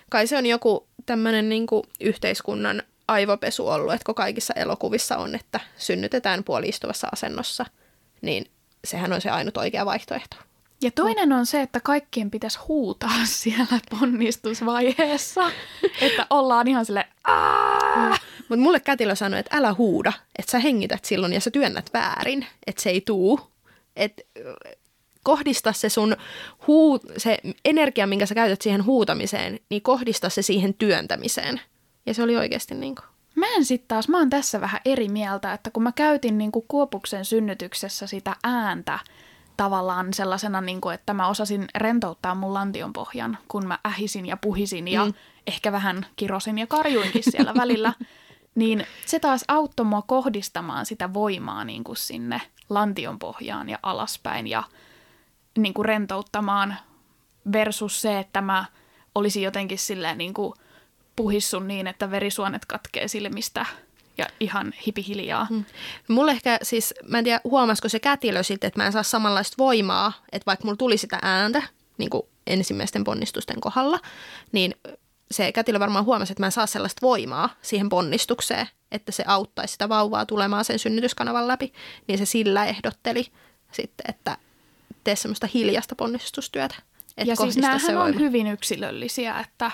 kai 0.10 0.28
se 0.28 0.38
on 0.38 0.46
joku 0.46 0.88
tämmöinen 1.06 1.50
niinku 1.50 1.84
yhteiskunnan 2.00 2.84
aivopesu 3.12 3.68
ollut, 3.68 3.94
että 3.94 4.06
kun 4.06 4.16
kaikissa 4.16 4.54
elokuvissa 4.54 5.18
on, 5.18 5.36
että 5.36 5.60
synnytetään 5.78 6.44
puoliistuvassa 6.44 7.08
asennossa, 7.12 7.66
niin 8.22 8.46
sehän 8.86 9.14
on 9.14 9.22
se 9.22 9.30
ainut 9.30 9.58
oikea 9.58 9.86
vaihtoehto. 9.86 10.36
Ja 10.82 10.92
toinen 10.92 11.34
on 11.34 11.46
se, 11.46 11.62
että 11.62 11.80
kaikkien 11.80 12.32
pitäisi 12.32 12.60
huutaa 12.68 13.26
siellä 13.42 13.80
ponnistusvaiheessa, 13.90 15.52
että 16.02 16.28
ollaan 16.30 16.68
ihan 16.68 16.86
sille 16.86 17.08
Mutta 18.50 18.64
mulle 18.64 18.80
kätilö 18.80 19.16
sanoi, 19.16 19.40
että 19.40 19.58
älä 19.58 19.74
huuda, 19.74 20.14
että 20.40 20.52
sä 20.52 20.60
hengität 20.60 21.06
silloin 21.06 21.34
ja 21.34 21.40
sä 21.40 21.52
työnnät 21.52 21.90
väärin, 21.94 22.46
että 22.68 22.82
se 22.82 22.90
ei 22.90 23.02
tuu. 23.02 23.40
Että 23.96 24.22
kohdista 25.24 25.74
se 25.74 25.90
sun 25.90 26.18
huu, 26.68 27.00
se 27.18 27.38
energia, 27.66 28.08
minkä 28.08 28.26
sä 28.26 28.36
käytät 28.36 28.62
siihen 28.62 28.86
huutamiseen, 28.86 29.60
niin 29.70 29.82
kohdista 29.82 30.30
se 30.30 30.42
siihen 30.42 30.74
työntämiseen. 30.74 31.62
Ja 32.06 32.14
se 32.14 32.24
oli 32.24 32.38
oikeasti 32.38 32.76
niin 32.76 32.96
kuin. 32.96 33.06
Mä 33.36 33.46
en 33.56 33.66
sitten 33.66 33.88
taas, 33.88 34.08
mä 34.10 34.18
oon 34.18 34.30
tässä 34.30 34.62
vähän 34.62 34.82
eri 34.86 35.10
mieltä, 35.10 35.54
että 35.54 35.72
kun 35.72 35.84
mä 35.84 35.92
käytin 35.92 36.38
niin 36.38 36.52
kuin 36.52 36.66
Kuopuksen 36.68 37.26
synnytyksessä 37.26 38.08
sitä 38.08 38.36
ääntä 38.44 39.00
tavallaan 39.58 40.14
sellaisena, 40.14 40.62
niin 40.62 40.82
kuin, 40.82 40.96
että 40.96 41.14
mä 41.14 41.28
osasin 41.28 41.68
rentouttaa 41.76 42.36
mun 42.36 42.54
lantion 42.54 42.94
pohjan, 42.94 43.38
kun 43.48 43.68
mä 43.68 43.80
ähisin 43.88 44.26
ja 44.26 44.38
puhisin 44.38 44.88
ja 44.88 45.06
mm. 45.06 45.14
ehkä 45.48 45.72
vähän 45.72 46.06
kirosin 46.16 46.58
ja 46.58 46.68
karjuinkin 46.68 47.24
siellä 47.24 47.54
välillä, 47.54 47.94
niin 48.56 48.86
se 49.06 49.20
taas 49.20 49.46
auttoi 49.48 49.86
mua 49.86 50.02
kohdistamaan 50.02 50.86
sitä 50.86 51.14
voimaa 51.14 51.64
niin 51.64 51.84
kuin 51.84 51.98
sinne 51.98 52.42
lantion 52.70 53.20
pohjaan 53.20 53.70
ja 53.70 53.80
alaspäin 53.84 54.48
ja 54.48 54.64
niin 55.58 55.74
kuin 55.74 55.86
rentouttamaan 55.86 56.76
versus 57.54 58.02
se, 58.02 58.20
että 58.20 58.42
mä 58.42 58.66
olisin 59.16 59.44
jotenkin 59.44 59.80
silleen 59.80 60.18
niin 60.18 60.34
kuin 60.34 60.54
puhissun 61.16 61.68
niin, 61.68 61.88
että 61.88 62.12
verisuonet 62.12 62.66
katkee 62.66 63.08
silmistä 63.08 63.66
ja 64.18 64.28
ihan 64.40 64.74
hipihiljaa. 64.88 65.46
Hmm. 65.46 65.66
Mulle 66.08 66.32
ehkä 66.32 66.60
siis, 66.62 66.94
mä 67.08 67.18
en 67.18 67.24
tiedä 67.24 67.42
huomasiko 67.44 67.90
se 67.90 68.00
kätilö 68.00 68.44
sitten, 68.44 68.68
että 68.68 68.80
mä 68.80 68.86
en 68.86 68.92
saa 68.92 69.04
samanlaista 69.04 69.56
voimaa, 69.58 70.14
että 70.32 70.46
vaikka 70.46 70.66
mulla 70.66 70.78
tuli 70.78 70.98
sitä 70.98 71.20
ääntä 71.22 71.64
niin 71.98 72.10
kuin 72.10 72.24
ensimmäisten 72.48 73.04
ponnistusten 73.04 73.62
kohdalla, 73.62 74.00
niin 74.52 74.76
se 75.32 75.52
kätilö 75.52 75.80
varmaan 75.80 76.06
huomasi, 76.06 76.34
että 76.34 76.42
mä 76.42 76.48
en 76.48 76.52
saa 76.52 76.66
sellaista 76.66 77.02
voimaa 77.02 77.50
siihen 77.62 77.90
ponnistukseen, 77.90 78.68
että 78.92 79.12
se 79.12 79.24
auttaisi 79.28 79.72
sitä 79.72 79.90
vauvaa 79.90 80.26
tulemaan 80.26 80.66
sen 80.66 80.80
synnytyskanavan 80.80 81.48
läpi, 81.48 81.74
niin 82.08 82.18
se 82.18 82.26
sillä 82.26 82.66
ehdotteli 82.66 83.32
sitten, 83.72 84.06
että 84.10 84.38
tee 85.04 85.16
semmoista 85.16 85.48
hiljasta 85.54 85.96
ponnistustyötä. 85.96 86.76
Ja 87.26 87.36
siis 87.36 87.58
näähän 87.58 87.98
on 87.98 88.20
hyvin 88.20 88.48
yksilöllisiä, 88.48 89.40
että 89.40 89.72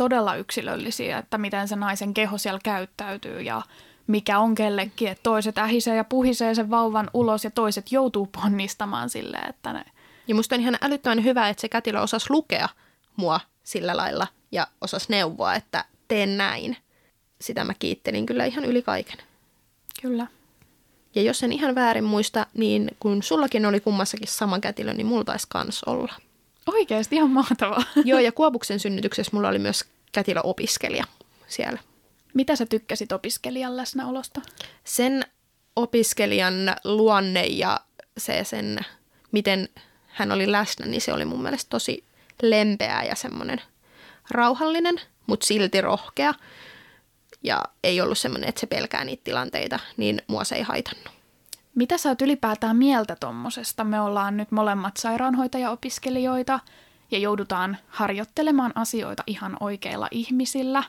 todella 0.00 0.36
yksilöllisiä, 0.36 1.18
että 1.18 1.38
miten 1.38 1.68
se 1.68 1.76
naisen 1.76 2.14
keho 2.14 2.38
siellä 2.38 2.60
käyttäytyy 2.62 3.42
ja 3.42 3.62
mikä 4.06 4.38
on 4.38 4.54
kellekin, 4.54 5.08
että 5.08 5.22
toiset 5.22 5.58
ähisee 5.58 5.96
ja 5.96 6.04
puhisee 6.04 6.54
sen 6.54 6.70
vauvan 6.70 7.10
ulos 7.14 7.44
ja 7.44 7.50
toiset 7.50 7.92
joutuu 7.92 8.26
ponnistamaan 8.26 9.10
silleen, 9.10 9.50
että 9.50 9.72
ne... 9.72 9.84
Ja 10.28 10.34
musta 10.34 10.54
on 10.54 10.60
ihan 10.60 10.78
älyttömän 10.82 11.24
hyvä, 11.24 11.48
että 11.48 11.60
se 11.60 11.68
kätilö 11.68 12.00
osasi 12.00 12.26
lukea 12.30 12.68
mua 13.16 13.40
sillä 13.62 13.96
lailla 13.96 14.26
ja 14.52 14.66
osasi 14.80 15.06
neuvoa, 15.08 15.54
että 15.54 15.84
teen 16.08 16.36
näin. 16.36 16.76
Sitä 17.40 17.64
mä 17.64 17.74
kiittelin 17.78 18.26
kyllä 18.26 18.44
ihan 18.44 18.64
yli 18.64 18.82
kaiken. 18.82 19.18
Kyllä. 20.02 20.26
Ja 21.14 21.22
jos 21.22 21.42
en 21.42 21.52
ihan 21.52 21.74
väärin 21.74 22.04
muista, 22.04 22.46
niin 22.54 22.90
kun 23.00 23.22
sullakin 23.22 23.66
oli 23.66 23.80
kummassakin 23.80 24.28
sama 24.28 24.60
kätilö, 24.60 24.94
niin 24.94 25.06
mulla 25.06 25.24
taisi 25.24 25.46
kans 25.50 25.84
olla. 25.84 26.14
Oikeasti 26.66 27.16
ihan 27.16 27.30
mahtavaa. 27.30 27.82
Joo, 28.04 28.18
ja 28.20 28.32
Kuopuksen 28.32 28.80
synnytyksessä 28.80 29.30
mulla 29.32 29.48
oli 29.48 29.58
myös 29.58 29.84
kätilö-opiskelija 30.12 31.04
siellä. 31.46 31.78
Mitä 32.34 32.56
sä 32.56 32.66
tykkäsit 32.66 33.12
opiskelijan 33.12 33.76
läsnäolosta? 33.76 34.40
Sen 34.84 35.24
opiskelijan 35.76 36.54
luonne 36.84 37.46
ja 37.46 37.80
se 38.18 38.44
sen, 38.44 38.78
miten 39.32 39.68
hän 40.06 40.32
oli 40.32 40.52
läsnä, 40.52 40.86
niin 40.86 41.00
se 41.00 41.12
oli 41.12 41.24
mun 41.24 41.42
mielestä 41.42 41.70
tosi 41.70 42.04
lempeä 42.42 43.02
ja 43.02 43.14
semmoinen 43.14 43.60
rauhallinen, 44.30 45.00
mutta 45.26 45.46
silti 45.46 45.80
rohkea. 45.80 46.34
Ja 47.42 47.62
ei 47.84 48.00
ollut 48.00 48.18
semmoinen, 48.18 48.48
että 48.48 48.60
se 48.60 48.66
pelkää 48.66 49.04
niitä 49.04 49.24
tilanteita, 49.24 49.78
niin 49.96 50.22
mua 50.26 50.44
se 50.44 50.54
ei 50.54 50.62
haitannut. 50.62 51.19
Mitä 51.74 51.98
sä 51.98 52.08
oot 52.08 52.22
ylipäätään 52.22 52.76
mieltä 52.76 53.16
tommosesta? 53.16 53.84
Me 53.84 54.00
ollaan 54.00 54.36
nyt 54.36 54.50
molemmat 54.50 54.96
sairaanhoitaja-opiskelijoita 54.96 56.60
ja 57.10 57.18
joudutaan 57.18 57.76
harjoittelemaan 57.88 58.72
asioita 58.74 59.22
ihan 59.26 59.56
oikeilla 59.60 60.08
ihmisillä. 60.10 60.82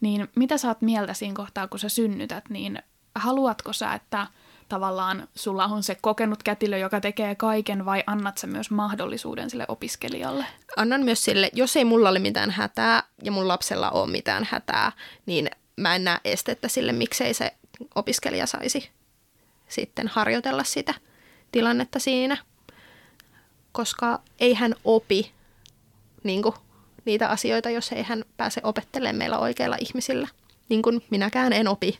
Niin 0.00 0.28
mitä 0.36 0.58
sä 0.58 0.68
oot 0.68 0.82
mieltä 0.82 1.14
siinä 1.14 1.34
kohtaa, 1.34 1.68
kun 1.68 1.78
sä 1.78 1.88
synnytät, 1.88 2.44
niin 2.48 2.82
haluatko 3.14 3.72
sä, 3.72 3.94
että 3.94 4.26
tavallaan 4.68 5.28
sulla 5.34 5.64
on 5.64 5.82
se 5.82 5.96
kokenut 6.00 6.42
kätilö, 6.42 6.78
joka 6.78 7.00
tekee 7.00 7.34
kaiken, 7.34 7.84
vai 7.84 8.04
annat 8.06 8.38
sä 8.38 8.46
myös 8.46 8.70
mahdollisuuden 8.70 9.50
sille 9.50 9.64
opiskelijalle? 9.68 10.46
Annan 10.76 11.00
myös 11.00 11.24
sille, 11.24 11.50
jos 11.52 11.76
ei 11.76 11.84
mulla 11.84 12.08
ole 12.08 12.18
mitään 12.18 12.50
hätää 12.50 13.02
ja 13.22 13.32
mun 13.32 13.48
lapsella 13.48 13.90
ole 13.90 14.10
mitään 14.10 14.48
hätää, 14.50 14.92
niin 15.26 15.50
mä 15.76 15.94
en 15.94 16.04
näe 16.04 16.18
estettä 16.24 16.68
sille, 16.68 16.92
miksei 16.92 17.34
se 17.34 17.54
opiskelija 17.94 18.46
saisi 18.46 18.90
sitten 19.70 20.08
harjoitella 20.08 20.64
sitä 20.64 20.94
tilannetta 21.52 21.98
siinä, 21.98 22.36
koska 23.72 24.20
ei 24.40 24.54
hän 24.54 24.74
opi 24.84 25.32
niin 26.24 26.42
kuin, 26.42 26.54
niitä 27.04 27.28
asioita, 27.28 27.70
jos 27.70 27.92
ei 27.92 28.02
hän 28.02 28.24
pääse 28.36 28.60
opettelemaan 28.64 29.16
meillä 29.16 29.38
oikeilla 29.38 29.76
ihmisillä. 29.80 30.28
Niin 30.68 30.82
kuin 30.82 31.02
minäkään 31.10 31.52
en 31.52 31.68
opi 31.68 31.98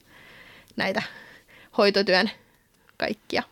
näitä 0.77 1.03
hoitotyön 1.79 2.31
kaikkia 2.97 3.43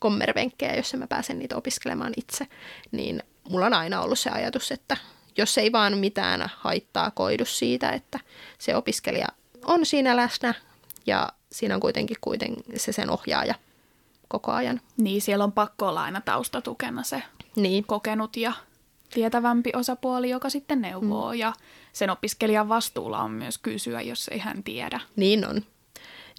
kommervenkkejä, 0.00 0.74
jos 0.74 0.94
mä 0.94 1.06
pääsen 1.06 1.38
niitä 1.38 1.56
opiskelemaan 1.56 2.12
itse, 2.16 2.46
niin 2.92 3.22
mulla 3.48 3.66
on 3.66 3.74
aina 3.74 4.00
ollut 4.00 4.18
se 4.18 4.30
ajatus, 4.30 4.72
että 4.72 4.96
jos 5.36 5.58
ei 5.58 5.72
vaan 5.72 5.98
mitään 5.98 6.50
haittaa 6.56 7.10
koidu 7.10 7.44
siitä, 7.44 7.90
että 7.90 8.20
se 8.58 8.76
opiskelija 8.76 9.26
on 9.64 9.86
siinä 9.86 10.16
läsnä 10.16 10.54
ja 11.10 11.28
siinä 11.52 11.74
on 11.74 11.80
kuitenkin, 11.80 12.16
kuitenkin 12.20 12.80
se 12.80 12.92
sen 12.92 13.10
ohjaaja 13.10 13.54
koko 14.28 14.52
ajan. 14.52 14.80
Niin, 14.96 15.22
siellä 15.22 15.44
on 15.44 15.52
pakko 15.52 15.88
olla 15.88 16.02
aina 16.02 16.20
taustatukena 16.20 17.02
se 17.02 17.22
niin. 17.56 17.84
kokenut 17.86 18.36
ja 18.36 18.52
tietävämpi 19.14 19.72
osapuoli, 19.76 20.30
joka 20.30 20.50
sitten 20.50 20.80
neuvoo. 20.80 21.32
Mm. 21.32 21.38
Ja 21.38 21.52
sen 21.92 22.10
opiskelijan 22.10 22.68
vastuulla 22.68 23.18
on 23.18 23.30
myös 23.30 23.58
kysyä, 23.58 24.00
jos 24.00 24.28
ei 24.28 24.38
hän 24.38 24.62
tiedä. 24.62 25.00
Niin 25.16 25.46
on. 25.46 25.62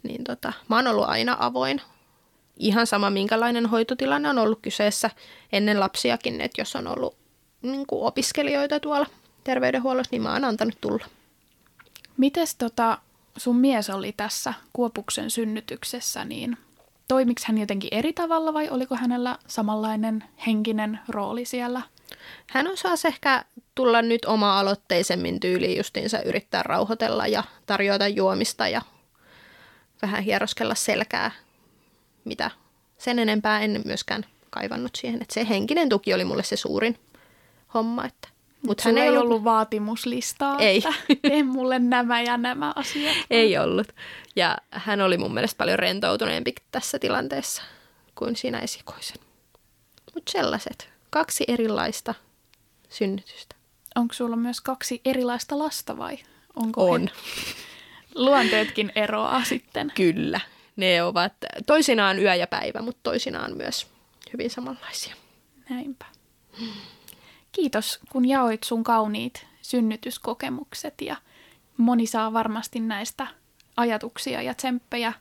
Niin 0.03 0.23
tota, 0.23 0.53
mä 0.69 0.75
oon 0.75 0.87
ollut 0.87 1.09
aina 1.09 1.37
avoin. 1.39 1.81
Ihan 2.57 2.87
sama, 2.87 3.09
minkälainen 3.09 3.65
hoitotilanne 3.65 4.29
on 4.29 4.37
ollut 4.37 4.59
kyseessä 4.61 5.09
ennen 5.51 5.79
lapsiakin, 5.79 6.41
että 6.41 6.61
jos 6.61 6.75
on 6.75 6.87
ollut 6.87 7.17
niin 7.61 7.87
kuin 7.87 8.03
opiskelijoita 8.03 8.79
tuolla 8.79 9.07
terveydenhuollossa, 9.43 10.11
niin 10.11 10.21
mä 10.21 10.33
oon 10.33 10.45
antanut 10.45 10.81
tulla. 10.81 11.05
Mites 12.17 12.55
tota, 12.55 12.97
sun 13.37 13.55
mies 13.55 13.89
oli 13.89 14.11
tässä 14.11 14.53
Kuopuksen 14.73 15.31
synnytyksessä, 15.31 16.25
niin 16.25 16.57
toimiks 17.07 17.45
hän 17.45 17.57
jotenkin 17.57 17.93
eri 17.93 18.13
tavalla 18.13 18.53
vai 18.53 18.69
oliko 18.69 18.95
hänellä 18.95 19.37
samanlainen 19.47 20.23
henkinen 20.47 20.99
rooli 21.09 21.45
siellä? 21.45 21.81
Hän 22.49 22.67
osasi 22.67 23.07
ehkä 23.07 23.45
tulla 23.75 24.01
nyt 24.01 24.25
oma-aloitteisemmin 24.25 25.39
tyyliin 25.39 25.77
justiinsa 25.77 26.21
yrittää 26.21 26.63
rauhoitella 26.63 27.27
ja 27.27 27.43
tarjota 27.65 28.07
juomista 28.07 28.67
ja 28.67 28.81
vähän 30.01 30.23
hieroskella 30.23 30.75
selkää, 30.75 31.31
mitä 32.25 32.51
sen 32.97 33.19
enempää 33.19 33.61
en 33.61 33.81
myöskään 33.85 34.25
kaivannut 34.49 34.95
siihen. 34.95 35.21
Että 35.21 35.33
se 35.33 35.49
henkinen 35.49 35.89
tuki 35.89 36.13
oli 36.13 36.25
mulle 36.25 36.43
se 36.43 36.55
suurin 36.55 36.99
homma, 37.73 38.05
että 38.05 38.27
mutta 38.67 38.83
hän 38.85 38.97
ei 38.97 39.09
ollut, 39.09 39.23
ollut 39.23 39.43
vaatimuslistaa, 39.43 40.59
ei. 40.59 40.77
että 40.77 40.93
tee 41.29 41.43
mulle 41.43 41.79
nämä 41.79 42.21
ja 42.21 42.37
nämä 42.37 42.73
asiat. 42.75 43.15
ei 43.29 43.57
ollut. 43.57 43.87
Ja 44.35 44.57
hän 44.71 45.01
oli 45.01 45.17
mun 45.17 45.33
mielestä 45.33 45.57
paljon 45.57 45.79
rentoutuneempi 45.79 46.53
tässä 46.71 46.99
tilanteessa 46.99 47.61
kuin 48.15 48.35
siinä 48.35 48.59
esikoisen. 48.59 49.17
Mutta 50.15 50.31
sellaiset. 50.31 50.89
Kaksi 51.09 51.43
erilaista 51.47 52.13
synnytystä. 52.89 53.55
Onko 53.95 54.13
sulla 54.13 54.35
myös 54.35 54.61
kaksi 54.61 55.01
erilaista 55.05 55.59
lasta 55.59 55.97
vai? 55.97 56.17
Onko 56.55 56.91
On. 56.91 57.01
He... 57.01 57.53
Luonteetkin 58.25 58.91
eroaa 58.95 59.43
sitten. 59.43 59.91
Kyllä. 59.95 60.39
Ne 60.75 61.03
ovat 61.03 61.33
toisinaan 61.65 62.19
yö 62.19 62.35
ja 62.35 62.47
päivä, 62.47 62.81
mutta 62.81 62.99
toisinaan 63.03 63.57
myös 63.57 63.87
hyvin 64.33 64.49
samanlaisia. 64.49 65.15
Näinpä. 65.69 66.05
Kiitos, 67.51 67.99
kun 68.09 68.27
jaoit 68.27 68.63
sun 68.63 68.83
kauniit 68.83 69.47
synnytyskokemukset 69.61 70.93
ja 71.01 71.15
moni 71.77 72.07
saa 72.07 72.33
varmasti 72.33 72.79
näistä 72.79 73.27
ajatuksia 73.77 74.41
ja 74.41 74.53
tsemppejä 74.53 75.13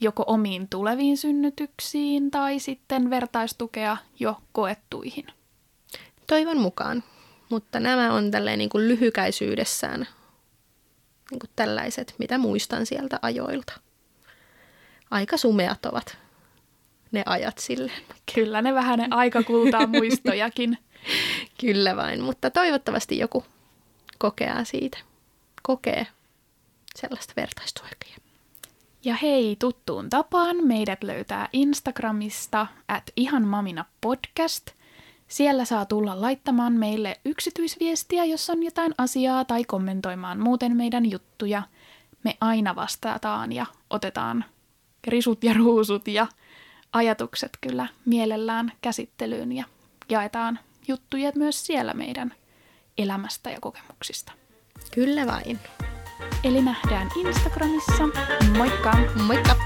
joko 0.00 0.24
omiin 0.26 0.68
tuleviin 0.68 1.16
synnytyksiin 1.16 2.30
tai 2.30 2.58
sitten 2.58 3.10
vertaistukea 3.10 3.96
jo 4.20 4.36
koettuihin. 4.52 5.26
Toivon 6.26 6.60
mukaan. 6.60 7.02
Mutta 7.50 7.80
nämä 7.80 8.12
on 8.12 8.30
tälleen 8.30 8.58
niin 8.58 8.68
kuin 8.68 8.88
lyhykäisyydessään 8.88 10.06
niin 11.30 11.38
kuin 11.40 11.50
tällaiset, 11.56 12.14
mitä 12.18 12.38
muistan 12.38 12.86
sieltä 12.86 13.18
ajoilta. 13.22 13.72
Aika 15.10 15.36
sumeat 15.36 15.86
ovat 15.86 16.18
ne 17.12 17.22
ajat 17.26 17.58
silleen. 17.58 18.02
Kyllä 18.34 18.62
ne 18.62 18.74
vähän 18.74 18.98
ne 18.98 19.08
aikakultaa 19.10 19.86
muistojakin. 19.86 20.78
Kyllä 21.60 21.96
vain, 21.96 22.22
mutta 22.22 22.50
toivottavasti 22.50 23.18
joku 23.18 23.44
kokee 24.18 24.64
siitä. 24.64 24.98
Kokee 25.62 26.06
sellaista 26.94 27.32
vertaistuokea. 27.36 28.16
Ja 29.04 29.14
hei, 29.14 29.56
tuttuun 29.58 30.10
tapaan 30.10 30.56
meidät 30.66 31.04
löytää 31.04 31.48
Instagramista 31.52 32.66
at 32.88 33.02
ihanmamina 33.16 33.84
podcast. 34.00 34.66
Siellä 35.28 35.64
saa 35.64 35.86
tulla 35.86 36.20
laittamaan 36.20 36.72
meille 36.72 37.20
yksityisviestiä, 37.24 38.24
jos 38.24 38.50
on 38.50 38.62
jotain 38.62 38.94
asiaa 38.98 39.44
tai 39.44 39.64
kommentoimaan 39.64 40.40
muuten 40.40 40.76
meidän 40.76 41.10
juttuja. 41.10 41.62
Me 42.24 42.36
aina 42.40 42.76
vastataan 42.76 43.52
ja 43.52 43.66
otetaan 43.90 44.44
risut 45.06 45.44
ja 45.44 45.54
ruusut 45.54 46.08
ja 46.08 46.26
ajatukset 46.92 47.58
kyllä 47.60 47.86
mielellään 48.04 48.72
käsittelyyn 48.80 49.52
ja 49.52 49.64
jaetaan 50.08 50.58
juttuja 50.88 51.32
myös 51.34 51.66
siellä 51.66 51.94
meidän 51.94 52.34
elämästä 52.98 53.50
ja 53.50 53.60
kokemuksista. 53.60 54.32
Kyllä 54.94 55.26
vain. 55.26 55.58
Eli 56.44 56.62
nähdään 56.62 57.08
Instagramissa. 57.16 58.08
Moikka! 58.56 58.92
Moikka! 59.26 59.56